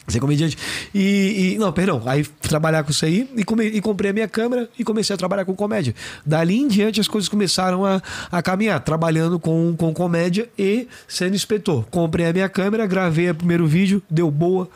[0.08, 0.56] ser comediante.
[0.94, 2.02] E, e- Não, perdão.
[2.06, 5.16] Aí trabalhar com isso aí e, come- e comprei a minha câmera e comecei a
[5.16, 5.94] trabalhar com comédia.
[6.24, 11.34] Dali em diante as coisas começaram a, a caminhar, trabalhando com, com comédia e sendo
[11.34, 11.84] inspetor.
[11.90, 14.68] Comprei a minha câmera, gravei o primeiro vídeo, deu boa.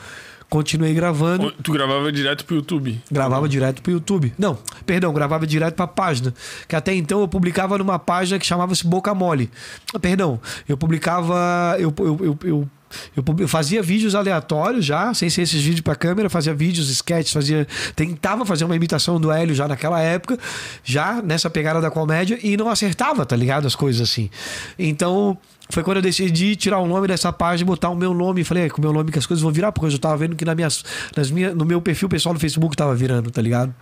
[0.55, 1.51] Continuei gravando.
[1.51, 3.03] Tu gravava direto pro YouTube.
[3.11, 4.33] Gravava direto pro YouTube.
[4.39, 6.33] Não, perdão, gravava direto pra página.
[6.69, 9.51] Que até então eu publicava numa página que chamava-se Boca Mole.
[10.01, 11.75] Perdão, eu publicava.
[11.81, 12.71] Eu, eu, eu, eu,
[13.17, 17.33] eu eu fazia vídeos aleatórios já, sem ser esses vídeos pra câmera, fazia vídeos, sketches,
[17.33, 17.67] fazia.
[17.95, 20.39] Tentava fazer uma imitação do Hélio já naquela época,
[20.83, 23.67] já nessa pegada da comédia, e não acertava, tá ligado?
[23.67, 24.31] As coisas assim.
[24.79, 25.39] Então.
[25.71, 28.45] Foi quando eu decidi tirar o nome dessa página e botar o meu nome.
[28.45, 30.37] Falei, é com o meu nome que as coisas vão virar, porque eu tava vendo
[30.37, 30.85] que na minhas,
[31.17, 33.75] nas minha, no meu perfil pessoal no Facebook tava virando, tá ligado?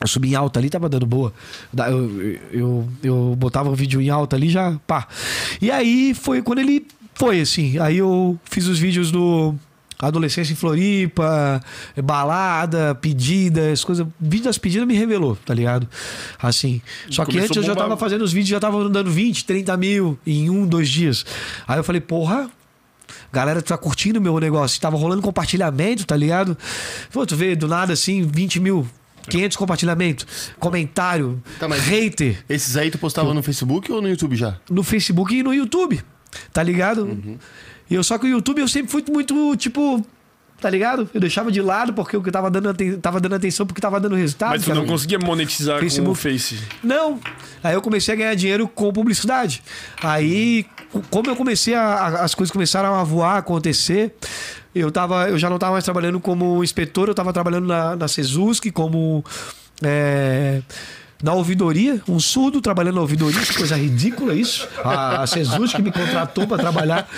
[0.00, 1.32] Eu subi em alta ali, tava dando boa.
[1.76, 5.08] Eu, eu, eu botava o vídeo em alta ali já, pá.
[5.60, 6.86] E aí foi quando ele
[7.18, 7.78] foi, assim.
[7.78, 9.54] Aí eu fiz os vídeos do
[9.98, 11.60] Adolescência em Floripa,
[12.02, 14.06] balada, pedidas, coisas.
[14.20, 15.88] Vídeo das pedidas me revelou, tá ligado?
[16.40, 16.80] Assim.
[17.10, 19.76] Só que Começou antes eu já tava fazendo os vídeos, já tava dando 20, 30
[19.76, 21.26] mil em um, dois dias.
[21.66, 22.48] Aí eu falei, porra,
[23.32, 24.80] Galera tá curtindo o meu negócio.
[24.80, 26.56] Tava rolando compartilhamento, tá ligado?
[27.12, 28.88] Pô, tu vê do nada assim, 20 mil,
[29.28, 30.26] 500 compartilhamentos,
[30.58, 34.58] comentário, Tá, hater Esses aí tu postava no Facebook ou no YouTube já?
[34.70, 36.00] no Facebook e no YouTube,
[36.52, 37.38] tá ligado?
[37.90, 40.04] E eu só que o YouTube eu sempre fui muito, tipo,
[40.60, 41.08] tá ligado?
[41.14, 44.50] Eu deixava de lado porque eu tava dando, tava dando atenção porque tava dando resultado.
[44.50, 44.78] Mas tu cara.
[44.80, 46.18] não conseguia monetizar com o Facebook.
[46.18, 46.58] Face.
[46.82, 47.18] Não.
[47.62, 49.62] Aí eu comecei a ganhar dinheiro com publicidade.
[50.02, 51.82] Aí, co- como eu comecei a.
[51.82, 54.14] a- as coisas começaram a voar, a acontecer,
[54.74, 58.06] eu, tava, eu já não estava mais trabalhando como inspetor, eu estava trabalhando na, na
[58.08, 59.24] Sesusk como.
[59.82, 60.60] é,
[61.20, 64.68] na ouvidoria, um surdo trabalhando na ouvidoria, que coisa ridícula isso.
[64.84, 67.08] A, Sesus que me contratou para trabalhar,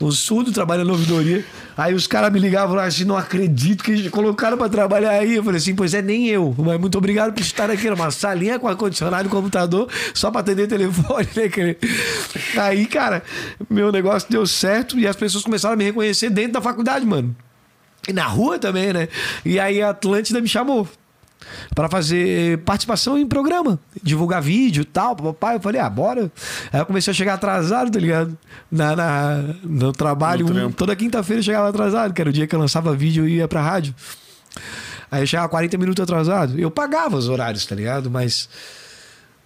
[0.00, 1.44] um surdo trabalhando na ouvidoria.
[1.76, 5.34] Aí os caras me ligavam assim, não acredito que colocaram para trabalhar aí.
[5.34, 6.54] Eu falei assim, pois é, nem eu.
[6.56, 10.68] Mas muito obrigado por estar aqui numa salinha com ar-condicionado e computador, só para atender
[10.68, 11.76] telefone, né?
[12.62, 13.24] Aí, cara,
[13.68, 17.34] meu negócio deu certo e as pessoas começaram a me reconhecer dentro da faculdade, mano.
[18.08, 19.08] E na rua também, né?
[19.44, 20.88] E aí a Atlântida me chamou
[21.74, 25.56] para fazer participação em programa, divulgar vídeo e tal, papai.
[25.56, 26.30] Eu falei, ah, bora.
[26.72, 28.36] Aí eu comecei a chegar atrasado, tá ligado?
[28.70, 32.46] Na, na- no trabalho, No um- toda quinta-feira eu chegava atrasado, que era o dia
[32.46, 33.94] que eu lançava vídeo e ia pra rádio.
[35.10, 36.58] Aí eu chegava 40 minutos atrasado.
[36.58, 38.10] Eu pagava os horários, tá ligado?
[38.10, 38.48] Mas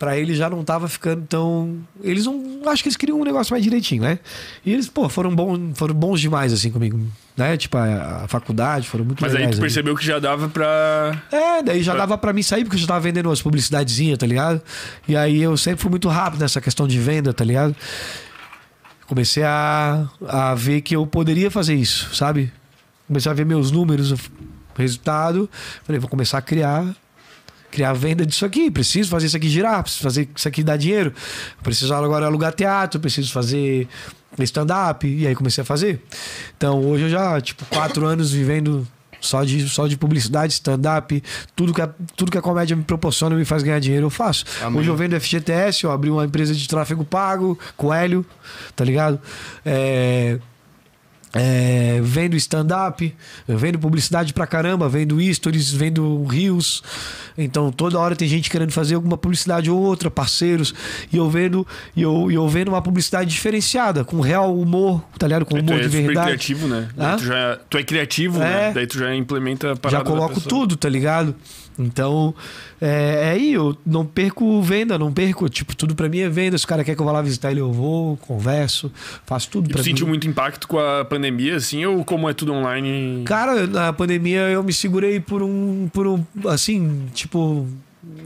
[0.00, 1.76] pra eles já não tava ficando tão.
[2.02, 2.62] Eles não.
[2.66, 4.18] Acho que eles queriam um negócio mais direitinho, né?
[4.64, 6.98] E eles, pô, foram bons, foram bons demais, assim, comigo.
[7.36, 7.54] Né?
[7.58, 9.60] Tipo, a, a faculdade, foram muito Mas aí tu ali.
[9.60, 11.22] percebeu que já dava pra.
[11.30, 14.26] É, daí já dava pra mim sair, porque eu já tava vendendo umas publicidadezinhas, tá
[14.26, 14.62] ligado?
[15.06, 17.76] E aí eu sempre fui muito rápido nessa questão de venda, tá ligado?
[19.06, 22.50] Comecei a, a ver que eu poderia fazer isso, sabe?
[23.06, 24.18] Comecei a ver meus números, o
[24.78, 25.50] resultado.
[25.84, 26.86] Falei, vou começar a criar.
[27.70, 31.12] Criar venda disso aqui, preciso fazer isso aqui girar, preciso fazer isso aqui dar dinheiro,
[31.62, 33.86] preciso agora alugar teatro, preciso fazer
[34.38, 36.02] stand-up, e aí comecei a fazer.
[36.56, 38.86] Então hoje eu já, tipo, quatro anos vivendo
[39.20, 41.22] só de, só de publicidade, stand-up,
[41.54, 44.10] tudo que, a, tudo que a comédia me proporciona e me faz ganhar dinheiro, eu
[44.10, 44.44] faço.
[44.62, 44.80] Amém.
[44.80, 48.24] Hoje eu vendo FGTS, eu abri uma empresa de tráfego pago com Hélio,
[48.74, 49.20] tá ligado?
[49.64, 50.38] É,
[51.32, 53.14] é, vendo stand-up,
[53.46, 56.82] vendo publicidade pra caramba, vendo stories, vendo reels.
[57.38, 60.74] Então toda hora tem gente querendo fazer alguma publicidade ou outra, parceiros,
[61.12, 65.26] e eu vendo, e eu, e eu vendo uma publicidade diferenciada, com real humor, tá
[65.26, 65.46] ligado?
[65.46, 66.26] Com tu humor é de verdade.
[66.26, 66.88] criativo, né?
[66.96, 67.16] Daí Hã?
[67.16, 68.44] Tu, já, tu é criativo, É.
[68.68, 68.72] né?
[68.74, 71.34] Daí tu já implementa a parada Já coloco tudo, tá ligado?
[71.78, 72.34] Então,
[72.80, 76.58] é, é aí, eu não perco venda, não perco, tipo, tudo pra mim é venda.
[76.58, 78.92] Se o cara quer que eu vá lá visitar ele, eu vou, converso,
[79.24, 79.90] faço tudo E pra tu mim.
[79.90, 83.24] sentiu muito impacto com a pandemia, assim, ou como é tudo online?
[83.24, 87.66] Cara, na pandemia eu me segurei por um, por um, assim, tipo,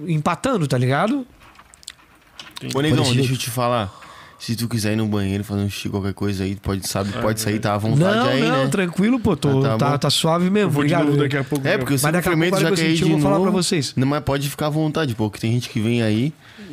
[0.07, 1.27] empatando, tá ligado?
[2.75, 3.93] Ô, negão, deixa eu te falar.
[4.39, 7.41] Se tu quiser ir no banheiro fazer um xixi, qualquer coisa aí, pode, sabe, pode
[7.41, 8.69] sair, tá à vontade Não, aí, não, né?
[8.71, 9.35] tranquilo, pô.
[9.35, 9.99] Tô, Ah, tá tá, bom.
[9.99, 10.69] tá suave mesmo.
[10.69, 11.07] Eu vou de obrigado.
[11.07, 11.67] novo daqui a pouco.
[11.67, 13.09] É, porque eu Mas sempre daqui a fermento pouco, já hora que eu de eu
[13.09, 13.51] vou falar novo.
[13.51, 13.95] pra vocês.
[13.97, 16.33] Não, mas pode ficar à vontade, pô, que tem gente que vem aí.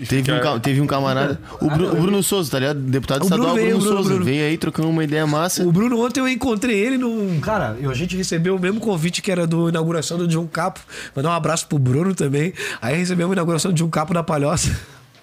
[0.10, 1.40] Teve, fica- um, ca- teve um camarada.
[1.62, 2.80] O, Bru- o Bruno Souza, tá ligado?
[2.80, 4.10] Deputado O estadual Bruno veio, Bruno, o Bruno, Souza.
[4.16, 4.26] Bruno.
[4.26, 5.64] Veio aí trocando uma ideia massa.
[5.66, 7.40] O Bruno, ontem eu encontrei ele num.
[7.40, 10.82] Cara, eu- a gente recebeu o mesmo convite que era do inauguração do John Capo.
[11.16, 12.54] Mandar um abraço pro Bruno também.
[12.82, 14.76] Aí recebemos a inauguração do John Capo na Palhoça.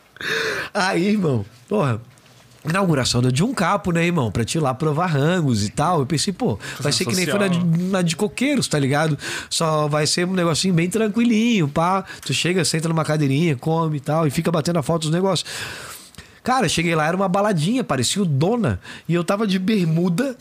[0.72, 2.00] Aí, irmão, porra.
[2.68, 4.30] Inauguração do John Capo, né, irmão?
[4.30, 6.00] Pra te ir lá provar rangos e tal.
[6.00, 9.18] Eu pensei, pô, vai ser que nem foi na de, na de coqueiros, tá ligado?
[9.48, 12.04] Só vai ser um negocinho bem tranquilinho, pá.
[12.24, 15.48] Tu chega, senta numa cadeirinha, come e tal, e fica batendo a foto dos negócios.
[16.42, 18.80] Cara, cheguei lá, era uma baladinha, parecia o Dona.
[19.08, 20.36] E eu tava de bermuda,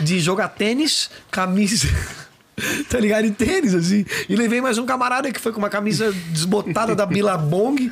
[0.00, 1.88] de jogar tênis, camisa.
[2.88, 3.24] Tá ligado?
[3.24, 4.04] E tênis, assim.
[4.28, 7.90] E levei mais um camarada que foi com uma camisa desbotada da Billabong.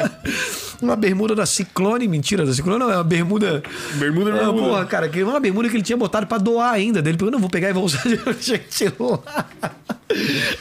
[0.82, 2.06] uma bermuda da Ciclone.
[2.06, 3.62] Mentira, da Ciclone não, é uma bermuda.
[3.94, 4.68] Bermuda, Ah, bermuda.
[4.68, 7.00] porra, cara, que uma bermuda que ele tinha botado pra doar ainda.
[7.00, 8.84] Dele pegou, não, vou pegar e vou usar de gente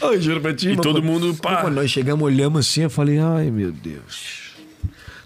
[0.01, 1.57] Eu juro pra ti, E todo mundo, pá.
[1.57, 4.39] Quando nós chegamos, olhamos assim, eu falei, ai meu Deus.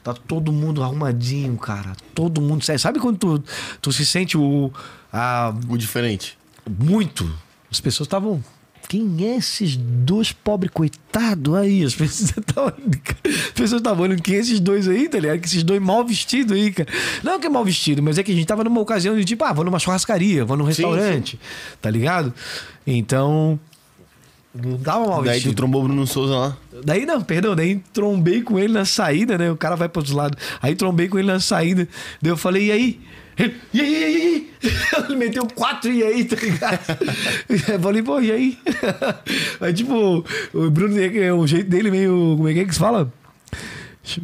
[0.04, 1.94] Tá todo mundo arrumadinho, cara.
[2.14, 2.64] Todo mundo.
[2.78, 3.44] Sabe quando tu,
[3.82, 4.72] tu se sente o.
[5.12, 6.38] A, O diferente.
[6.68, 7.32] muito.
[7.74, 8.44] As pessoas estavam.
[8.88, 11.82] Quem é esses dois pobres coitados aí?
[11.84, 12.38] As pessoas
[13.74, 15.40] estavam olhando quem é esses dois aí, tá ligado?
[15.40, 16.88] Que esses dois mal vestidos aí, cara.
[17.24, 19.44] Não que é mal vestido, mas é que a gente tava numa ocasião de tipo,
[19.44, 21.40] ah, vou numa churrascaria, vou num restaurante,
[21.82, 22.32] tá ligado?
[22.86, 23.60] Então.
[24.54, 25.56] Não tava mal Daí tu vestido.
[25.56, 26.58] trombou o Bruno Souza lá.
[26.84, 29.50] Daí não, perdão, daí trombei com ele na saída, né?
[29.50, 30.38] O cara vai para outros lados.
[30.62, 31.88] Aí trombei com ele na saída.
[32.22, 33.02] Daí eu falei, e aí?
[33.38, 34.52] E aí, e aí, e aí?
[35.10, 36.80] Ele meteu quatro e aí, tá ligado?
[37.50, 38.58] Eu falei, pô, e aí?
[39.60, 42.36] Aí, tipo, o Bruno, é o jeito dele meio.
[42.38, 43.12] Como é que é que se fala?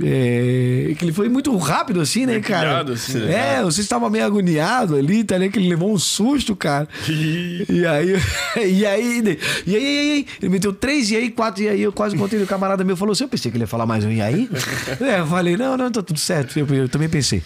[0.03, 2.81] É, que ele foi muito rápido assim, né, cara?
[2.91, 3.59] assim, né?
[3.59, 5.53] é, você estava meio agoniado ali, tá ligado?
[5.53, 6.87] Que ele levou um susto, cara.
[7.69, 8.15] E aí,
[8.55, 11.93] e aí, e aí, e aí, ele meteu três e aí, quatro, e aí, eu
[11.93, 14.11] quase contei, o camarada meu falou assim, eu pensei que ele ia falar mais um
[14.11, 14.49] e aí?
[14.99, 17.41] é, eu falei, não, não, tá tudo certo, eu, eu também pensei.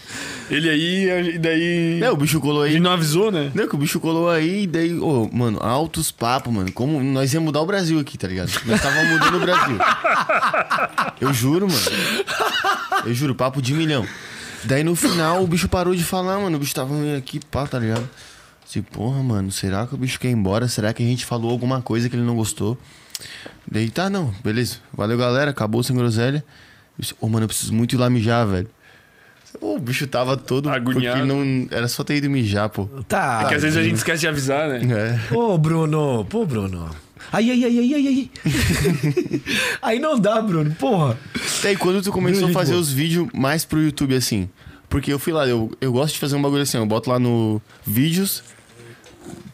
[0.50, 2.00] Ele aí, e daí.
[2.02, 2.72] É, o bicho colou aí.
[2.72, 3.52] Ele não avisou, né?
[3.54, 6.72] Não, que o bicho colou aí, e daí, ô, mano, altos papos, mano.
[6.72, 8.52] Como nós ia mudar o Brasil aqui, tá ligado?
[8.66, 9.78] Nós tava mudando o Brasil.
[11.22, 12.22] Eu juro, mano.
[13.05, 14.07] Eu juro, papo de milhão.
[14.63, 16.57] Daí no final o bicho parou de falar, mano.
[16.57, 18.09] O bicho tava meio aqui, pá, tá ligado?
[18.67, 20.67] Tipo, porra, mano, será que o bicho quer ir embora?
[20.67, 22.78] Será que a gente falou alguma coisa que ele não gostou?
[23.69, 24.78] Daí, tá, não, beleza.
[24.93, 25.51] Valeu, galera.
[25.51, 26.43] Acabou sem groselha.
[27.19, 28.67] Ô, mano, eu preciso muito ir lá mijar, velho.
[29.61, 30.69] O bicho tava todo.
[30.69, 31.19] Agoniado.
[31.19, 31.67] Porque não.
[31.69, 32.86] Era só ter ido mijar, pô.
[33.07, 33.41] Tá.
[33.41, 35.19] Porque às vezes a gente esquece de avisar, né?
[35.32, 35.36] É.
[35.36, 36.89] Ô, Bruno, pô, Bruno.
[37.32, 38.32] Aí, aí, aí, aí, aí, aí.
[39.82, 41.17] aí não dá, Bruno, porra.
[41.61, 44.49] Daí quando tu começou a Gente fazer os vídeos mais pro YouTube assim?
[44.89, 47.17] Porque eu fui lá, eu, eu gosto de fazer um bagulho assim, eu boto lá
[47.17, 48.43] no vídeos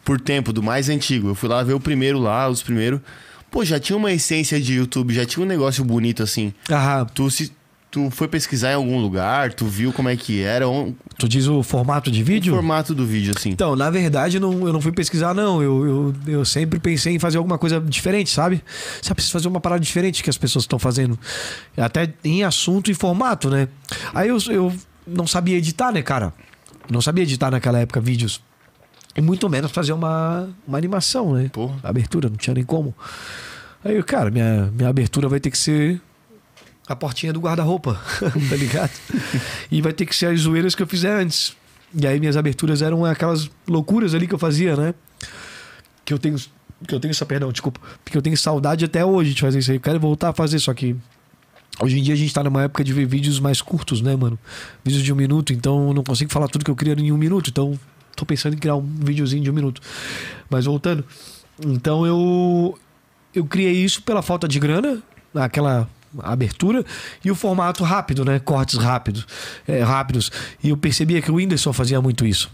[0.04, 1.28] por tempo, do mais antigo.
[1.28, 3.00] Eu fui lá ver o primeiro lá, os primeiros.
[3.50, 6.52] Pô, já tinha uma essência de YouTube, já tinha um negócio bonito assim.
[6.68, 7.52] Ah, Tu se
[7.90, 10.64] tu foi pesquisar em algum lugar, tu viu como é que era,
[11.18, 12.54] tu diz o formato de o vídeo?
[12.54, 13.50] formato do vídeo assim.
[13.50, 15.60] Então, na verdade, eu não, eu não fui pesquisar, não.
[15.60, 18.62] Eu, eu, eu sempre pensei em fazer alguma coisa diferente, sabe?
[19.02, 21.18] Você precisa fazer uma parada diferente que as pessoas estão fazendo.
[21.76, 23.68] Até em assunto e formato, né?
[24.14, 24.72] Aí eu, eu
[25.06, 26.32] não sabia editar, né, cara?
[26.88, 28.40] Não sabia editar naquela época vídeos.
[29.16, 31.50] E muito menos fazer uma, uma animação, né?
[31.52, 31.76] Porra.
[31.82, 32.94] Abertura, não tinha nem como.
[33.84, 36.00] Aí, cara, minha, minha abertura vai ter que ser
[36.90, 38.90] a portinha do guarda-roupa, tá ligado?
[39.70, 41.56] e vai ter que ser as zoeiras que eu fizer antes.
[41.94, 44.92] E aí minhas aberturas eram aquelas loucuras ali que eu fazia, né?
[46.04, 46.36] Que eu tenho.
[46.86, 47.80] Que eu tenho essa, perdão, desculpa.
[48.04, 49.76] Porque eu tenho saudade até hoje de fazer isso aí.
[49.76, 50.96] Eu quero voltar a fazer, só que.
[51.80, 54.38] Hoje em dia a gente tá numa época de ver vídeos mais curtos, né, mano?
[54.84, 57.16] Vídeos de um minuto, então eu não consigo falar tudo que eu queria em um
[57.16, 57.50] minuto.
[57.50, 57.78] Então,
[58.16, 59.80] tô pensando em criar um videozinho de um minuto.
[60.48, 61.04] Mas voltando.
[61.64, 62.76] Então eu.
[63.32, 65.00] Eu criei isso pela falta de grana,
[65.32, 65.88] aquela
[66.18, 66.84] abertura,
[67.24, 68.38] e o formato rápido, né?
[68.38, 69.26] Cortes rápidos,
[69.66, 70.30] é, rápidos.
[70.62, 72.50] E eu percebia que o Whindersson fazia muito isso.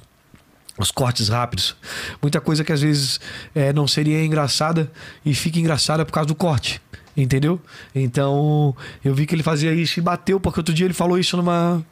[0.79, 1.75] Os cortes rápidos.
[2.21, 3.19] Muita coisa que às vezes
[3.55, 4.91] é, não seria engraçada
[5.25, 6.83] e fica engraçada por causa do corte.
[7.17, 7.59] Entendeu?
[7.95, 11.35] Então, eu vi que ele fazia isso e bateu, porque outro dia ele falou isso
[11.35, 11.83] numa,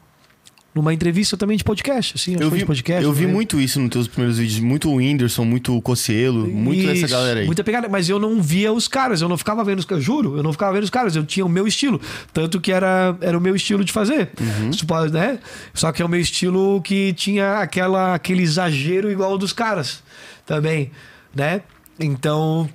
[0.75, 2.15] numa entrevista também de podcast.
[2.17, 3.01] Assim, Eu vi, de podcast.
[3.01, 3.35] eu vi lembro.
[3.35, 7.07] muito isso nos teus primeiros vídeos, muito o Whindersson, muito o Cocielo, muito dessa Isso,
[7.07, 7.45] galera aí.
[7.45, 10.35] Muita pegada, mas eu não via os caras, eu não ficava vendo os caras, juro,
[10.35, 12.01] eu não ficava vendo os caras, eu tinha o meu estilo.
[12.33, 14.31] Tanto que era, era o meu estilo de fazer.
[14.37, 14.73] Uhum.
[14.73, 15.39] Você pode, né?
[15.73, 20.03] Só que é o meu estilo que tinha aquela, aquele exagero igual ao dos caras
[20.45, 20.91] também,
[21.33, 21.61] né?
[21.97, 22.69] Então.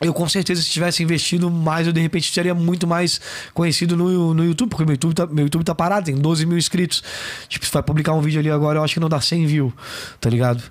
[0.00, 3.20] Eu com certeza, se tivesse investido mais, eu de repente seria muito mais
[3.52, 6.56] conhecido no, no YouTube, porque meu YouTube, tá, meu YouTube tá parado, tem 12 mil
[6.56, 7.02] inscritos.
[7.48, 9.72] Tipo, se vai publicar um vídeo ali agora, eu acho que não dá 100 views,
[10.20, 10.62] tá ligado?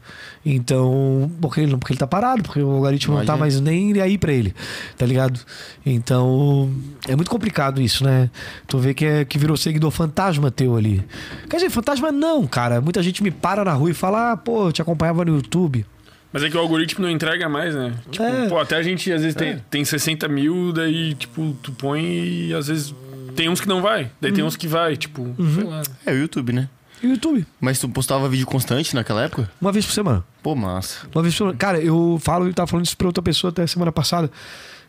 [0.46, 3.40] Então, porque ele, porque ele tá parado, porque o algoritmo não tá Imagina.
[3.40, 4.56] mais nem aí pra ele,
[4.98, 5.38] tá ligado?
[5.86, 6.72] Então,
[7.06, 8.30] é muito complicado isso, né?
[8.66, 11.04] Tu vê que, é, que virou seguidor fantasma teu ali.
[11.50, 12.80] Quer dizer, fantasma não, cara.
[12.80, 15.86] Muita gente me para na rua e fala, ah, pô, eu te acompanhava no YouTube.
[16.32, 17.94] Mas é que o algoritmo não entrega mais, né?
[18.12, 18.48] Tipo, É.
[18.50, 22.54] pô, até a gente às vezes tem, tem 60 mil, daí, tipo, tu põe e
[22.54, 22.94] às vezes
[23.36, 24.12] tem uns que não vai.
[24.20, 24.36] Daí Uhum.
[24.36, 25.82] tem uns que vai, tipo, sei lá.
[26.06, 26.70] É o YouTube, né?
[27.02, 29.50] E o YouTube, Mas tu postava vídeo constante naquela época?
[29.62, 30.24] uma vez por semana.
[30.42, 31.06] Pô, massa.
[31.14, 31.58] Uma vez por semana.
[31.58, 34.30] Cara, eu falo, eu tava falando isso pra outra pessoa até semana passada.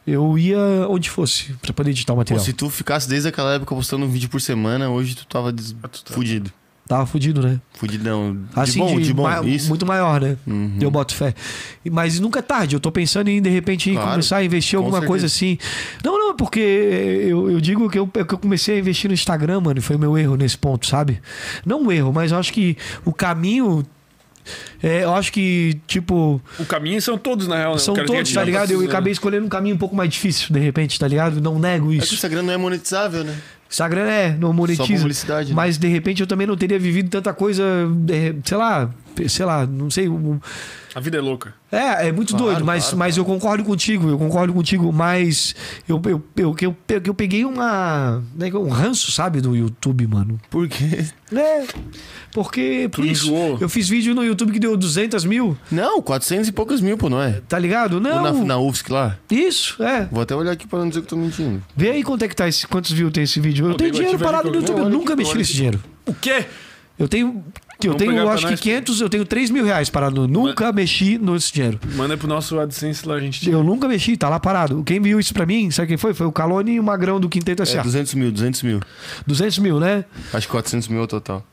[0.06, 0.58] Eu ia
[0.88, 2.42] onde fosse pra poder editar o Pô, material.
[2.42, 5.72] se tu ficasse desde aquela época postando um vídeo por semana, hoje tu tava des...
[5.92, 6.50] tu tá- fudido.
[6.88, 7.60] Tava fudido, né?
[7.74, 8.34] Fudidão.
[8.34, 9.22] De Assim, bom, de bom.
[9.24, 9.68] ma- Isso.
[9.68, 10.38] muito maior, né?
[10.46, 10.78] Uhum.
[10.80, 11.34] Eu boto fé.
[11.90, 12.74] Mas nunca é tarde.
[12.74, 15.58] Eu tô pensando em, de repente, Claro, começar a investir com alguma coisa assim.
[16.02, 19.60] Não, não, porque eu, eu digo que eu, que eu comecei a investir no Instagram,
[19.60, 19.78] mano.
[19.80, 21.20] e Foi o meu erro nesse ponto, sabe?
[21.66, 22.74] Não um erro, mas eu acho que
[23.04, 23.84] o caminho.
[24.82, 27.78] é, eu acho que, tipo, O caminho são todos, na real, né?
[27.80, 28.70] são todos, tá ligado?
[28.70, 31.38] Eu pra- acabei escolhendo um caminho um pouco mais difícil, de repente, tá ligado?
[31.38, 32.14] Não nego É que o isso.
[32.14, 33.36] Instagram não é monetizável, né?
[33.70, 34.98] Instagram é, não Só monetiza.
[35.02, 35.50] publicidade.
[35.50, 35.54] né?
[35.54, 37.62] Mas de repente eu também não teria vivido tanta coisa,
[38.44, 38.90] sei lá,
[39.28, 40.08] sei lá, não sei.
[40.08, 40.40] um-
[40.98, 41.54] A vida é louca.
[41.70, 45.54] É, é muito Claro, doido, mas, claro, mas eu concordo contigo, eu concordo contigo, mas
[45.88, 48.20] eu, eu, eu, que eu, que eu peguei uma.
[48.34, 50.40] né, um ranço, sabe, do YouTube, mano.
[50.50, 51.04] Por quê?
[51.32, 51.64] É.
[52.32, 53.58] Porque, por Tu isso, enjoou?
[53.60, 57.08] eu fiz vídeo no YouTube que deu 200 mil, Não, 400 e poucos mil, pô,
[57.08, 57.40] não é?
[57.48, 57.94] tá ligado?
[57.94, 58.22] Ou Não.
[58.22, 59.16] na, na UFSC lá?
[59.30, 60.06] Isso, é.
[60.10, 61.62] Vou até olhar aqui pra não dizer que eu tô mentindo.
[61.76, 63.66] Vê aí quanto é que tá esse, quantos views tem esse vídeo.
[63.66, 65.80] Eu Pô, tenho dinheiro parado no YouTube, eu nunca mexi nesse dinheiro.
[66.06, 66.46] O quê?
[66.98, 67.44] Eu tenho.
[67.80, 68.64] Eu Vamos tenho, eu pra acho que nós, pô.
[68.64, 70.26] 500, eu tenho 3 mil reais parado.
[70.26, 71.78] Nunca mexi nesse dinheiro.
[71.94, 73.52] Manda pro nosso AdSense lá, a gente tira.
[73.52, 74.82] Eu nunca mexi, tá lá parado.
[74.82, 76.12] Quem viu isso pra mim, sabe quem foi?
[76.12, 77.82] Foi o Calone e o Magrão do Quinteto É, S.A.
[77.82, 78.80] 200 mil, 200 mil.
[79.26, 80.04] 200 mil, né?
[80.32, 81.44] Acho que 400 mil é o total.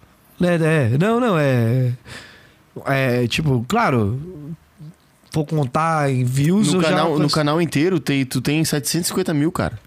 [0.42, 0.56] É,
[0.94, 0.98] é.
[0.98, 1.94] Não, não, é.
[2.88, 4.20] É, tipo, claro.
[5.32, 6.72] Vou contar em views.
[6.72, 9.78] No eu já canal, no canal inteiro tem, tu tem 750 mil, cara.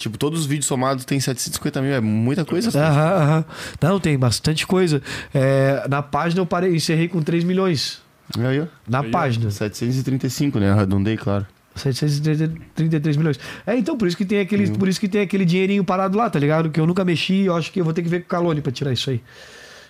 [0.00, 1.92] Tipo, todos os vídeos somados tem 750 mil.
[1.92, 2.70] É muita coisa.
[2.70, 3.44] Aham, aham.
[3.82, 5.02] Não, tem bastante coisa.
[5.32, 8.00] É, na página eu parei, encerrei com 3 milhões.
[8.38, 8.66] Aí, ó.
[8.88, 9.50] Na Aí, página.
[9.50, 10.70] 735, né?
[10.70, 11.46] Arredondei, claro.
[11.74, 13.38] 733 milhões.
[13.66, 16.30] É, então, por isso que tem aquele, por isso que tem aquele dinheirinho parado lá,
[16.30, 16.70] tá ligado?
[16.70, 18.62] Que eu nunca mexi, eu acho que eu vou ter que ver com o Calone
[18.62, 19.20] pra tirar isso aí.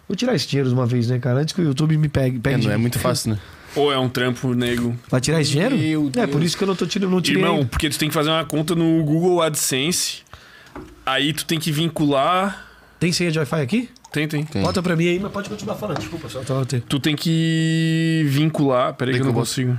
[0.09, 1.39] Vou tirar esse dinheiro de uma vez, né, cara?
[1.39, 2.39] Antes que o YouTube me pegue.
[2.39, 3.39] É, pegue não de é muito fácil, né?
[3.76, 4.97] Ou é um trampo nego.
[5.09, 5.76] Vai tirar esse dinheiro?
[5.78, 6.30] Meu É, Deus.
[6.30, 7.40] por isso que eu não tô tirando, não tirei.
[7.42, 7.68] Irmão, ainda.
[7.68, 10.22] porque tu tem que fazer uma conta no Google AdSense.
[11.06, 12.66] Aí tu tem que vincular.
[12.98, 13.88] Tem senha de Wi-Fi aqui?
[14.12, 14.44] Tem, tem.
[14.44, 14.62] Tem.
[14.62, 15.98] Bota pra mim aí, mas pode continuar falando.
[15.98, 16.82] Desculpa, só tava ter.
[16.82, 18.92] Tu tem que vincular.
[18.94, 19.78] Peraí que eu não consigo.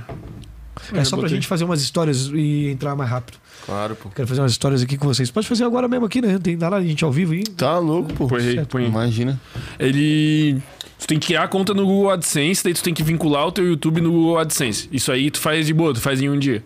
[0.94, 1.36] É só pra botei.
[1.36, 3.36] gente fazer umas histórias e entrar mais rápido.
[3.66, 4.08] Claro, pô.
[4.08, 5.30] Quero fazer umas histórias aqui com vocês.
[5.30, 6.38] Pode fazer agora mesmo aqui, né?
[6.42, 7.44] Tem dá lá a gente ao vivo aí.
[7.44, 8.26] Tá louco, pô.
[8.26, 8.88] Põe aí, põe aí.
[8.88, 9.40] Imagina.
[9.78, 10.60] Ele.
[11.02, 13.52] Tu tem que criar a conta no Google AdSense, daí tu tem que vincular o
[13.52, 14.88] teu YouTube no Google AdSense.
[14.92, 16.62] Isso aí tu faz de boa, tu faz em um dia.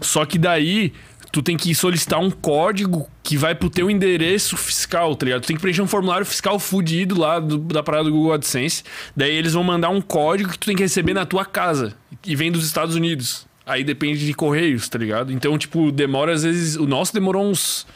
[0.00, 0.92] Só que daí
[1.32, 5.42] tu tem que solicitar um código que vai pro teu endereço fiscal, tá ligado?
[5.42, 8.82] Tu tem que preencher um formulário fiscal fudido lá do- da parada do Google AdSense.
[9.16, 11.94] Daí eles vão mandar um código que tu tem que receber na tua casa.
[12.24, 13.46] E vem dos Estados Unidos.
[13.64, 15.32] Aí depende de correios, tá ligado?
[15.32, 16.74] Então, tipo, demora às vezes.
[16.76, 17.86] O nosso demorou uns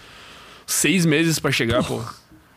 [0.67, 2.01] seis meses pra chegar, pô.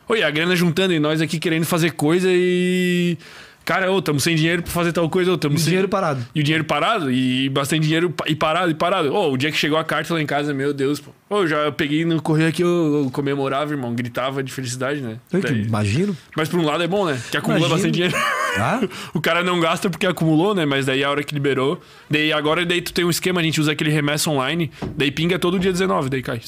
[0.08, 3.18] Oi, a grana juntando e nós aqui querendo fazer coisa e.
[3.66, 5.68] Cara, ô, tamo sem dinheiro pra fazer tal coisa, ô, tamo sem.
[5.68, 6.22] Dinheiro parado.
[6.36, 9.14] E o dinheiro parado, e bastante dinheiro e parado, e parado.
[9.14, 11.12] Ô, o dia que chegou a carta lá em casa, meu Deus, pô.
[11.30, 15.18] Ô, eu já peguei no correio aqui, eu, eu comemorava, irmão, gritava de felicidade, né?
[15.32, 16.16] Eu Daí- imagino.
[16.36, 17.18] Mas por um lado é bom, né?
[17.32, 17.76] Que acumula Imagino.
[17.78, 18.18] bastante dinheiro.
[18.58, 18.82] Ah?
[19.16, 20.66] o cara não gasta porque acumulou, né?
[20.66, 21.80] Mas daí a hora que liberou.
[22.10, 25.40] Daí agora daí tu tem um esquema, a gente usa aquele remessa online, daí pinga
[25.40, 26.42] todo dia 19, daí cai.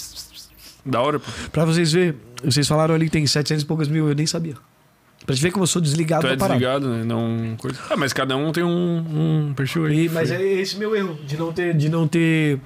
[0.85, 1.31] Da hora, pô.
[1.51, 2.13] Pra vocês verem,
[2.51, 4.53] vocês falaram ali que tem 700 e poucos mil, eu nem sabia.
[5.25, 6.59] Pra te ver como eu sou desligado Tu é da parada.
[6.59, 7.03] desligado, né?
[7.03, 7.55] Não.
[7.57, 7.79] Coisa...
[7.89, 10.05] Ah, mas cada um tem um, um perfil aí.
[10.05, 11.73] E- mas é esse meu erro, de não ter.
[11.75, 12.59] De não ter.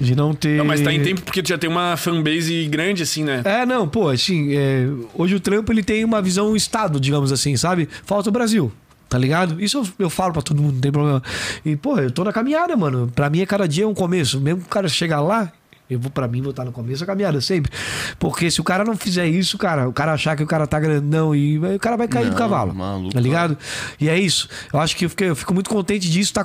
[0.00, 0.58] De não ter.
[0.58, 3.40] Não, mas tá em tempo porque tu já tem uma fanbase grande, assim, né?
[3.44, 7.56] É, não, pô, assim, é, hoje o trampo ele tem uma visão estado, digamos assim,
[7.56, 7.88] sabe?
[8.04, 8.72] Falta o Brasil.
[9.08, 9.62] Tá ligado?
[9.62, 11.22] Isso eu, eu falo pra todo mundo, não tem problema.
[11.64, 13.12] E, pô, eu tô na caminhada, mano.
[13.14, 14.40] Pra mim, é cada dia é um começo.
[14.40, 15.52] Mesmo que o cara chegar lá,
[15.92, 17.70] eu vou, pra mim, vou estar no começo da caminhada, sempre.
[18.18, 20.78] Porque se o cara não fizer isso, cara, o cara achar que o cara tá
[20.80, 22.74] grandão e o cara vai cair do Não, cavalo.
[22.74, 23.56] maluco, tá ligado?
[24.00, 24.48] E é isso.
[24.72, 26.44] Eu acho que eu, fiquei- eu fico muito contente disso tá,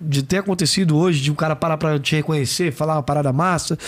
[0.00, 3.78] de ter acontecido hoje, de um cara parar pra te reconhecer, falar uma parada massa.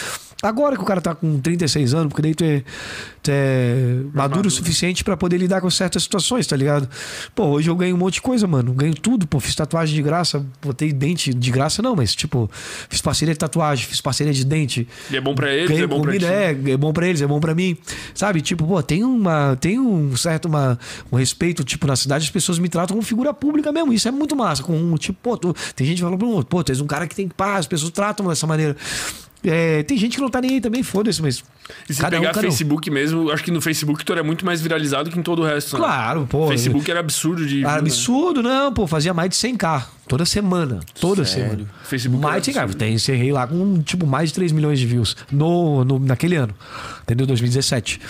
[0.43, 2.63] Agora que o cara tá com 36 anos, porque daí tu é,
[3.23, 3.75] tu é
[4.15, 6.89] maduro o suficiente pra poder lidar com certas situações, tá ligado?
[7.35, 8.73] Pô, hoje eu ganho um monte de coisa, mano.
[8.73, 9.39] Ganho tudo, pô.
[9.39, 12.51] Fiz tatuagem de graça, botei dente de graça, não, mas tipo,
[12.89, 14.89] fiz parceria de tatuagem, fiz parceria de dente.
[15.11, 16.33] E é bom pra eles, Ganho é bom pra comida, ti.
[16.33, 17.77] é, é bom pra eles, é bom pra mim.
[18.15, 18.41] Sabe?
[18.41, 19.57] Tipo, pô, tem uma.
[19.61, 20.79] Tem um certo uma,
[21.13, 23.93] um respeito, tipo, na cidade as pessoas me tratam como figura pública mesmo.
[23.93, 24.63] Isso é muito massa.
[24.63, 27.15] Com, tipo, pô, tu- tem gente que fala, pô, pô, tu és um cara que
[27.15, 28.75] tem paz, as pessoas tratam dessa maneira.
[29.43, 31.43] É, tem gente que não tá nem aí também, foda-se, mas.
[31.89, 32.43] E se cada um, pegar um.
[32.43, 35.45] Facebook mesmo, acho que no Facebook tu era muito mais viralizado que em todo o
[35.45, 35.77] resto.
[35.77, 35.85] né?
[35.85, 36.49] Claro, pô.
[36.49, 37.61] Facebook era absurdo de.
[37.61, 37.79] Era né?
[37.79, 40.81] absurdo, não, pô, fazia mais de 100k toda semana.
[41.01, 41.65] Toda semana.
[41.85, 42.63] Facebook mais era de 100k.
[42.63, 42.79] absurdo.
[42.79, 46.55] Tem, encerrei lá com tipo mais de 3 milhões de views no, no, naquele ano.
[47.03, 47.27] Entendeu?
[47.27, 48.01] 2017.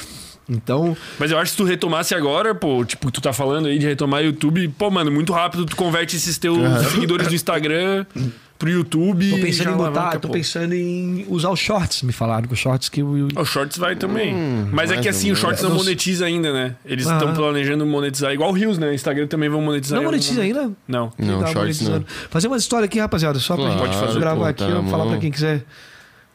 [0.49, 3.79] Então, Mas eu acho que se tu retomasse agora, pô, tipo, tu tá falando aí
[3.79, 6.59] de retomar YouTube, pô, mano, muito rápido tu converte esses teus
[6.91, 8.05] seguidores do Instagram
[8.61, 9.31] pro YouTube.
[9.31, 10.35] tô pensando em botar, tô pô.
[10.35, 12.03] pensando em usar os shorts.
[12.03, 13.27] Me falaram que os shorts que o.
[13.35, 14.35] O Shorts vai também.
[14.71, 15.85] Mas é que assim, o Shorts não menos.
[15.85, 16.77] monetiza ainda, né?
[16.85, 18.33] Eles estão planejando monetizar.
[18.33, 18.95] Igual o Rios, né?
[18.95, 19.99] Instagram também vão monetizar.
[19.99, 20.71] Não monetiza ainda?
[20.87, 21.11] Não.
[21.19, 22.05] Não, Tá shorts não.
[22.29, 24.83] Fazer uma história aqui, rapaziada, só pra Claro, gente Pode fazer, gravar pô, aqui, tá
[24.91, 25.65] falar pra quem quiser.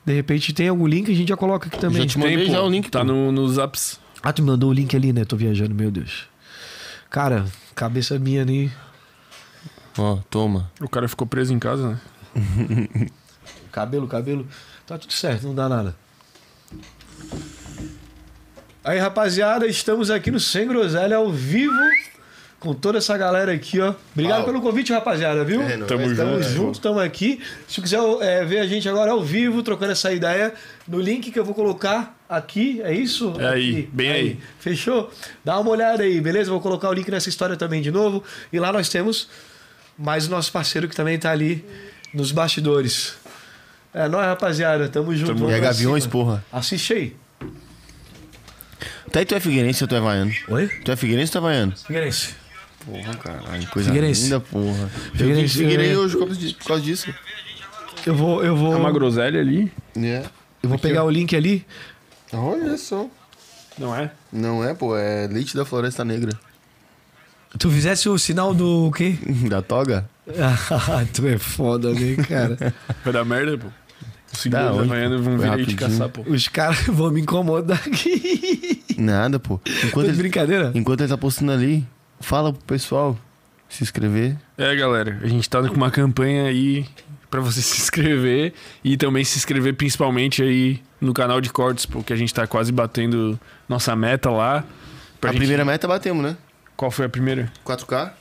[0.03, 2.02] De repente tem algum link, a gente já coloca aqui também.
[2.02, 3.99] Já te mandei Tem, já o link, Tá no, nos apps.
[4.23, 5.23] Ah, tu me mandou o link ali, né?
[5.26, 6.27] Tô viajando, meu Deus.
[7.11, 7.45] Cara,
[7.76, 8.72] cabeça minha ali.
[9.97, 10.72] Ó, toma.
[10.81, 11.99] O cara ficou preso em casa, né?
[13.72, 14.48] Cabelo, cabelo.
[14.88, 15.95] Tá tudo certo, não dá nada.
[18.84, 21.74] Aí, rapaziada, estamos aqui no Sem Groselha ao vivo
[22.60, 23.94] com toda essa galera aqui, ó.
[24.14, 24.45] Obrigado Uau.
[24.45, 25.62] pelo convite, rapaziada, viu?
[25.62, 26.40] É, não, Tamo Tamo junto.
[26.40, 27.40] é, junto, tamo aqui.
[27.68, 30.53] Se quiser é, ver a gente agora ao vivo, trocando essa ideia,
[30.88, 33.34] no link que eu vou colocar aqui, é isso?
[33.40, 33.90] É aí, Aqui.
[33.91, 34.40] bem aí.
[34.60, 35.12] Fechou?
[35.44, 36.49] Dá uma olhada aí, beleza?
[36.49, 38.24] Vou colocar o link nessa história também de novo.
[38.52, 39.30] E lá nós temos
[39.98, 41.64] mais o nosso parceiro que também tá ali
[42.16, 43.16] nos bastidores.
[43.94, 44.88] É nóis, rapaziada.
[44.90, 45.34] Tamo junto.
[45.36, 46.12] Tamo- E é Gaviões, cima.
[46.12, 46.46] porra.
[46.52, 47.16] Assiste aí.
[49.12, 50.34] Tá aí, tu é Figueirense ou tu é Vaiano?
[50.50, 50.68] Oi?
[50.84, 51.78] Tu é Figueirense ou tu é Vaiano?
[51.78, 52.36] Figueirense.
[52.86, 53.68] Porra, caralho.
[53.68, 54.24] Coisa Figueirense.
[54.24, 54.82] linda, porra.
[54.84, 55.98] Eu Figueirense, de Figueirense é.
[55.98, 56.18] hoje
[56.56, 57.14] por causa disso.
[58.06, 59.72] Eu vou, eu vou, É uma groselha ali.
[59.98, 60.24] É.
[60.62, 61.66] eu vou pegar o link ali.
[62.34, 63.08] Olha só.
[63.78, 64.12] Não é?
[64.32, 66.32] Não é, pô, é leite da floresta negra.
[67.58, 69.18] Tu fizesse o sinal do quê?
[69.50, 70.10] Da toga?
[71.14, 72.73] Tu é foda, né, cara?
[73.03, 73.68] Vai dar merda, pô.
[74.34, 76.22] Os seguidores da onde, Havaiana vão Foi vir aí te caçar, pô.
[76.27, 78.84] Os caras vão me incomodar aqui.
[78.97, 79.60] Nada, pô.
[79.84, 80.72] Enquanto de ele, brincadeira?
[80.73, 81.85] enquanto ele tá postando ali,
[82.19, 83.18] fala pro pessoal
[83.69, 84.35] se inscrever.
[84.57, 86.85] É, galera, a gente tá com uma campanha aí
[87.30, 88.53] pra você se inscrever
[88.84, 92.72] e também se inscrever principalmente aí no canal de cortes, porque a gente tá quase
[92.72, 93.39] batendo
[93.69, 94.64] nossa meta lá.
[95.22, 96.35] A gente- primeira meta batemos, né?
[96.76, 97.52] Qual foi a primeira?
[97.65, 98.11] 4K?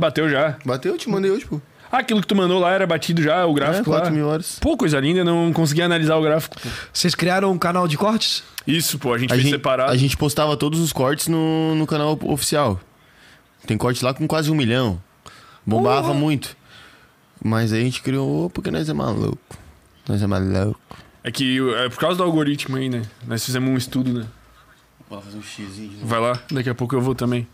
[0.00, 0.56] Bateu já.
[0.64, 1.60] Bateu, eu te mandei hoje, pô.
[1.92, 3.98] Ah, aquilo que tu mandou lá era batido já, o É, gráfico lá.
[3.98, 4.58] 4 mil horas.
[4.60, 6.56] Pô, coisa linda, não consegui analisar o gráfico.
[6.60, 6.68] pô.
[6.92, 8.42] Vocês criaram um canal de cortes?
[8.66, 9.90] Isso, pô, a gente A fez gente, separado.
[9.92, 12.80] a gente postava todos os cortes no, no canal oficial.
[13.66, 15.02] Tem corte lá com quase um milhão.
[15.66, 16.56] Bombava muito.
[17.42, 19.38] Mas aí a gente criou porque nós é maluco.
[20.08, 20.80] Nós é maluco.
[21.24, 23.02] É que é por causa do algoritmo aí, né?
[23.26, 24.26] Nós fizemos um estudo, né?
[25.08, 26.06] Bora fazer um xizinho de novo.
[26.06, 27.46] Vai lá, daqui a pouco eu vou também.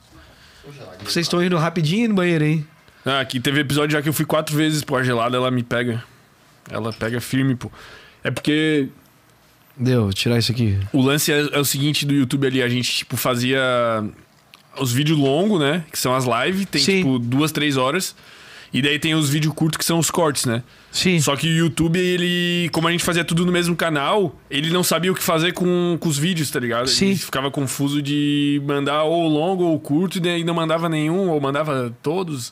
[1.04, 2.66] Vocês estão indo rapidinho no banheiro, hein?
[3.04, 5.62] Ah, aqui teve episódio já que eu fui quatro vezes pô, a gelada, ela me
[5.62, 6.02] pega.
[6.70, 7.70] Ela pega firme, pô.
[8.24, 8.88] É porque
[9.76, 10.78] Deu, vou tirar isso aqui.
[10.92, 13.60] o lance é, é o seguinte do YouTube ali, a gente, tipo, fazia
[14.78, 15.84] os vídeos longos, né?
[15.92, 16.96] Que são as lives, tem, Sim.
[16.98, 18.16] tipo, duas, três horas.
[18.72, 20.62] E daí tem os vídeos curtos que são os cortes, né?
[20.96, 21.20] Sim.
[21.20, 24.82] Só que o YouTube, ele, como a gente fazia tudo no mesmo canal, ele não
[24.82, 26.88] sabia o que fazer com, com os vídeos, tá ligado?
[26.88, 27.08] Sim.
[27.08, 31.38] Ele ficava confuso de mandar ou longo ou curto, e daí não mandava nenhum, ou
[31.38, 32.50] mandava todos.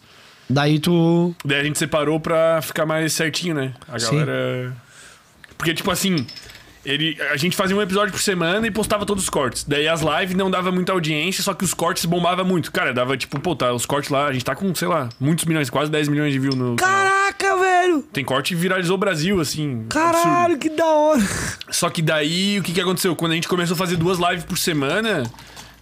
[0.48, 1.34] Daí tu.
[1.42, 3.72] Daí a gente separou pra ficar mais certinho, né?
[3.88, 4.10] A Sim.
[4.10, 4.76] galera.
[5.56, 6.26] Porque, tipo assim,
[6.84, 9.64] ele, a gente fazia um episódio por semana e postava todos os cortes.
[9.64, 12.70] Daí as lives não dava muita audiência, só que os cortes bombavam muito.
[12.70, 15.44] Cara, dava tipo, pô, tá, os cortes lá, a gente tá com, sei lá, muitos
[15.44, 16.76] milhões, quase 10 milhões de views no.
[16.76, 16.94] canal.
[16.94, 18.02] Caraca, velho!
[18.12, 19.86] Tem corte que viralizou o Brasil, assim.
[19.88, 21.14] Caralho, que da hora!
[21.14, 21.58] absurdo.
[21.70, 23.14] Só que daí, o que, que aconteceu?
[23.16, 25.24] Quando a gente começou a fazer duas lives por semana.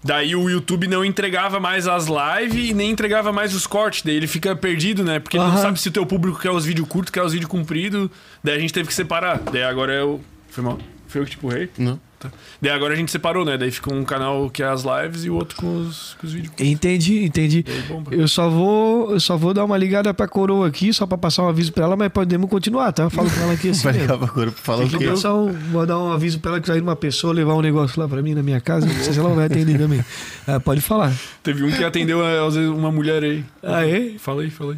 [0.04, 4.02] Daí o YouTube não entregava mais as lives e nem entregava mais os cortes.
[4.02, 5.20] Daí ele fica perdido, né?
[5.20, 7.48] Porque ele não sabe se o teu público quer os vídeos curtos, quer os vídeos
[7.48, 8.10] compridos.
[8.42, 9.38] Daí a gente teve que separar.
[9.38, 10.20] Daí agora eu.
[10.52, 10.78] Foi mal?
[11.08, 11.68] Foi eu que te empurrei?
[11.76, 11.98] Não.
[12.18, 12.30] Tá.
[12.60, 13.58] Daí agora a gente separou, né?
[13.58, 16.32] Daí fica um canal que é as lives e o outro com os, com os
[16.32, 16.52] vídeos.
[16.60, 17.64] Entendi, entendi.
[17.88, 18.14] Bomba.
[18.14, 21.42] Eu só vou, eu só vou dar uma ligada pra coroa aqui, só pra passar
[21.42, 23.02] um aviso pra ela, mas podemos continuar, tá?
[23.02, 23.82] Eu falo com ela aqui assim.
[23.82, 25.08] Vai ligar pra cor falar o Vou quê?
[25.08, 28.06] um- vou dar um aviso pra ela que sair uma pessoa levar um negócio lá
[28.08, 28.86] pra mim na minha casa.
[28.86, 30.04] Não sei se ela vai atender também.
[30.46, 31.12] Ah, pode falar.
[31.42, 33.44] Teve um que atendeu às vezes, uma mulher aí.
[33.62, 34.12] Ah, é?
[34.18, 34.76] Falei, falei.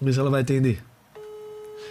[0.00, 0.78] Vamos ver se ela vai atender.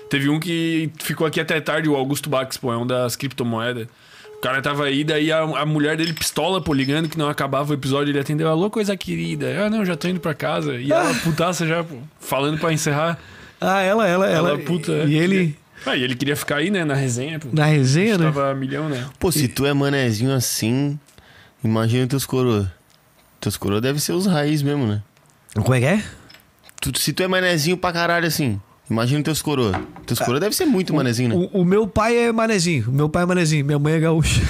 [0.09, 3.87] Teve um que ficou aqui até tarde, o Augusto Bax, pô, é um das criptomoedas.
[4.37, 7.71] O cara tava aí, daí a, a mulher dele pistola, pô, ligando que não acabava
[7.71, 9.65] o episódio, ele atendeu, alô, coisa querida.
[9.65, 10.75] Ah, não, já tô indo pra casa.
[10.75, 13.17] E ela, putaça já, pô, falando pra encerrar.
[13.59, 14.49] Ah, ela, ela, ela.
[14.49, 15.05] Ela, puta, é.
[15.07, 17.47] E ele, Ah, e ele queria ficar aí, né, na resenha, pô.
[17.53, 18.25] na resenha, né?
[18.25, 19.07] Tava milhão, né?
[19.17, 20.99] Pô, se tu é manezinho assim,
[21.63, 22.69] imagina teus coroa.
[23.39, 25.01] Teus coroa deve ser os raiz mesmo, né?
[25.55, 26.03] Como é que é?
[26.81, 29.79] Tu- se tu é manezinho pra caralho assim, imagina teus coroa.
[30.05, 31.49] Teus coroa deve ser muito manezinho, né?
[31.53, 32.89] O, o meu pai é manezinho.
[32.89, 33.65] O meu pai é manezinho.
[33.65, 34.41] Minha mãe é gaúcha.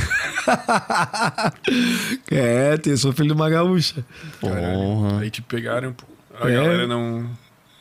[2.32, 4.04] é, eu sou filho de uma gaúcha.
[4.40, 5.20] Porra.
[5.22, 6.06] Aí te pegaram, pô.
[6.40, 6.54] A É.
[6.56, 7.26] galera não.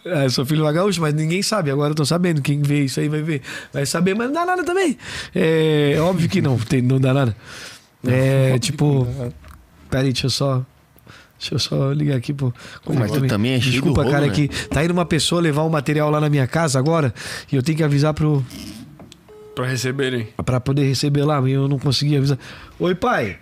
[0.04, 1.70] É, eu sou filho de uma gaúcha, mas ninguém sabe.
[1.70, 2.42] Agora eu tô sabendo.
[2.42, 3.42] Quem vê isso aí vai ver.
[3.72, 4.98] Vai saber, mas não dá nada também.
[5.34, 7.36] É óbvio que não, tem, não dá nada.
[8.06, 9.06] É tipo.
[9.88, 10.64] Peraí, deixa eu só.
[11.42, 12.52] Deixa eu só ligar aqui, pô.
[12.84, 14.32] Como Mas tu também é Desculpa, rolo, cara, né?
[14.32, 17.12] que tá indo uma pessoa levar um material lá na minha casa agora
[17.50, 18.46] e eu tenho que avisar pro,
[19.52, 20.28] Pra receberem.
[20.46, 22.38] Pra poder receber lá, eu não consegui avisar.
[22.78, 23.40] Oi, pai.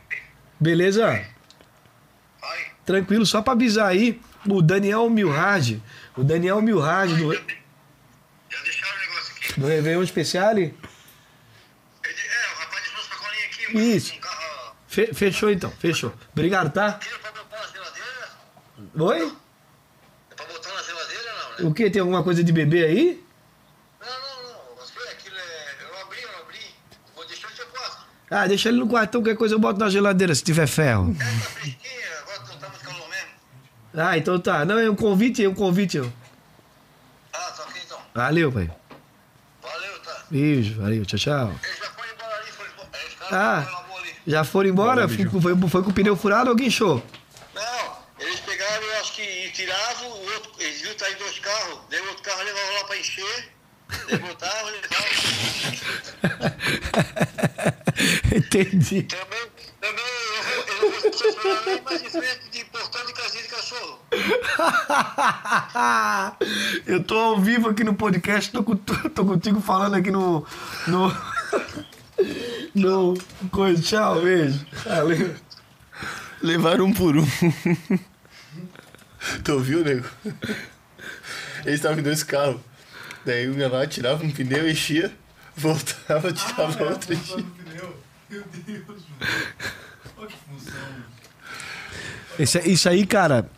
[0.59, 1.23] Beleza?
[2.87, 4.19] Tranquilo, só pra avisar aí,
[4.49, 5.81] o Daniel Milhard.
[6.17, 7.41] O Daniel Milhard do, Já
[8.65, 9.61] deixaram o negócio aqui.
[9.61, 10.53] do Réveillon Especial.
[10.57, 13.79] Ele, é, o rapaz deixou a sacolinha aqui.
[13.97, 14.15] Isso.
[14.15, 14.75] Um carro.
[14.89, 16.13] Fe- fechou então, fechou.
[16.33, 16.95] Obrigado, tá?
[16.95, 17.30] Tira pra?
[19.01, 19.33] Oi?
[20.31, 21.23] É pra botar na geladeira,
[21.59, 21.71] não, né?
[21.71, 21.91] O que?
[21.91, 23.25] Tem alguma coisa de bebê aí?
[24.01, 24.77] Não, não, não.
[24.77, 25.75] Você, aquilo é.
[25.83, 26.59] Eu abri, eu abri.
[27.15, 28.07] Vou deixar no seu quarto.
[28.31, 31.15] Ah, deixa ele no quartão, qualquer coisa eu boto na geladeira se tiver ferro.
[31.19, 33.29] É, tá fresquinha, agora não tá muito calor mesmo.
[33.97, 34.65] Ah, então tá.
[34.65, 35.99] Não, é um convite, é um convite.
[37.33, 37.99] Ah, tá ok então.
[38.15, 38.71] Valeu, pai.
[39.63, 40.23] Valeu, tá.
[40.31, 41.55] Beijo, valeu, tchau, tchau.
[41.63, 42.89] Eles já foram embora ali, foram embora.
[43.31, 43.81] É, Ah.
[44.27, 45.09] Já foram embora?
[45.09, 47.03] Foi, foi, foi com o pneu furado ou guinchou?
[49.01, 52.23] Eu acho que tiravam, o outro, eles viram tá aí dois carros, daí o outro
[52.23, 53.49] carro levava lá pra encher,
[53.89, 54.73] daí levavam.
[58.37, 59.05] Entendi.
[59.05, 59.41] Também,
[59.81, 63.49] também eu vou, eu não vou nem mais em frente de portão de casinha de
[63.49, 63.99] cachorro.
[66.87, 70.47] Eu tô ao vivo aqui no podcast, tô, tô contigo falando aqui no.
[70.87, 71.11] No.
[72.75, 73.15] No.
[73.51, 74.67] Coisa, tchau, beijo.
[74.85, 75.35] Valeu.
[76.43, 77.27] Levaram um por um.
[79.45, 80.09] Tu ouviu, nego?
[81.65, 82.61] Eles estavam em dois carros.
[83.25, 85.13] Daí um ia lá, tirava um pneu, enchia,
[85.57, 87.45] voltava, tirava outro, enchia.
[92.39, 93.49] Isso, isso aí, cara.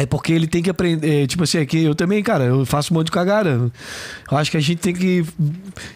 [0.00, 1.24] É porque ele tem que aprender.
[1.24, 3.70] é, Tipo assim, é que eu também, cara, eu faço um monte de cagada.
[4.30, 5.24] Eu acho que a gente tem que.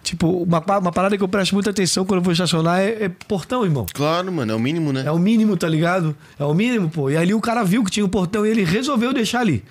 [0.03, 3.09] Tipo, uma, uma parada que eu presto muita atenção quando eu vou estacionar é, é
[3.09, 3.87] portão, irmão.
[3.95, 5.05] Claro, mano, é o mínimo, né?
[5.07, 6.15] É o mínimo, tá ligado?
[6.39, 7.09] É o mínimo, pô.
[7.09, 9.65] E ali o cara viu que tinha um portão e ele resolveu deixar ali.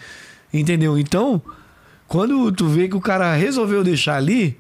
[0.51, 0.97] Entendeu?
[0.97, 1.39] Então,
[2.07, 4.57] quando tu vê que o cara resolveu deixar ali,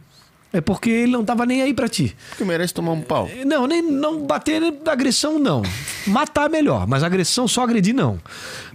[0.51, 2.15] é porque ele não tava nem aí pra ti.
[2.29, 3.27] Porque merece tomar um pau.
[3.43, 5.63] Não, nem não bater agressão, não.
[6.05, 8.19] Matar melhor, mas agressão só agredir, não.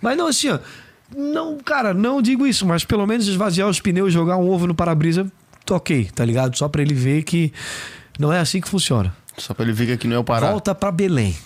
[0.03, 0.59] Mas não, assim, ó.
[1.17, 4.75] Não, cara, não digo isso, mas pelo menos esvaziar os pneus jogar um ovo no
[4.75, 5.31] para-brisa,
[5.71, 6.57] ok, tá ligado?
[6.57, 7.53] Só pra ele ver que
[8.19, 9.15] não é assim que funciona.
[9.37, 10.51] Só pra ele ver que aqui não é o Pará.
[10.51, 11.37] Volta pra Belém.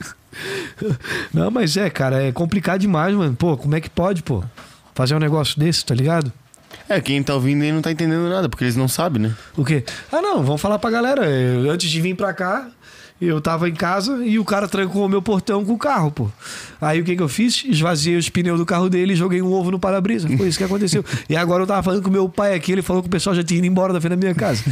[1.32, 3.36] não, mas é, cara, é complicado demais, mano.
[3.36, 4.42] Pô, como é que pode, pô?
[4.94, 6.32] Fazer um negócio desse, tá ligado?
[6.88, 9.34] É, quem tá ouvindo aí não tá entendendo nada, porque eles não sabem, né?
[9.56, 9.84] O quê?
[10.10, 11.26] Ah, não, vamos falar pra galera.
[11.26, 12.68] Eu, antes de vir pra cá,
[13.26, 16.30] eu tava em casa e o cara trancou o meu portão com o carro, pô.
[16.80, 17.64] Aí o que que eu fiz?
[17.66, 20.28] Esvaziei os pneus do carro dele e joguei um ovo no para-brisa.
[20.36, 21.04] Foi isso que aconteceu.
[21.28, 23.34] e agora eu tava falando com o meu pai aqui, ele falou que o pessoal
[23.34, 24.62] já tinha ido embora da frente da minha casa.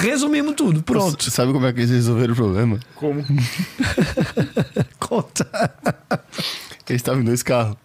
[0.00, 1.22] Resumimos tudo, pronto.
[1.22, 2.80] Você sabe como é que eles resolveram o problema?
[2.94, 3.24] Como?
[4.98, 5.48] Conta.
[6.88, 7.76] Eles estavam em dois carros.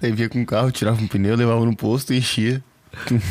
[0.00, 2.62] Aí vinha com um carro, tirava um pneu, levava no posto, enchia.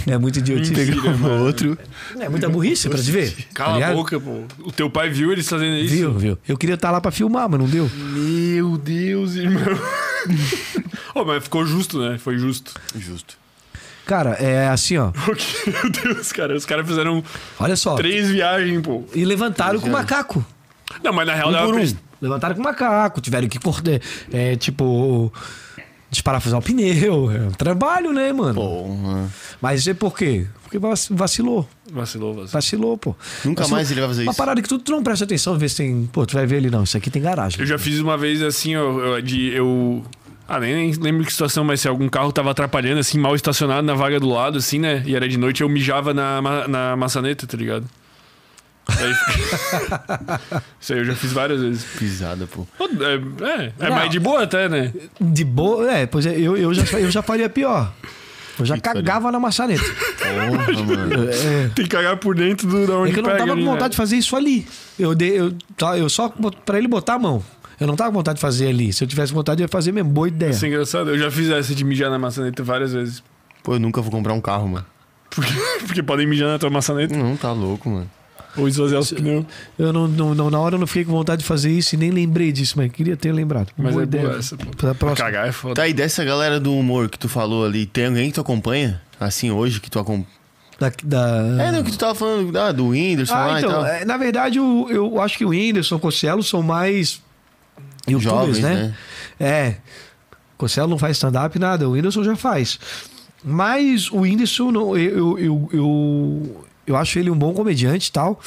[0.07, 0.73] É muito idiotice.
[0.73, 1.77] Pegava outro.
[2.19, 3.31] É muita burrice pra te ver.
[3.31, 4.43] tá Cala a boca, pô.
[4.59, 5.93] O teu pai viu eles fazendo isso?
[5.93, 6.37] Viu, viu?
[6.47, 7.89] Eu queria estar lá pra filmar, mas não deu.
[7.93, 9.63] Meu Deus, irmão.
[11.13, 12.17] oh, mas ficou justo, né?
[12.17, 12.73] Foi justo.
[12.95, 13.37] Justo.
[14.05, 15.11] Cara, é assim, ó.
[15.67, 16.55] Meu Deus, cara.
[16.55, 17.23] Os caras fizeram
[17.59, 17.95] Olha só.
[17.95, 19.03] três viagens, pô.
[19.13, 20.45] E levantaram com macaco.
[21.03, 21.85] Não, mas na real dava por um.
[21.85, 22.07] pra...
[22.21, 23.99] Levantaram com macaco, tiveram que cortar,
[24.31, 25.31] é, tipo,
[26.09, 27.31] desparafusar o pneu.
[27.31, 28.55] É um trabalho, né, mano?
[28.55, 29.27] Porra.
[29.61, 30.45] Mas é por quê?
[30.63, 31.67] Porque vac- vacilou.
[31.91, 32.47] Vacilou, vacilou.
[32.51, 33.15] Vacilou, pô.
[33.45, 33.77] Nunca Vacilou.
[33.77, 34.37] mais ele vai fazer Uma isso.
[34.37, 36.09] parada que tu, tu não presta atenção, ver se tem.
[36.11, 36.83] Pô, tu vai ver ali, não.
[36.83, 37.59] Isso aqui tem garagem.
[37.59, 40.03] Eu já fiz uma vez assim, ó, eu- de eu.
[40.49, 43.85] Ah, nem, nem lembro que situação, mas se algum carro tava atrapalhando, assim, mal estacionado
[43.85, 45.03] na vaga do lado, assim, né?
[45.05, 47.85] E era de noite, eu mijava na, ma- na maçaneta, tá ligado?
[48.99, 50.61] Daí...
[50.79, 51.83] Isso aí eu já fiz várias vezes.
[51.97, 52.65] Pisada, pô.
[52.79, 54.93] É, é, é mais de boa até, né?
[55.19, 55.91] De boa.
[55.91, 57.91] É, pois é, eu, eu, já, eu já faria pior.
[58.59, 59.83] Eu já Que cagava na maçaneta.
[59.83, 61.29] Porra, mano.
[61.29, 63.51] É, Tem que cagar por dentro do, da onde é que eu não tava ali,
[63.51, 63.71] com né?
[63.71, 64.67] vontade de fazer isso ali.
[64.97, 66.33] Eu, dei, eu, tá, eu só
[66.65, 67.43] pra ele botar a mão.
[67.79, 68.91] Eu não tava com vontade de fazer ali.
[68.91, 70.09] Se eu tivesse vontade, eu ia fazer mesmo.
[70.09, 70.49] Boa ideia.
[70.49, 71.11] Isso é engraçado.
[71.11, 73.23] Eu já fiz essa de mijar na maçaneta várias vezes.
[73.61, 74.85] Pô, eu nunca vou comprar um carro, mano.
[75.29, 75.53] Porque,
[75.85, 78.09] porque podem mijar na tua maçaneta Não, tá louco, mano.
[78.55, 79.45] Ou esvaziar os pneus.
[79.77, 81.97] Eu não, não, não- na hora eu não fiquei com vontade de fazer isso e
[81.97, 83.67] nem lembrei disso, mas queria ter lembrado.
[83.77, 84.27] Mas Boa é ideia.
[84.27, 84.65] boa essa, pô.
[84.75, 85.25] Pra próxima.
[85.25, 85.75] Cagar é foda.
[85.75, 89.01] Tá, e dessa galera do humor que tu falou ali, tem alguém que tu acompanha?
[89.19, 90.27] Assim, hoje, que tu acompanha?
[90.79, 93.71] Da, da- É, não, que tu tava falando ah, do Whindersson lá Ah, e então,
[93.71, 93.85] tal.
[93.85, 97.19] é, na verdade, eu, eu acho que o Whindersson, o Cossielo são mais
[98.07, 98.75] youtubers, Jovens, né?
[98.75, 98.95] né?
[99.39, 99.75] É.
[100.55, 101.87] O Cossielo não faz stand-up, nada.
[101.87, 102.79] O Whindersson já faz.
[103.43, 108.11] Mas o Whindersson, não, eu, eu, eu, eu, eu acho ele um bom comediante e
[108.11, 108.39] tal.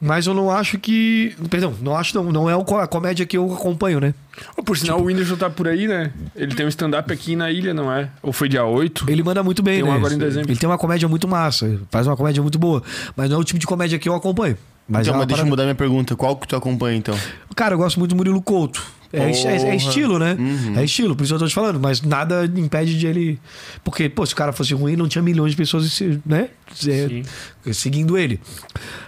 [0.00, 1.36] Mas eu não acho que.
[1.50, 2.32] Perdão, não acho não.
[2.32, 4.14] Não é a comédia que eu acompanho, né?
[4.56, 6.10] Ô, por sinal, o Whindersson tá por aí, né?
[6.34, 8.08] Ele tem um stand-up aqui na ilha, não é?
[8.22, 9.04] Ou foi dia 8?
[9.10, 9.98] Ele manda muito bem, Tem um né?
[9.98, 10.50] agora em dezembro.
[10.50, 11.78] Ele tem uma comédia muito massa.
[11.90, 12.82] Faz uma comédia muito boa.
[13.14, 14.56] Mas não é o tipo de comédia que eu acompanho.
[14.88, 16.16] Mas Então, é mas deixa eu mudar minha pergunta.
[16.16, 17.14] Qual que tu acompanha, então?
[17.54, 18.82] Cara, eu gosto muito do Murilo Couto.
[19.12, 20.36] É, é- é estilo, né?
[20.38, 20.78] Uhum.
[20.78, 21.80] É estilo, por isso eu tô te falando.
[21.80, 23.40] Mas nada impede de ele.
[23.82, 26.48] Porque, pô, se o cara fosse ruim, não tinha milhões de pessoas né?
[26.86, 28.40] É, seguindo ele.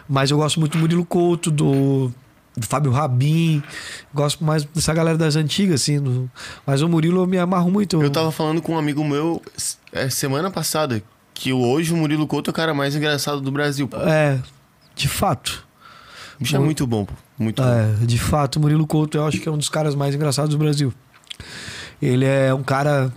[0.08, 2.12] Mas eu gosto muito do Murilo Couto, do,
[2.56, 3.62] do Fábio Rabin.
[4.12, 6.00] Gosto mais dessa galera das antigas, assim.
[6.00, 6.28] do-
[6.66, 8.02] mas o Murilo eu me amarro muito.
[8.02, 9.40] Eu tava falando com um amigo meu
[9.92, 11.00] é, semana passada
[11.32, 13.86] que hoje o Murilo Couto é o cara mais engraçado do Brasil.
[13.86, 13.96] Pô.
[13.98, 14.40] O É,
[14.96, 15.64] de fato.
[16.40, 17.14] bicho é muito bom, pô.
[17.42, 17.68] Muito bom.
[17.68, 20.58] É, de fato, Murilo Couto eu acho que é um dos caras mais engraçados do
[20.58, 20.92] Brasil.
[22.00, 23.12] Ele é um cara.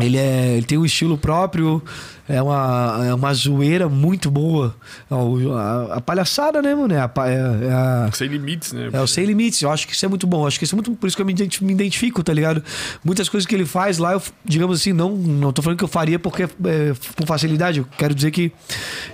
[0.00, 1.82] Ele, é, ele tem um estilo próprio,
[2.28, 4.74] é uma, é uma zoeira muito boa.
[5.10, 6.92] É A, a palhaçada, né, mano?
[6.94, 8.90] É, a, é, é a- Sem limites, né?
[8.92, 9.62] é o Sem Limites.
[9.62, 10.42] Eu acho que isso é muito bom.
[10.42, 10.92] Eu acho que isso é muito.
[10.92, 12.62] Por isso que eu me identi- me identifico, tá ligado?
[13.04, 15.88] Muitas coisas que ele faz lá, eu, digamos assim, não, não tô falando que eu
[15.88, 16.48] faria porque é,
[17.16, 17.78] com facilidade.
[17.80, 18.52] Eu quero dizer que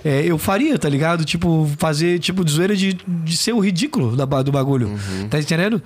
[0.03, 1.23] é, eu faria, tá ligado?
[1.25, 4.91] Tipo, fazer tipo de zoeira de, de ser o ridículo da, do bagulho.
[5.29, 5.81] Tá entendendo?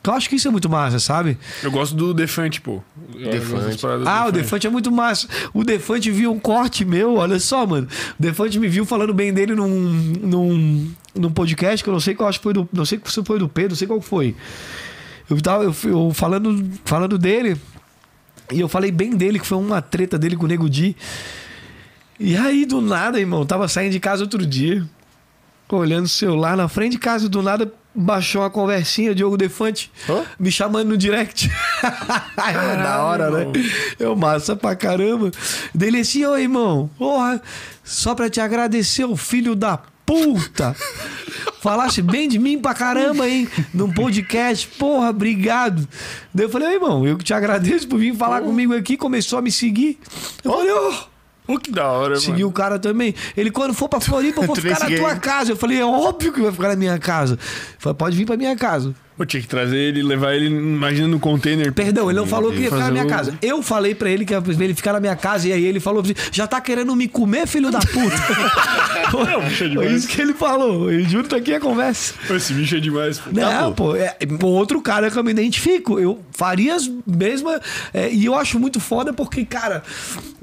[0.00, 1.36] Então eu acho que isso é muito massa, sabe?
[1.62, 2.82] Eu gosto do Defante, pô.
[3.14, 3.86] Eu Defante.
[4.06, 5.28] Ah, o Defante é muito massa.
[5.52, 7.88] O Defante viu um corte meu, olha só, mano.
[8.18, 12.14] O Defante me viu falando bem dele num, num, num podcast que eu não sei
[12.14, 12.68] qual acho que foi do.
[12.72, 14.34] Não sei se foi do Pedro, não sei qual foi.
[15.28, 17.56] Eu tava eu, eu falando, falando dele.
[18.52, 20.96] E eu falei bem dele, que foi uma treta dele com o Nego Di.
[22.18, 24.84] E aí, do nada, irmão, tava saindo de casa outro dia,
[25.70, 30.24] olhando o celular na frente de casa, do nada baixou uma conversinha, Diogo Defante, Hã?
[30.38, 31.50] me chamando no direct.
[31.82, 33.46] é da hora, né?
[33.98, 35.30] Eu massa pra caramba.
[35.74, 37.42] Dele assim, ô irmão, porra,
[37.84, 40.74] só pra te agradecer, o filho da puta.
[41.60, 43.48] Falasse bem de mim pra caramba, hein?
[43.72, 45.86] Num podcast, porra, obrigado.
[46.34, 49.38] Daí eu falei, ô irmão, eu que te agradeço por vir falar comigo aqui, começou
[49.38, 49.98] a me seguir.
[50.42, 51.10] Eu falei, ô.
[51.46, 52.48] Pô, que da hora, Segui mano.
[52.48, 53.14] o cara também.
[53.36, 55.52] Ele, quando for pra Floripa, eu vou ficar na tua casa.
[55.52, 57.34] Eu falei, é óbvio que vai ficar na minha casa.
[57.34, 57.38] Eu
[57.78, 58.94] falei, pode vir pra minha casa.
[59.20, 61.70] Pô, tinha que trazer ele, levar ele, imagina, no container.
[61.74, 63.34] Perdão, ele não falou que ia ficar na minha casa.
[63.42, 66.00] Eu falei pra ele que ia ele ficar na minha casa e aí ele falou
[66.00, 68.16] assim, já tá querendo me comer, filho da puta?
[69.12, 69.92] Não, bicho é Foi demais.
[69.92, 70.90] isso que ele falou.
[70.92, 72.14] E juro, tá aqui a conversa.
[72.30, 73.30] Esse bicho é demais, pô.
[73.32, 75.98] Não, pô, é outro cara que eu me identifico.
[75.98, 77.60] Eu faria as mesmas.
[77.92, 79.82] é, e eu acho muito foda porque, cara,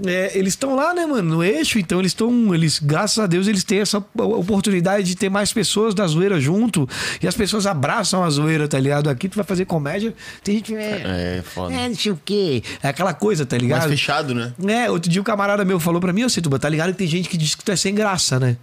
[0.05, 2.53] é, eles estão lá, né, mano, no eixo, então eles estão.
[2.53, 6.87] Eles, graças a Deus, eles têm essa oportunidade de ter mais pessoas da zoeira junto.
[7.21, 9.09] E as pessoas abraçam a zoeira, tá ligado?
[9.09, 10.13] Aqui tu vai fazer comédia,
[10.43, 10.75] tem gente.
[10.75, 11.73] É, É, foda.
[11.73, 12.61] é não sei o quê.
[12.83, 13.89] É aquela coisa, tá Mais ligado?
[13.89, 14.53] fechado, né?
[14.67, 17.07] É, outro dia o camarada meu falou pra mim, ô Situba, tá ligado que tem
[17.07, 18.57] gente que diz que tu é sem graça, né?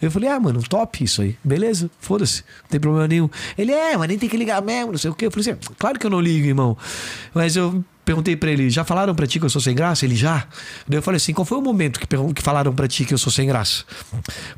[0.00, 1.36] Eu falei, ah, mano, top isso aí.
[1.42, 3.28] Beleza, foda-se, não tem problema nenhum.
[3.56, 5.26] Ele, é, mas nem tem que ligar mesmo, não sei o quê.
[5.26, 6.76] Eu falei assim, claro que eu não ligo, irmão.
[7.34, 10.06] Mas eu perguntei pra ele, já falaram pra ti que eu sou sem graça?
[10.06, 10.46] Ele, já.
[10.88, 13.18] Daí eu falei assim, qual foi o momento que, que falaram pra ti que eu
[13.18, 13.84] sou sem graça?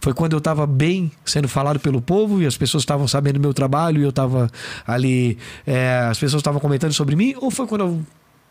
[0.00, 3.40] Foi quando eu tava bem sendo falado pelo povo e as pessoas estavam sabendo do
[3.40, 4.48] meu trabalho e eu tava
[4.86, 5.36] ali,
[5.66, 7.34] é, as pessoas estavam comentando sobre mim?
[7.38, 8.00] Ou foi quando eu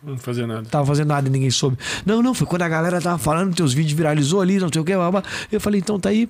[0.04, 0.64] Não fazia nada.
[0.70, 1.78] tava fazendo nada e ninguém soube.
[2.06, 4.84] Não, não, foi quando a galera tava falando, teus vídeos viralizou ali, não sei o
[4.84, 5.24] que, blá, blá.
[5.50, 6.28] eu falei, então tá aí.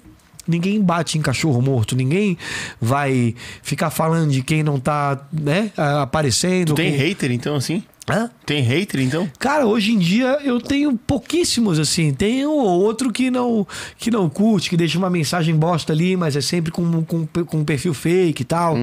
[0.48, 2.38] Ninguém bate em cachorro morto, ninguém
[2.80, 6.74] vai ficar falando de quem não tá, né, aparecendo.
[6.76, 7.00] Tem quem...
[7.00, 7.84] hater, então, assim?
[8.10, 8.30] Hã?
[8.46, 9.30] Tem hater, então?
[9.38, 12.14] Cara, hoje em dia eu tenho pouquíssimos assim.
[12.14, 13.68] Tem um ou outro que não
[13.98, 17.58] que não curte, que deixa uma mensagem bosta ali, mas é sempre com, com, com
[17.58, 18.76] um perfil fake e tal.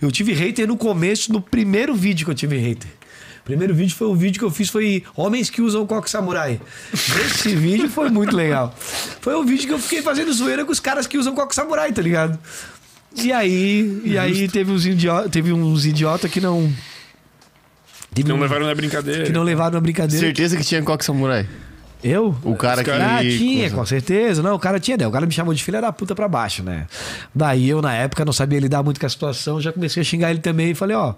[0.00, 2.90] Eu tive hater no começo, no primeiro vídeo que eu tive hater.
[3.40, 6.58] O primeiro vídeo foi o vídeo que eu fiz foi Homens que usam coque samurai.
[6.92, 8.74] Esse vídeo foi muito legal.
[9.20, 11.92] Foi o vídeo que eu fiquei fazendo zoeira com os caras que usam coque samurai,
[11.92, 12.38] tá ligado?
[13.14, 16.72] E aí, e aí teve uns idiota, teve uns idiota que não
[18.14, 19.24] teve Não um- levaram na brincadeira.
[19.24, 20.24] que não levaram na brincadeira.
[20.26, 21.46] Certeza que tinha coque samurai.
[22.02, 22.36] Eu?
[22.42, 22.90] O cara que.
[22.90, 24.42] Ah, tinha, com certeza.
[24.42, 25.06] Não, o cara tinha, né?
[25.06, 26.86] O cara me chamou de filha da puta pra baixo, né?
[27.34, 30.30] Daí eu, na época, não sabia lidar muito com a situação, já comecei a xingar
[30.30, 31.14] ele também e falei, ó,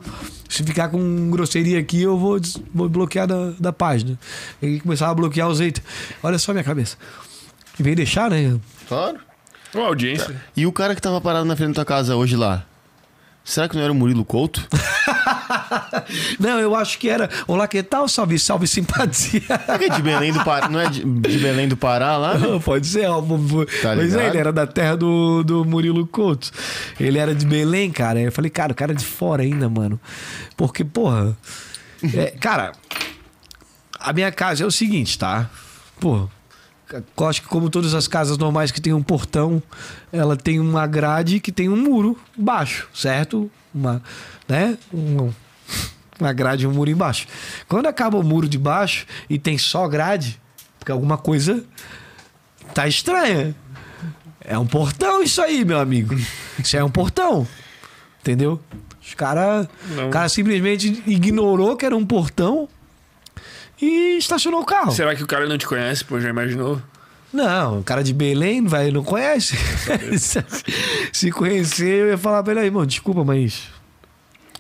[0.48, 4.16] se ficar com grosseria aqui, eu vou, des- vou bloquear da, da página.
[4.62, 5.85] E começava a bloquear os haters.
[6.23, 6.97] Olha só a minha cabeça.
[7.81, 8.56] E veio deixar, né?
[8.89, 9.18] Claro.
[9.74, 10.36] Ô, audiência.
[10.56, 12.64] E o cara que tava parado na frente da tua casa hoje lá?
[13.44, 14.64] Será que não era o Murilo Couto?
[16.39, 17.28] Não, eu acho que era.
[17.47, 18.09] Olá, que tal?
[18.09, 19.43] Salve, salve, simpatia.
[19.69, 20.69] É de Belém do Pará.
[20.69, 22.35] Não é de, de Belém do Pará lá?
[22.35, 22.47] né?
[22.47, 23.20] Não, Pode ser, ó.
[23.20, 26.51] Tá Pois é, ele era da terra do, do Murilo Couto.
[26.98, 28.20] Ele era de Belém, cara.
[28.20, 30.01] Eu falei, cara, o cara é de fora ainda, mano.
[30.57, 31.36] Porque, porra.
[32.15, 32.73] é, cara,
[33.98, 35.48] a minha casa é o seguinte, tá?
[36.03, 36.28] Eu
[37.27, 39.61] Acho que como todas as casas normais que tem um portão,
[40.12, 43.51] ela tem uma grade que tem um muro baixo, certo?
[43.77, 44.03] Uma,
[44.48, 44.78] né?
[44.93, 45.31] Um,
[46.19, 47.27] uma grade e um muro embaixo.
[47.69, 50.40] Quando acaba o muro de baixo e tem só grade,
[50.78, 51.62] porque alguma coisa
[52.73, 53.55] tá estranha.
[54.40, 56.16] É um portão isso aí, meu amigo.
[56.59, 57.47] Isso é um portão.
[58.20, 58.61] Entendeu?
[59.03, 59.69] Os caras
[60.11, 62.69] cara simplesmente ignorou que era um portão
[63.81, 64.93] e estacionou o carro.
[64.93, 66.19] Será que o cara não te conhece, pô?
[66.19, 66.81] Já imaginou?
[67.32, 69.57] Não, o cara de Belém vai, não conhece.
[71.12, 73.74] Se conhecer, eu ia falar pra ele aí, irmão, desculpa, mas.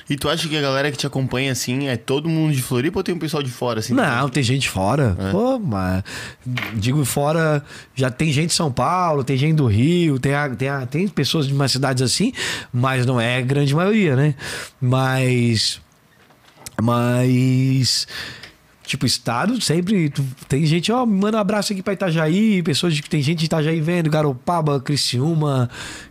[0.08, 3.00] E tu acha que a galera que te acompanha assim é todo mundo de Floripa
[3.00, 3.92] ou tem um pessoal de fora assim?
[3.92, 5.16] Não, tem gente fora.
[5.18, 5.30] É.
[5.32, 6.04] Pô, mas.
[6.74, 7.64] Digo fora,
[7.94, 11.08] já tem gente de São Paulo, tem gente do Rio, tem, a- tem, a- tem
[11.08, 12.32] pessoas de umas cidades assim,
[12.72, 14.34] mas não é a grande maioria, né?
[14.80, 15.80] Mas.
[16.80, 18.06] Mas.
[18.86, 20.12] Tipo, estado, sempre
[20.48, 23.46] tem gente, ó, me manda um abraço aqui pra Itajaí, pessoas de, tem gente de
[23.46, 25.68] Itajaí vendo, Garopaba, Criciúma,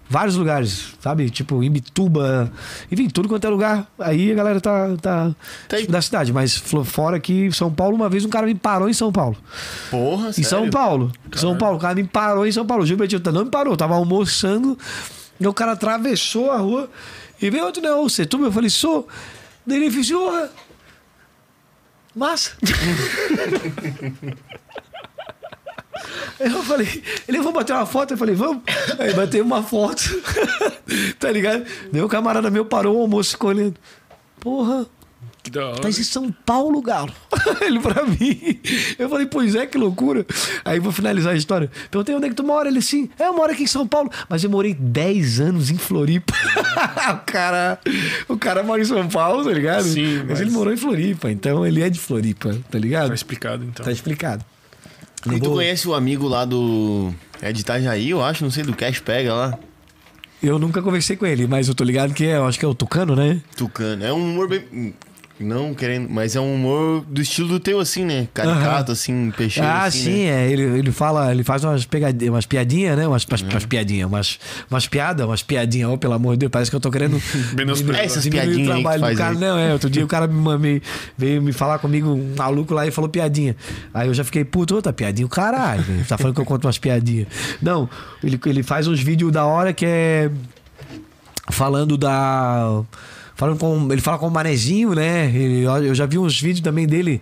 [0.09, 1.29] vários lugares, sabe?
[1.29, 2.51] Tipo, Imbituba,
[2.91, 3.87] enfim, tudo quanto é lugar.
[3.97, 5.33] Aí a galera tá, tá,
[5.77, 8.93] tipo, da cidade, mas fora aqui, São Paulo, uma vez um cara me parou em
[8.93, 9.37] São Paulo.
[9.89, 10.49] Porra, Em sério?
[10.49, 11.11] São Paulo.
[11.33, 12.85] São Paulo, o cara me parou em São Paulo.
[12.85, 14.77] Juro pra não me parou, eu tava almoçando,
[15.39, 16.89] e o cara atravessou a rua
[17.41, 18.43] e veio outro, não, você tu?
[18.43, 19.07] Eu falei, sou.
[19.65, 20.49] Daí ele fez, "Porra,
[22.15, 22.51] Massa.
[26.39, 28.13] Eu falei, ele vamos bater uma foto?
[28.13, 28.63] Eu falei, vamos.
[28.99, 30.03] Aí batei uma foto.
[31.19, 31.65] tá ligado?
[31.93, 33.75] O camarada meu parou o almoço ficou olhando.
[34.39, 34.85] Porra,
[35.45, 35.79] Que da hora.
[35.79, 37.13] tá em São Paulo, Galo.
[37.61, 38.59] ele pra mim.
[38.97, 40.25] Eu falei, pois é, que loucura.
[40.65, 41.69] Aí vou finalizar a história.
[41.91, 42.67] Perguntei onde é que tu mora?
[42.67, 44.09] Ele sim, é, eu moro aqui em São Paulo.
[44.27, 46.33] Mas eu morei 10 anos em Floripa.
[47.13, 47.79] o cara.
[48.27, 49.83] O cara mora em São Paulo, tá ligado?
[49.83, 53.09] Sim, mas, mas- ele morou em Floripa, então ele é de Floripa, tá ligado?
[53.09, 53.85] Tá explicado, então.
[53.85, 54.43] Tá explicado.
[55.31, 57.13] E tu conhece o amigo lá do.
[57.39, 59.59] É de Itajaí, eu acho, não sei, do Cash Pega lá.
[60.41, 62.67] Eu nunca conversei com ele, mas eu tô ligado que é, eu acho que é
[62.67, 63.41] o Tucano, né?
[63.55, 64.03] Tucano.
[64.03, 64.93] É um humor bem.
[65.37, 68.25] Não querendo, mas é um humor do estilo do teu, assim, né?
[68.33, 69.67] Caricato, assim, peixeiro.
[69.67, 70.45] ah, assim, sim, Né?
[70.47, 70.49] é.
[70.49, 73.05] Ele, ele fala, ele faz umas, pegadinhas, umas piadinhas, né?
[73.05, 74.39] Umas, umas, umas piadinhas, umas,
[74.71, 75.89] umas piadas, umas piadinhas.
[75.91, 77.21] Oh, pelo amor de Deus, parece que eu tô querendo.
[77.97, 79.33] É, essas piadinhas o trabalho do cara.
[79.33, 79.37] aí.
[79.37, 79.73] Não, é.
[79.73, 80.81] Outro dia o cara me, me-
[81.17, 83.57] veio me falar comigo, um maluco lá, e falou piadinha.
[83.93, 85.83] Aí eu já fiquei, puto, outra piadinha, o caralho.
[86.07, 87.27] Tá falando que eu conto umas piadinhas.
[87.61, 87.89] Não,
[88.23, 90.31] ele, ele faz uns vídeos da hora que é.
[91.51, 92.81] Falando da.
[93.35, 93.91] Falando com.
[93.91, 95.25] Ele fala com o Manezinho, né?
[95.33, 97.21] Ele- eu já vi uns vídeos também dele.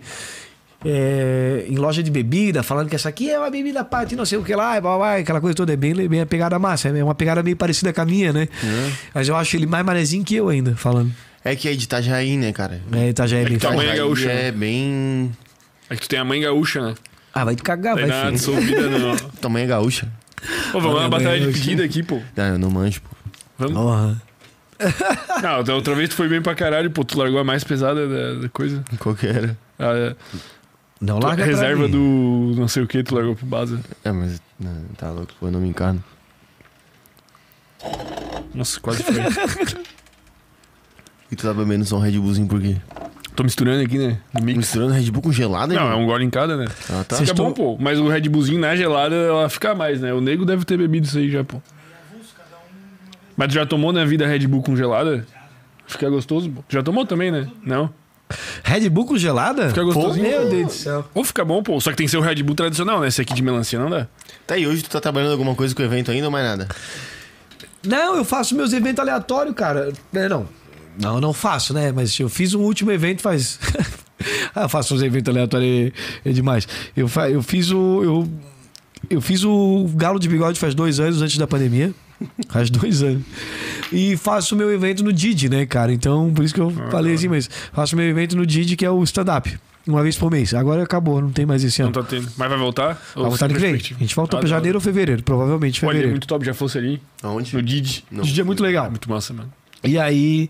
[0.86, 4.36] é, em loja de bebida, falando que essa aqui é uma bebida parte, não sei
[4.36, 6.88] o que lá, blá, blá, blá, aquela coisa toda, é bem, bem a pegada massa,
[6.90, 8.48] é uma pegada meio parecida com a minha, né?
[9.14, 11.10] Mas eu acho ele mais manezinho que eu ainda, falando.
[11.42, 12.82] É que é de Itajaí, né, cara?
[12.92, 15.32] É, tá já é bem tua mãe é Itajaí gaúcha, É bem.
[15.88, 16.94] É que tu tem a mãe gaúcha, né?
[17.32, 18.32] Ah, vai te cagar, vai, filho.
[18.32, 19.16] dissolvida, não.
[19.40, 20.06] Tamanho gaúcha.
[20.70, 22.20] Pô, vamos Olha, uma batalha de pedida aqui, pô.
[22.36, 23.16] Ah, eu não manjo, pô.
[23.58, 23.74] Vamos.
[23.74, 24.22] Porra.
[25.42, 27.04] Não, da outra vez tu foi bem pra caralho, pô.
[27.04, 28.82] Tu largou a mais pesada da, da coisa.
[28.98, 29.56] Qual que era?
[29.78, 30.14] A,
[31.00, 33.78] Não larga reserva do não sei o que, tu largou pro base.
[34.04, 34.40] É, mas.
[34.58, 36.02] Não, tá louco, pô, eu não me encarno.
[38.54, 39.14] Nossa, quase foi.
[41.32, 42.76] E tu tá bebendo só um Red Bullzinho por quê?
[43.34, 44.20] Tô misturando aqui, né?
[44.40, 44.56] Mix.
[44.58, 46.02] Misturando Red Bull com gelada, Não, é irmão?
[46.02, 46.66] um gole em cada, né?
[46.88, 47.16] Ah, tá.
[47.16, 47.76] Fica bom, pô.
[47.80, 50.12] Mas o Red Bullzinho na gelada, ela fica mais, né?
[50.12, 51.60] O nego deve ter bebido isso aí já, pô.
[53.36, 55.26] Mas tu já tomou na vida Red Bull com gelada?
[55.86, 56.64] Fica gostoso, pô.
[56.68, 57.48] Já tomou também, né?
[57.62, 57.90] Não?
[58.62, 59.68] Red Bull com gelada?
[59.68, 60.26] Fica gostosinho.
[60.26, 61.04] Meu Deus do céu.
[61.14, 61.80] Ou fica bom, pô.
[61.80, 63.08] Só que tem que ser o Red Bull tradicional, né?
[63.08, 64.06] Esse aqui de melancia não dá.
[64.46, 66.68] Tá, e hoje tu tá trabalhando alguma coisa com o evento ainda ou mais nada?
[67.86, 69.92] Não, eu faço meus eventos aleatórios, cara.
[70.12, 70.48] É, não.
[70.98, 71.92] Não, não faço, né?
[71.92, 73.58] Mas eu fiz um último evento faz.
[74.54, 75.92] ah, eu faço uns eventos aleatórios
[76.24, 76.66] é, é demais.
[76.96, 77.28] Eu, fa...
[77.28, 78.02] eu fiz o.
[78.02, 78.28] Eu...
[79.10, 81.92] eu fiz o Galo de Bigode faz dois anos antes da pandemia.
[82.48, 83.22] Faz dois anos.
[83.92, 85.92] E faço o meu evento no Didi, né, cara?
[85.92, 88.90] Então, por isso que eu falei assim, mas faço meu evento no Didi, que é
[88.90, 89.58] o stand-up.
[89.86, 90.54] Uma vez por mês.
[90.54, 91.94] Agora acabou, não tem mais esse Não ano.
[91.94, 92.26] tá tendo.
[92.38, 92.94] Mas vai voltar?
[93.14, 93.74] Vai voltar que vem.
[93.74, 95.88] A gente volta Ah, pra janeiro ou fevereiro, provavelmente hora.
[95.88, 96.14] Olha, é fevereiro.
[96.14, 97.02] muito top, já fosse ali.
[97.22, 97.54] Aonde?
[97.54, 98.02] No Didi.
[98.10, 98.22] Não.
[98.24, 98.88] Dia é muito legal.
[98.88, 99.52] Muito massa, mano.
[99.82, 100.48] E aí,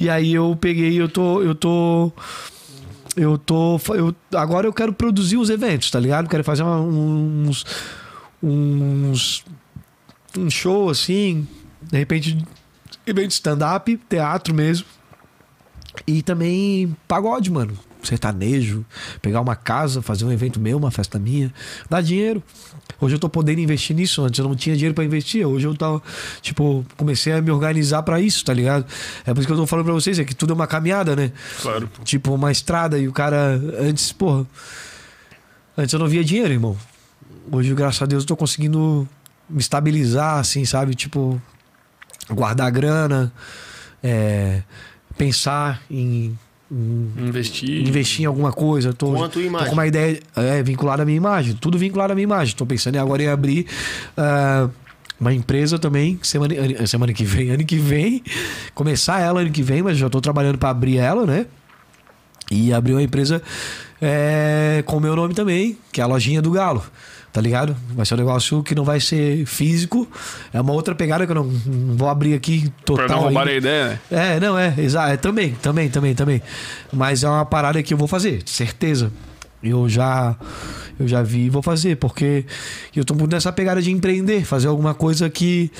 [0.00, 2.10] e aí eu peguei, eu tô, eu tô,
[3.14, 6.26] eu tô, eu, agora eu quero produzir os eventos, tá ligado?
[6.26, 7.66] Quero fazer uma- uns,
[8.42, 9.44] uns,
[10.36, 11.46] um show assim,
[11.82, 12.38] de repente,
[13.06, 14.86] evento stand-up, teatro mesmo,
[16.06, 17.76] e também pagode, mano.
[18.02, 18.84] Sertanejo,
[19.20, 21.54] pegar uma casa, fazer um evento meu, uma festa minha,
[21.88, 22.42] dá dinheiro.
[23.00, 25.46] Hoje eu tô podendo investir nisso, antes eu não tinha dinheiro pra investir.
[25.46, 26.02] Hoje eu tava,
[26.40, 28.84] tipo, comecei a me organizar pra isso, tá ligado?
[29.24, 31.14] É por isso que eu tô falando pra vocês, é que tudo é uma caminhada,
[31.14, 31.30] né?
[31.60, 31.88] Claro.
[31.88, 32.02] pô.
[32.02, 34.46] Tipo, uma estrada e o cara antes, porra.
[35.78, 36.76] Antes eu não via dinheiro, irmão.
[37.52, 39.08] Hoje, graças a Deus, eu tô conseguindo
[39.48, 40.94] me estabilizar, assim, sabe?
[40.94, 41.40] Tipo,
[42.30, 43.32] guardar grana,
[44.02, 44.62] é,
[45.16, 46.36] pensar em,
[46.70, 47.86] em Investir.
[47.86, 48.92] investir em alguma coisa.
[48.92, 49.68] Tô, tô imagem.
[49.68, 51.54] com uma ideia é, vinculada à minha imagem.
[51.54, 52.54] Tudo vinculado à minha imagem.
[52.54, 53.66] Tô pensando em agora em abrir
[54.16, 54.68] ah,
[55.20, 56.54] uma empresa também, semana,
[56.86, 58.22] semana que vem, ano que vem.
[58.74, 61.46] Começar ela ano que vem, mas já tô trabalhando para abrir ela, né?
[62.50, 63.40] E abrir uma empresa
[64.00, 66.82] é, com o meu nome também, que é a lojinha do Galo.
[67.32, 67.74] Tá ligado?
[67.94, 70.06] Vai ser um negócio que não vai ser físico.
[70.52, 73.06] É uma outra pegada que eu não, não vou abrir aqui total.
[73.06, 73.52] Pra não roubar ainda.
[73.52, 74.36] a ideia, né?
[74.36, 75.12] É, não, é, exato.
[75.12, 76.42] É, também, também, também, também.
[76.92, 79.10] Mas é uma parada que eu vou fazer, certeza.
[79.62, 80.36] Eu já
[80.98, 82.44] eu já vi e vou fazer, porque
[82.94, 85.70] eu tô muito nessa pegada de empreender, fazer alguma coisa que.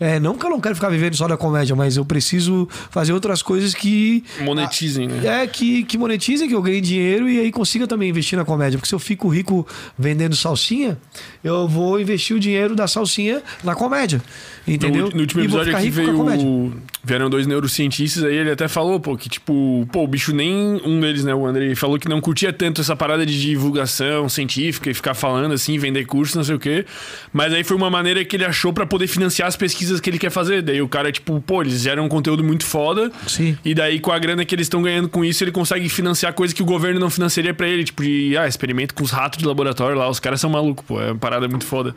[0.00, 3.12] É, não que eu não quero ficar vivendo só da comédia, mas eu preciso fazer
[3.12, 4.24] outras coisas que.
[4.40, 5.42] Monetizem, né?
[5.42, 8.78] É, que, que monetizem, que eu ganhe dinheiro e aí consiga também investir na comédia.
[8.78, 9.66] Porque se eu fico rico
[9.98, 10.96] vendendo salsinha,
[11.44, 14.22] eu vou investir o dinheiro da salsinha na comédia.
[14.66, 15.06] Entendeu?
[15.08, 16.08] No, no último episódio aqui veio.
[16.46, 16.72] o-
[17.02, 20.80] Vieram dois neurocientistas aí, ele até falou, pô, que tipo, pô, o bicho nem.
[20.84, 24.90] Um deles, né, o Andrei, falou que não curtia tanto essa parada de divulgação científica
[24.90, 26.84] e ficar falando assim, vender curso, não sei o quê.
[27.32, 30.18] Mas aí foi uma maneira que ele achou pra poder financiar as pesquisas que ele
[30.18, 30.60] quer fazer.
[30.60, 33.10] Daí o cara, tipo, pô, eles geram um conteúdo muito foda.
[33.26, 33.56] Sim.
[33.64, 36.54] E daí, com a grana que eles estão ganhando com isso, ele consegue financiar coisa
[36.54, 37.82] que o governo não financiaria pra ele.
[37.84, 40.08] Tipo, de, ah, experimento com os ratos de laboratório lá.
[40.08, 41.00] Os caras são malucos, pô.
[41.00, 41.94] É uma parada muito foda.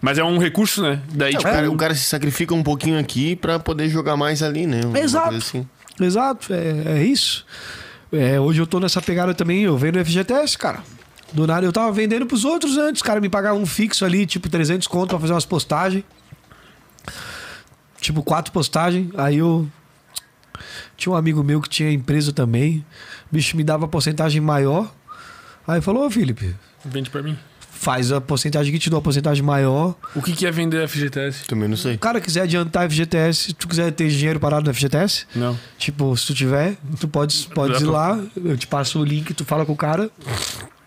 [0.00, 1.00] Mas é um recurso, né?
[1.14, 4.16] Daí, É, o, tipo, cara, o cara se sacrifica um pouquinho aqui pra poder jogar
[4.16, 4.80] mais ali, né?
[4.84, 5.36] Uma Exato.
[5.36, 5.66] assim.
[6.00, 7.46] Exato, é, é isso.
[8.12, 10.80] É, hoje eu tô nessa pegada também, eu vendo FGTS, cara.
[11.32, 14.26] Do nada eu tava vendendo pros outros antes, os caras me pagavam um fixo ali,
[14.26, 16.04] tipo 300 conto pra fazer umas postagens.
[18.02, 19.08] Tipo, quatro postagens.
[19.16, 19.66] Aí eu.
[20.96, 22.84] Tinha um amigo meu que tinha empresa também.
[23.30, 24.92] O bicho me dava porcentagem maior.
[25.66, 26.54] Aí falou, ô Felipe,
[26.84, 27.38] vende pra mim.
[27.70, 29.94] faz a porcentagem que te dou a porcentagem maior.
[30.14, 31.46] O que, que é vender FGTS?
[31.46, 31.94] Também não sei.
[31.94, 35.58] O cara quiser adiantar FGTS, se tu quiser ter dinheiro parado no FGTS, Não.
[35.78, 39.04] Tipo, se tu tiver, tu pode, pode Dá ir pra- lá, eu te passo o
[39.04, 40.10] link, tu fala com o cara.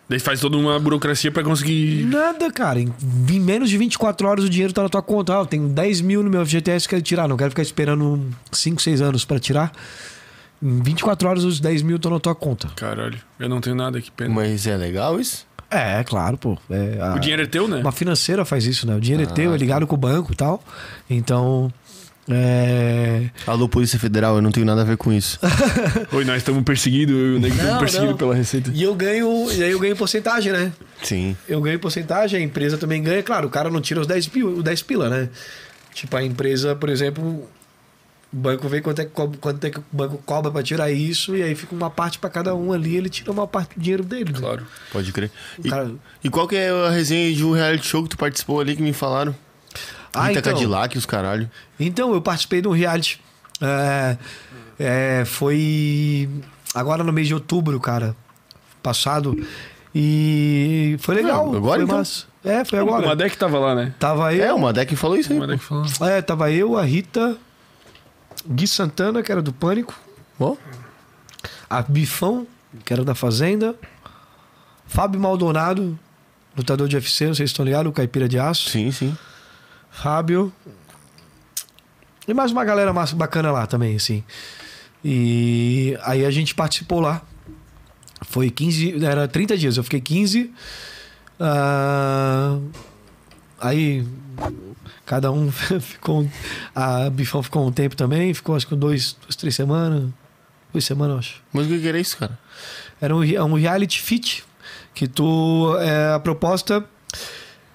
[0.07, 2.05] Daí faz toda uma burocracia pra conseguir.
[2.05, 2.79] Nada, cara.
[2.79, 2.93] Em,
[3.29, 5.35] em menos de 24 horas o dinheiro tá na tua conta.
[5.35, 7.27] Ah, eu tenho 10 mil no meu FGTS que quero tirar.
[7.27, 9.71] Não quero ficar esperando 5, 6 anos pra tirar.
[10.61, 12.69] Em 24 horas os 10 mil estão na tua conta.
[12.75, 14.33] Caralho, eu não tenho nada aqui, pena.
[14.33, 15.45] Mas é legal isso?
[15.71, 16.55] É, claro, pô.
[16.69, 17.77] É, a- O dinheiro é teu, né?
[17.81, 18.95] Uma financeira faz isso, né?
[18.95, 20.63] O dinheiro é teu, é ligado com o banco e tal.
[21.09, 21.73] Então.
[22.29, 23.29] É.
[23.45, 25.39] Alô, Polícia Federal, eu não tenho nada a ver com isso.
[26.11, 28.71] Oi, nós estamos perseguidos, eu e o nego estamos perseguidos pela Receita.
[28.73, 29.51] E eu ganho.
[29.51, 30.71] E aí eu ganho porcentagem, né?
[31.03, 31.37] Sim.
[31.47, 33.21] eu ganho porcentagem, a empresa também ganha.
[33.21, 35.29] Claro, o cara não tira os 10 pila, os 10 pila né?
[35.93, 37.47] Tipo, a empresa, por exemplo, o
[38.31, 41.43] banco vê quanto é que, quanto é que o banco cobra pra tirar isso, e
[41.43, 44.33] aí fica uma parte pra cada um ali, ele tira uma parte do dinheiro dele.
[44.33, 44.39] né?
[44.39, 44.65] Claro.
[44.91, 45.31] Pode crer.
[45.63, 45.91] E, cara-
[46.23, 48.81] e qual que é a resenha de um reality show que tu participou ali que
[48.81, 49.33] me falaram?
[50.15, 50.53] Ah, Rita então.
[50.53, 51.49] Cadillac, os caralho.
[51.79, 53.21] Então, eu participei de um reality.
[53.61, 54.17] É,
[54.79, 56.29] é, foi
[56.73, 58.15] agora no mês de outubro, cara.
[58.81, 59.35] Passado.
[59.93, 61.53] E foi legal.
[61.53, 61.97] Ah, agora, foi então?
[61.97, 62.25] massa.
[62.43, 63.07] É, foi O agora.
[63.07, 63.93] Madec tava lá, né?
[63.97, 64.43] Tava eu.
[64.45, 65.39] É, o Madec falou isso O aí.
[65.39, 65.85] Madec falou.
[66.01, 67.37] É, tava eu, a Rita,
[68.47, 69.95] Gui Santana, que era do Pânico,
[70.39, 70.55] Ó,
[71.69, 72.45] a Bifão,
[72.83, 73.73] que era da Fazenda,
[74.85, 75.97] Fábio Maldonado,
[76.55, 79.17] lutador de UFC, não sei se estão ligados, o Caipira de Aço, sim, sim.
[79.95, 80.51] Fábio.
[82.27, 84.23] E mais uma galera massa, bacana lá também, assim.
[85.03, 87.21] E aí a gente participou lá.
[88.23, 90.53] Foi 15, era 30 dias, eu fiquei 15.
[91.39, 92.59] ah,
[93.59, 94.05] aí
[95.05, 95.49] cada um
[95.79, 96.29] ficou.
[96.75, 100.09] A Bifão ficou um tempo também, ficou acho que dois, duas, três semanas.
[100.73, 101.43] Duas semanas, acho.
[101.53, 102.37] Mas o que era isso, cara?
[102.99, 104.43] Era um, um reality fit.
[104.93, 105.77] Que tu.
[105.79, 106.83] é, a proposta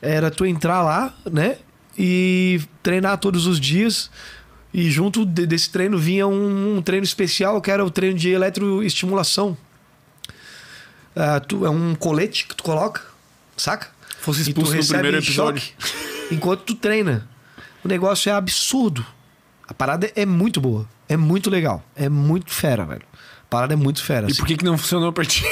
[0.02, 1.59] era tu entrar lá, né?
[2.02, 4.10] E treinar todos os dias.
[4.72, 8.31] E junto de- desse treino vinha um, um treino especial que era o treino de
[8.31, 9.56] eletroestimulação.
[11.14, 13.02] ah, tu, é um colete que tu coloca,
[13.56, 13.89] saca?
[14.20, 15.62] Fosse tu expulso no primeiro episódio.
[16.31, 17.28] enquanto tu treina.
[17.85, 19.05] O negócio é absurdo.
[19.66, 20.89] A parada é muito boa.
[21.09, 21.82] É muito legal.
[21.97, 23.02] É muito fera, velho.
[23.12, 24.27] A parada é muito fera.
[24.28, 24.40] E assim.
[24.40, 25.43] por que, que não funcionou pra ti?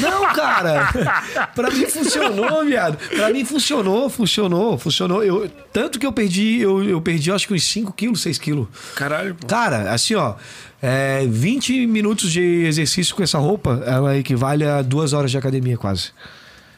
[0.00, 1.48] Não, cara.
[1.54, 2.96] pra mim funcionou, viado.
[3.08, 5.22] Pra mim funcionou, funcionou, funcionou.
[5.24, 8.66] Eu, tanto que eu perdi, eu, eu perdi acho que uns 5 quilos, 6 quilos.
[8.94, 9.46] Caralho, pô.
[9.46, 10.34] Cara, assim, ó.
[10.82, 15.76] É, 20 minutos de exercício com essa roupa, ela equivale a duas horas de academia,
[15.76, 16.10] quase.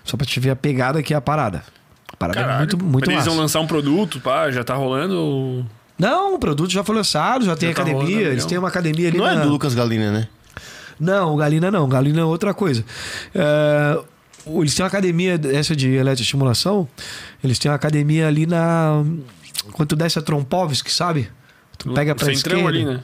[0.04, 1.62] Só pra te ver a pegada que é a parada.
[2.12, 2.54] A parada Caralho.
[2.54, 3.30] é muito, muito Mas eles massa.
[3.30, 5.66] vão lançar um produto, pá, já tá rolando.
[5.98, 8.04] Não, o produto já foi lançado, já tem tá academia.
[8.04, 9.32] rolando, eles têm uma academia ali Não na...
[9.32, 10.28] é do Lucas Galina, né?
[10.98, 11.88] Não, o Galina não.
[11.88, 12.84] Galina é outra coisa.
[13.34, 14.00] É,
[14.46, 16.88] eles têm uma academia, essa de eletroestimulação,
[17.42, 19.04] eles têm uma academia ali na...
[19.72, 21.28] Quando tu desce a Trompovski, sabe?
[21.76, 22.68] Tu pega pra Centrão esquerda.
[22.68, 23.02] ali, né?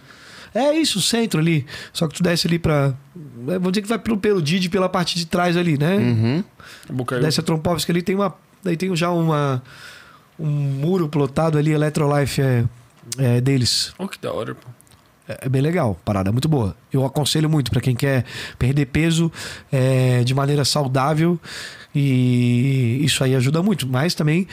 [0.55, 1.66] É isso, o centro ali.
[1.93, 2.95] Só que tu desce ali pra...
[3.49, 5.97] é, Vamos dizer que vai pelo, pelo Didi, pela parte de trás ali, né?
[5.97, 6.45] Uhum.
[7.21, 8.35] Desce a Trompovski ali, tem uma...
[8.62, 9.62] Daí tem já uma...
[10.39, 12.65] Um muro plotado ali, Electrolife é,
[13.19, 13.93] é deles.
[13.99, 14.69] Oh, que da hora, pô.
[15.29, 16.77] É é bem legal, parada muito boa.
[16.93, 18.25] Eu aconselho muito pra quem quer
[18.59, 19.33] perder peso
[19.73, 21.41] é, de maneira saudável
[21.95, 23.87] e isso aí ajuda muito.
[23.87, 24.47] Mas também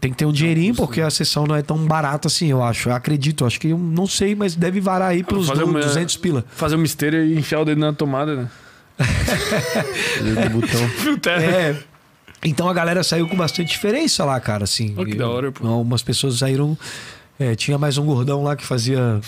[0.00, 2.88] tem que ter um dinheirinho porque a sessão não é tão barata assim, eu acho.
[2.88, 5.70] Eu acredito, eu acho que eu não sei, mas deve varar aí pelos Fazer du-
[5.70, 6.44] uma- 200 pila.
[6.50, 8.48] Fazer uma esteira e enfiar o dedo na tomada, né?
[10.50, 10.80] Do botão.
[11.42, 11.76] É.
[12.44, 14.94] Então a galera saiu com bastante diferença lá, cara, assim.
[14.96, 15.66] Oh, que da hora, pô.
[15.66, 16.76] Algumas pessoas saíram.
[17.38, 19.20] é, tinha mais um gordão lá que fazia.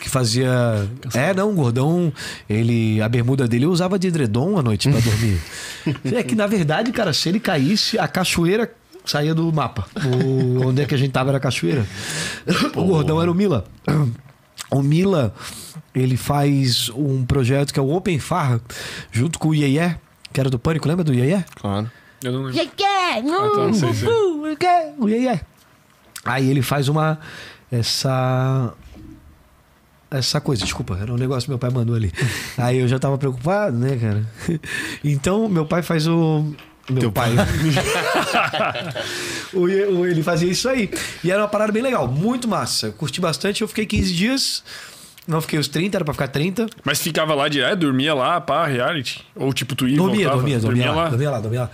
[0.00, 0.88] Que fazia.
[1.14, 2.12] É, não, um gordão.
[2.48, 3.00] Ele.
[3.02, 5.38] A bermuda dele eu usava de edredom à noite pra dormir.
[6.16, 8.72] é que, na verdade, cara, se ele caísse, a cachoeira
[9.04, 9.86] saía do mapa.
[10.04, 11.86] O, onde é que a gente tava era a cachoeira.
[12.74, 13.64] O gordão era o Mila.
[14.70, 15.34] O Mila,
[15.94, 18.60] ele faz um projeto que é o Open Farra,
[19.10, 19.96] junto com o Iê,
[20.32, 21.44] que era do Pânico, lembra do Iê?
[21.56, 21.90] Claro.
[22.22, 22.62] Eu não lembro.
[22.62, 24.08] Iê, Ah, tá, sei.
[24.98, 25.40] o Iê.
[26.24, 27.18] Aí ele faz uma.
[27.72, 28.72] Essa.
[30.10, 32.12] Essa coisa, desculpa, era um negócio que meu pai mandou ali.
[32.58, 34.26] Aí eu já tava preocupado, né, cara?
[35.04, 36.52] Então, meu pai faz o.
[36.88, 37.30] Meu Teu pai.
[39.54, 40.90] O- ele fazia isso aí.
[41.22, 42.86] E era uma parada bem legal, muito massa.
[42.86, 44.64] Eu curti bastante, eu fiquei 15 dias.
[45.28, 46.66] Não fiquei os 30, era pra ficar 30.
[46.84, 49.24] Mas ficava lá direto, dormia lá, pá, reality?
[49.36, 50.36] Ou tipo, tu ia Dormia, voltava?
[50.38, 51.70] dormia, dormia, lá, dormia lá, dormia lá.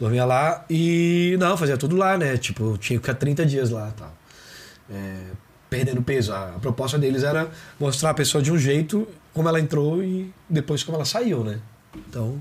[0.00, 1.36] Dormia lá e.
[1.38, 2.36] Não, fazia tudo lá, né?
[2.36, 4.14] Tipo, eu tinha que ficar 30 dias lá e tal.
[4.90, 5.16] É,
[5.76, 6.32] perdendo peso.
[6.32, 10.82] A, proposta deles era mostrar a pessoa de um jeito, como ela entrou e depois
[10.84, 11.58] como ela saiu, né?
[12.08, 12.40] Então,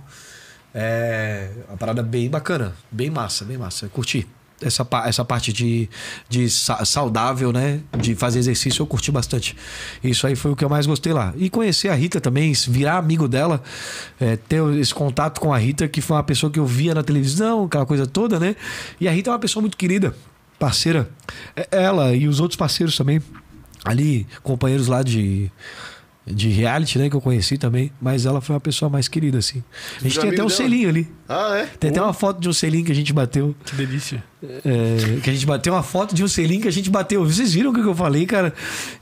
[0.74, 3.86] é uma parada bem bacana, bem massa, bem massa.
[3.86, 4.28] Eu curti.
[4.62, 5.90] Essa, essa parte de,
[6.30, 7.82] de sa- saudável, né?
[7.98, 9.58] De fazer exercício, eu curti bastante.
[10.02, 11.34] Isso aí foi o que eu mais gostei lá.
[11.36, 13.62] E conhecer a Rita também, virar amigo dela,
[14.22, 17.04] é, ter esse contato com a Rita, que foi uma pessoa que eu via na
[17.04, 18.56] televisão, aquela coisa toda, né?
[19.02, 20.16] E a Rita é uma pessoa muito querida,
[20.68, 21.10] parceira.
[21.56, 23.22] É- Ela e os outros parceiros também,
[23.84, 25.52] ali, companheiros lá de.
[26.26, 27.10] De reality, né?
[27.10, 27.92] Que eu conheci também.
[28.02, 29.62] Mas ela foi uma pessoa mais querida, assim.
[30.00, 30.50] A gente tem até um dela?
[30.58, 31.06] selinho ali.
[31.28, 31.66] Ah, é?
[31.66, 33.54] Tem até uma foto de um selinho que a gente bateu.
[33.66, 34.24] Que delícia.
[34.42, 37.26] É, que a gente bateu uma foto de um selinho que a gente bateu.
[37.26, 38.54] Vocês viram o que eu falei, cara?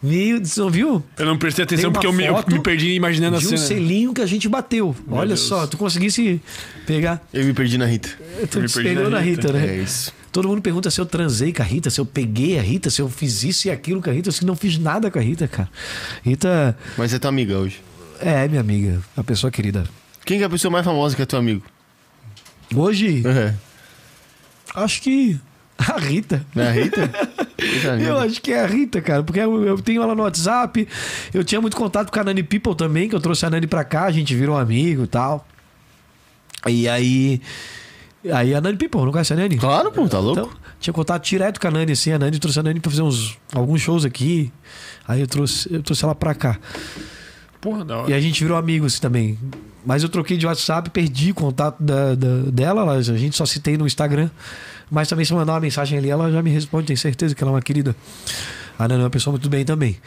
[0.02, 1.04] Meu, você viu?
[1.16, 3.62] Eu não prestei atenção porque eu me, eu me perdi imaginando a de um cena.
[3.68, 4.96] selinho que a gente bateu.
[5.08, 5.42] Olha Deus.
[5.42, 6.42] só, tu conseguisse
[6.88, 7.22] pegar.
[7.32, 8.10] Eu me perdi na Rita.
[8.50, 9.54] Tu me se perdi perdeu na na Rita, Rita.
[9.60, 9.68] né?
[9.68, 10.12] É isso.
[10.32, 13.02] Todo mundo pergunta se eu transei com a Rita, se eu peguei a Rita, se
[13.02, 14.30] eu fiz isso e aquilo com a Rita.
[14.30, 15.70] Eu não fiz nada com a Rita, cara.
[16.24, 17.82] Rita Mas é tua amiga hoje.
[18.20, 19.84] é minha amiga, uma pessoa querida.
[20.26, 21.64] Quem que é a pessoa mais famosa que é teu amigo?
[22.74, 23.54] Hoje, É.
[24.76, 25.38] acho que
[25.78, 26.46] a Rita.
[26.56, 27.12] É a Rita?
[28.04, 30.88] Eu acho que é a Rita, cara, porque eu, eu tenho ela no WhatsApp.
[31.32, 33.84] Eu tinha muito contato com a Nani People também, que eu trouxe a Nani pra
[33.84, 35.48] cá, a gente virou amigo e tal.
[36.68, 37.40] E aí.
[38.32, 39.58] Aí a Nani People, não conhece a Nani?
[39.58, 40.40] Claro, pô, tá louco?
[40.42, 42.12] Então, tinha contato direto com a Nani, assim.
[42.12, 44.52] A Nani trouxe a Nani pra fazer uns, alguns shows aqui.
[45.08, 46.60] Aí eu trouxe, eu trouxe ela pra cá.
[47.60, 48.16] Porra, da E hora.
[48.16, 49.38] a gente virou amigos também.
[49.86, 52.82] Mas eu troquei de WhatsApp, perdi o contato da, da- dela.
[52.82, 54.30] ela- A gente só citei no Instagram.
[54.90, 57.44] Mas também se eu mandar uma mensagem ali, ela já me responde, tenho certeza que
[57.44, 57.96] ela é uma querida.
[58.78, 59.98] A Nana é uma pessoa muito bem também.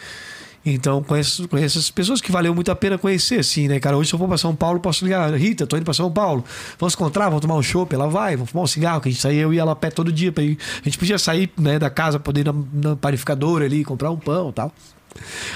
[0.64, 3.96] Então, conheço, conheço essas pessoas que valeu muito a pena conhecer, assim, né, cara?
[3.96, 6.42] Hoje, se eu for pra São Paulo, posso ligar, Rita, tô indo pra São Paulo.
[6.78, 9.12] Vamos se encontrar, vamos tomar um chopp, ela vai, vamos fumar um cigarro, que a
[9.12, 10.32] gente saía, eu e ela a pé todo dia.
[10.32, 10.58] Pra ir.
[10.80, 14.16] A gente podia sair né, da casa, poder ir na, na panificadora ali, comprar um
[14.16, 14.72] pão e tal.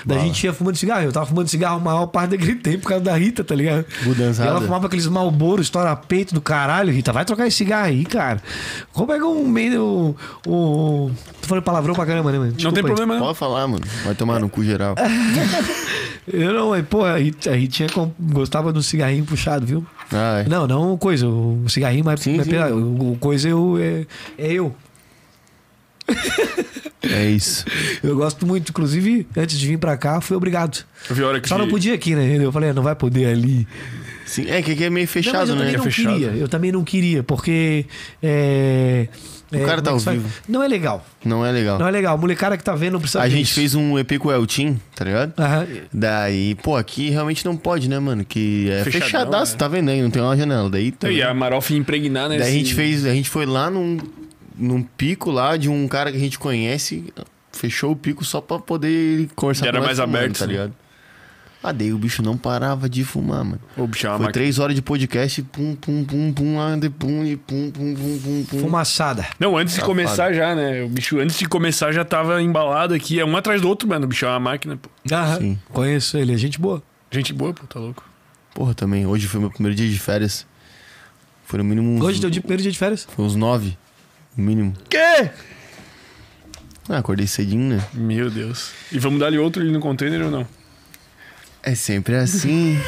[0.04, 1.02] Daí a gente ia fumando cigarro.
[1.04, 3.84] Eu tava fumando cigarro a maior parte daquele tempo por causa da Rita, tá ligado?
[4.04, 6.92] E ela fumava aqueles malboros, estoura peito do caralho.
[6.92, 8.42] Rita, vai trocar esse cigarro aí, cara.
[8.92, 10.14] Como é que um meio.
[10.46, 11.10] O,
[11.40, 12.50] tô falando palavrão pra caramba, né, mano?
[12.50, 12.86] Não Desculpa tem aí.
[12.96, 13.26] problema, não.
[13.26, 13.84] Pode falar, mano.
[14.04, 14.94] Vai tomar no cu geral.
[16.30, 17.88] Eu não, mas, pô, a Rita- a Ritinha
[18.20, 19.86] gostava de um cigarrinho puxado, viu?
[20.12, 20.48] Ah, é.
[20.48, 22.50] Não, não coisa, o cigarrinho, mas, Sim, mas sim.
[22.50, 24.06] pela- o, o coisa eu, é,
[24.36, 24.74] é eu.
[27.02, 27.64] É isso.
[28.02, 30.84] Eu gosto muito, inclusive, antes de vir pra cá, fui obrigado.
[31.08, 32.36] Eu vi hora que Só não podia aqui, né?
[32.44, 33.66] Eu falei, ah, não vai poder ali.
[34.26, 35.78] Sim, é que aqui é meio não, mas fechado, eu também né?
[35.78, 36.12] não fechado.
[36.14, 36.28] queria.
[36.32, 37.86] Eu também não queria, porque.
[38.22, 39.08] É,
[39.50, 40.28] O cara como tá é ao vivo.
[40.46, 41.06] Não é legal.
[41.24, 41.78] Não é legal.
[41.78, 42.14] Não é legal.
[42.14, 43.54] A molecada que tá vendo não precisa A gente isso.
[43.54, 45.32] fez um EP com o Eltim, tá ligado?
[45.38, 45.66] Aham.
[45.90, 48.22] Daí, pô, aqui realmente não pode, né, mano?
[48.24, 49.58] Que é Fechadão, fechadaço, né?
[49.58, 50.02] tá vendo aí?
[50.02, 50.68] Não tem uma janela.
[50.68, 52.36] Daí, tá E a Marof ia impregnar, né?
[52.38, 53.96] Daí a gente fez, a gente foi lá num,
[54.58, 57.12] num pico lá de um cara que a gente conhece,
[57.52, 60.52] fechou o pico só pra poder conversar Era com nós mais fumando, aberto, tá né?
[60.52, 60.74] ligado?
[61.60, 63.60] Ah, daí o bicho não parava de fumar, mano.
[63.76, 64.32] Ô, bicho, é uma Foi máquina.
[64.32, 68.18] três horas de podcast, pum, pum, pum, pum, lá, de pum, e pum, pum, pum,
[68.22, 68.58] pum, pum.
[68.60, 69.26] Fumaçada.
[69.40, 69.92] Não, antes de Safado.
[69.92, 70.84] começar já, né?
[70.84, 73.18] O bicho, antes de começar, já tava embalado aqui.
[73.18, 74.04] É um atrás do outro, mano.
[74.04, 74.88] O bicho é uma máquina, pô.
[75.12, 75.38] Aham.
[75.38, 75.58] Sim.
[75.72, 76.80] Conheço ele, é gente boa.
[77.10, 78.04] Gente boa, pô, tá louco.
[78.54, 79.04] Porra, também.
[79.04, 80.46] Hoje foi meu primeiro dia de férias.
[81.44, 83.04] Foi no mínimo uns, Hoje teu dia, primeiro dia de férias?
[83.10, 83.76] foi uns nove,
[84.38, 84.72] no mínimo.
[84.88, 85.30] Quê?
[86.88, 87.84] Ah, acordei cedinho, né?
[87.92, 88.70] Meu Deus.
[88.90, 90.46] E vamos dar ali outro ali no container ou não?
[91.62, 92.78] É sempre assim.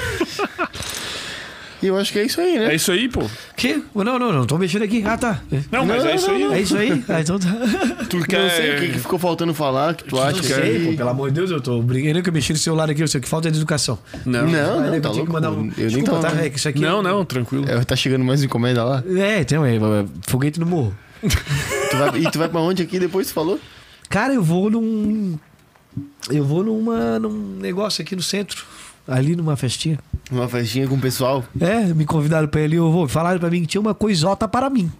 [1.82, 2.72] e eu acho que é isso aí, né?
[2.72, 3.28] É isso aí, pô.
[3.56, 3.82] Que?
[3.94, 4.47] Não, não, não.
[4.47, 5.02] Tô mexendo aqui.
[5.05, 5.43] Ah, tá.
[5.70, 6.44] Não, mas é isso aí.
[6.44, 7.05] É isso aí?
[7.09, 7.48] Ah, então tá.
[8.09, 8.51] Tu Não quer...
[8.51, 10.97] sei o que, que ficou faltando falar, que tu acha Não que sei, pô, é...
[10.97, 13.18] pelo amor de Deus, eu tô brincando que eu mexi no celular aqui, eu sei
[13.18, 13.98] o que falta é de educação.
[14.24, 14.47] Não.
[14.47, 15.32] Não, não, eu tá louco.
[15.32, 16.36] mandar um- Eu nem Desculpa, tava...
[16.36, 16.44] tá?
[16.44, 17.68] É que isso aqui Não, não, tranquilo.
[17.68, 19.05] É, tá chegando mais encomenda lá.
[19.18, 19.81] É, tem é, é,
[20.27, 20.97] foguete no morro.
[21.23, 23.59] Tu vai- e tu vai pra onde aqui depois, tu falou?
[24.09, 25.39] Cara, eu vou num.
[26.31, 28.65] Eu vou numa, num negócio aqui no centro.
[29.09, 29.99] Ali numa festinha.
[30.31, 31.45] Uma festinha com o pessoal.
[31.61, 33.09] É, me convidaram pra ali, eu vou.
[33.09, 34.91] Falaram pra mim que tinha uma coisota para mim.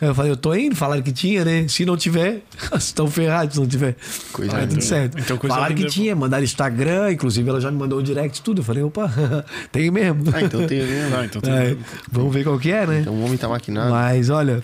[0.00, 1.66] Eu falei, eu tô indo, falaram que tinha, né?
[1.68, 2.42] Se não tiver,
[2.76, 3.96] estão ferrados se não tiver.
[4.32, 5.16] Coisa Aí tudo certo.
[5.18, 8.42] Então, coisa falaram que linda, tinha, mandaram Instagram, inclusive ela já me mandou o direct
[8.42, 8.60] tudo.
[8.60, 9.12] Eu falei, opa,
[9.70, 10.24] tem mesmo.
[10.34, 11.16] Ah, então tem mesmo.
[11.16, 11.50] Ah, então tá.
[11.50, 11.76] É,
[12.10, 13.00] vamos ver qual que é, né?
[13.00, 13.90] Então o homem tá maquinado.
[13.90, 14.60] Mas olha,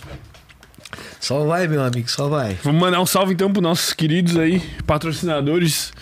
[1.21, 2.59] só vai, meu amigo, só vai.
[2.63, 5.93] Vamos mandar um salve então pros nossos queridos aí, patrocinadores.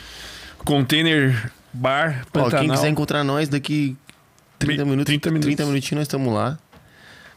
[0.65, 2.61] Container Bar Ó, Pantanal.
[2.61, 3.97] quem quiser encontrar nós daqui
[4.59, 5.47] 30 Me- minutos, 30 minutos.
[5.47, 6.59] 30 minutinhos nós estamos lá.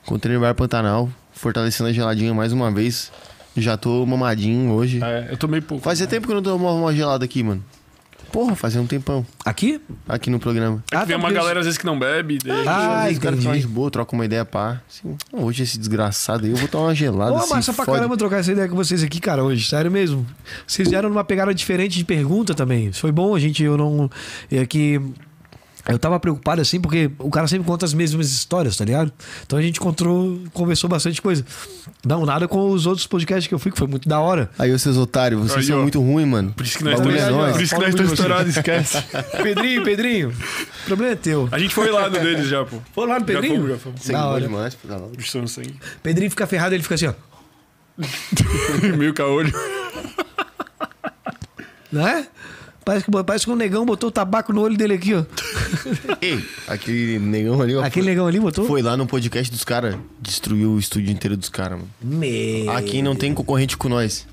[0.06, 3.12] Container Bar Pantanal, fortalecendo a geladinha mais uma vez.
[3.58, 5.00] Já tô mamadinho hoje.
[5.04, 5.84] É, eu tomei pouco.
[5.84, 7.64] Fazia tempo que eu não tomava uma gelada aqui, mano.
[8.32, 9.26] Porra, fazia um tempão.
[9.44, 9.82] Aqui?
[10.08, 10.84] Aqui no programa.
[10.92, 12.38] É que vem tá, uma galera às vezes que não bebe.
[12.44, 13.38] daí- Ah, Às vezes o cara entendi.
[13.42, 14.82] fica mais de boa, troca uma ideia, pá.
[14.90, 17.34] Assim, hoje esse desgraçado aí, eu vou tomar uma gelada.
[17.34, 19.68] Ô, se massa pra caramba trocar essa ideia com vocês aqui, cara, hoje.
[19.68, 20.26] Sério mesmo.
[20.68, 22.88] Vocês vieram numa pegada diferente de pergunta também.
[22.88, 24.10] Isso foi bom, a gente, eu não.
[24.52, 25.02] É que.
[25.90, 29.12] Eu tava preocupado assim, porque o cara sempre conta as mesmas histórias, tá ligado?
[29.46, 31.44] Então a gente encontrou, conversou bastante coisa.
[32.06, 34.50] Não, nada com os outros podcasts que eu fui, que foi muito da hora.
[34.60, 35.82] Aí, seus otários, vocês Aí, são ó.
[35.82, 36.54] muito ruins, mano.
[36.54, 37.54] Por isso que nós estamos é nóis.
[37.54, 39.04] Por isso que nós Fala estamos de estourados, esquece.
[39.44, 41.50] Pedrinho, Pedrinho, o problema é teu.
[41.52, 42.78] A gente foi lá no deles já, pô.
[42.94, 43.68] Foi lá no Já Pedrinho?
[43.68, 44.42] já Da bom hora.
[44.42, 45.00] demais, pô, tá.
[45.18, 45.76] Bicho sangue.
[46.04, 47.14] Pedrinho fica ferrado, ele fica assim, ó.
[48.98, 49.52] Meio caolho.
[51.92, 52.28] Não é?
[52.90, 55.24] Parece que, parece que um negão botou o tabaco no olho dele aqui, ó.
[56.20, 57.84] Ei, aquele negão ali, ó.
[57.84, 58.66] Aquele negão ali botou?
[58.66, 61.90] Foi lá no podcast dos caras, destruiu o estúdio inteiro dos caras, mano.
[62.02, 62.68] Me...
[62.70, 64.26] Aqui não tem concorrente com nós.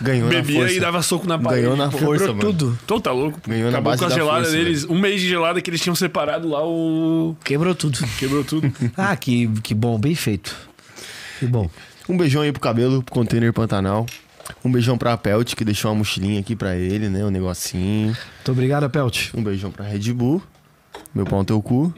[0.00, 0.74] Ganhou na Bebia força.
[0.74, 1.60] e dava soco na parede.
[1.60, 1.98] Ganhou na pô.
[1.98, 2.58] força, Quebrou mano.
[2.58, 2.78] tudo.
[2.86, 3.38] Tô, tá louco.
[3.38, 3.50] pô.
[3.50, 4.84] Ganhou na Acabou base com a da gelada força, deles.
[4.84, 7.36] Um mês de gelada que eles tinham separado lá, o.
[7.44, 7.98] Quebrou tudo.
[8.18, 8.72] Quebrou tudo.
[8.96, 10.56] Ah, que, que bom, bem feito.
[11.38, 11.68] Que bom.
[12.08, 14.06] Um beijão aí pro cabelo, pro container Pantanal.
[14.64, 17.24] Um beijão pra Pelt, que deixou uma mochilinha aqui pra ele, né?
[17.24, 18.06] Um negocinho.
[18.08, 19.30] Muito obrigado, Pelt.
[19.34, 20.42] Um beijão pra Red Bull.
[21.14, 21.92] Meu pau no teu cu.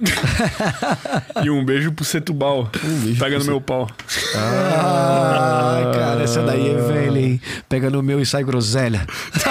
[1.43, 2.71] e um beijo pro Setubal.
[2.85, 3.89] Um beijo Pega pro no meu pau.
[4.35, 7.41] Ai, cara, essa daí é velha, hein?
[7.69, 9.07] Pega no meu e sai groselha.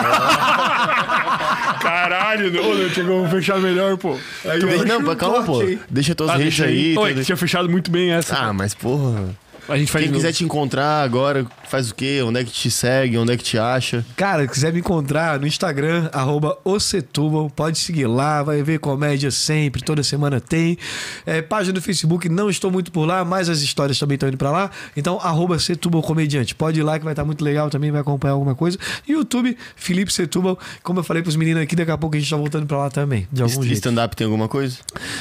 [1.81, 4.17] Caralho, não, eu tinha como fechar melhor, pô.
[4.45, 5.63] Aí, não, calma, pô.
[5.89, 6.91] Deixa tuas Ah, redes aí.
[6.91, 6.97] aí.
[6.97, 8.35] Oi, tinha fechado muito bem essa.
[8.35, 9.29] Ah, mas porra.
[9.67, 12.21] A gente faz Quem quiser te encontrar agora, faz o quê?
[12.23, 13.17] Onde é que te segue?
[13.17, 14.05] Onde é que te acha?
[14.15, 19.31] Cara, se quiser me encontrar no Instagram, arroba Ocetubal, pode seguir lá, vai ver comédia
[19.31, 20.77] sempre, toda semana tem.
[21.25, 24.37] É, página do Facebook, não estou muito por lá, mas as histórias também estão indo
[24.37, 24.71] pra lá.
[24.95, 26.53] Então, arroba Setubal Comediante.
[26.55, 28.77] Pode ir lá que vai estar muito legal também, vai acompanhar alguma coisa.
[29.07, 30.57] YouTube, Felipe Setubal.
[30.83, 32.89] Como eu falei pros meninos aqui, daqui a pouco a gente tá voltando pra lá
[32.89, 33.73] também, de algum E jeito.
[33.75, 34.77] Stand-up tem alguma coisa?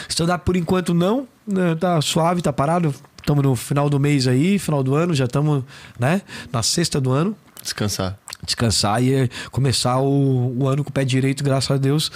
[0.09, 2.95] Stand-up por enquanto não, né, tá suave, tá parado.
[3.25, 5.65] Estamos no final do mês aí, final do ano, já estamos,
[5.99, 6.21] né,
[6.53, 7.35] na sexta do ano.
[7.63, 8.19] Descansar.
[8.45, 12.13] Descansar e eh, começar o, o ano com o pé direito, graças a Deus.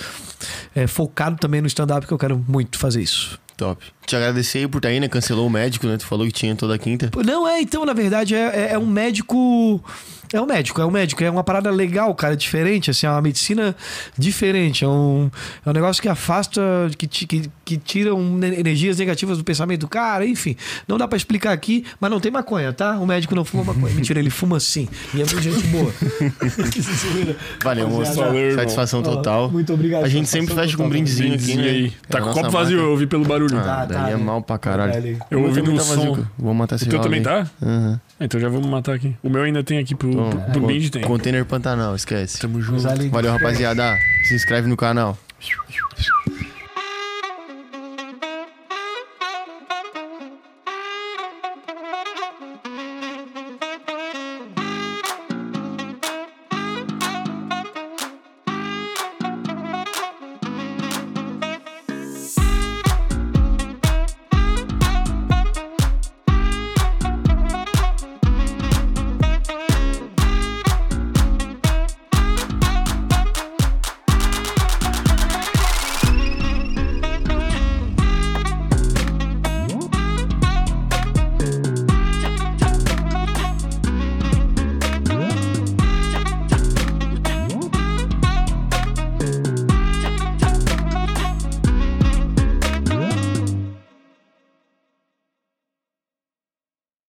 [0.74, 3.40] É, focado também no stand-up, que eu quero muito fazer isso.
[3.56, 3.82] Top.
[4.08, 5.06] Te agradecer aí por estar aí, né?
[5.06, 5.98] Cancelou o médico, né?
[5.98, 7.10] Tu falou que tinha toda quinta.
[7.24, 8.38] Não, é, então, na verdade, é,
[8.70, 9.84] é- é um médico.
[10.30, 11.24] É um médico, é um médico.
[11.24, 13.74] É uma parada legal, cara, diferente, assim, é uma medicina
[14.16, 14.84] diferente.
[14.84, 15.30] É um,
[15.64, 16.60] é um negócio que afasta,
[16.98, 20.54] que, que, que tira um- energias negativas do pensamento do cara, enfim.
[20.86, 22.98] Não dá pra explicar aqui, mas não tem maconha, tá?
[22.98, 23.94] O médico não fuma maconha.
[23.94, 24.86] Mentira, ele fuma sim.
[25.14, 25.92] E é muito gente boa.
[27.64, 28.14] Valeu, moço.
[28.14, 28.54] Valeu.
[28.54, 29.50] Satisfação total.
[29.50, 31.62] muito obrigado, A gente sempre fecha com um brindezinho aqui, né?
[31.68, 31.92] aí.
[32.08, 33.58] Tá É a com o copo vazio, eu ouvi pelo barulho.
[33.58, 34.22] Ah, Tá, daí tá, é né?
[34.22, 34.92] mal pra caralho.
[34.92, 35.18] Caralho.
[35.30, 36.26] Eu ouvi no vazio, som.
[36.38, 37.46] Vou matar esse O teu também tá?
[37.62, 38.00] Aham.
[38.20, 39.16] Então já vamos matar aqui.
[39.22, 41.02] O meu ainda tem aqui pro, Bom, pro, pro Bindi tem.
[41.02, 42.38] Container Pantanal, esquece.
[42.38, 42.82] Tamo junto.
[43.10, 43.96] Valeu, rapaziada.
[44.24, 45.16] Se inscreve no canal.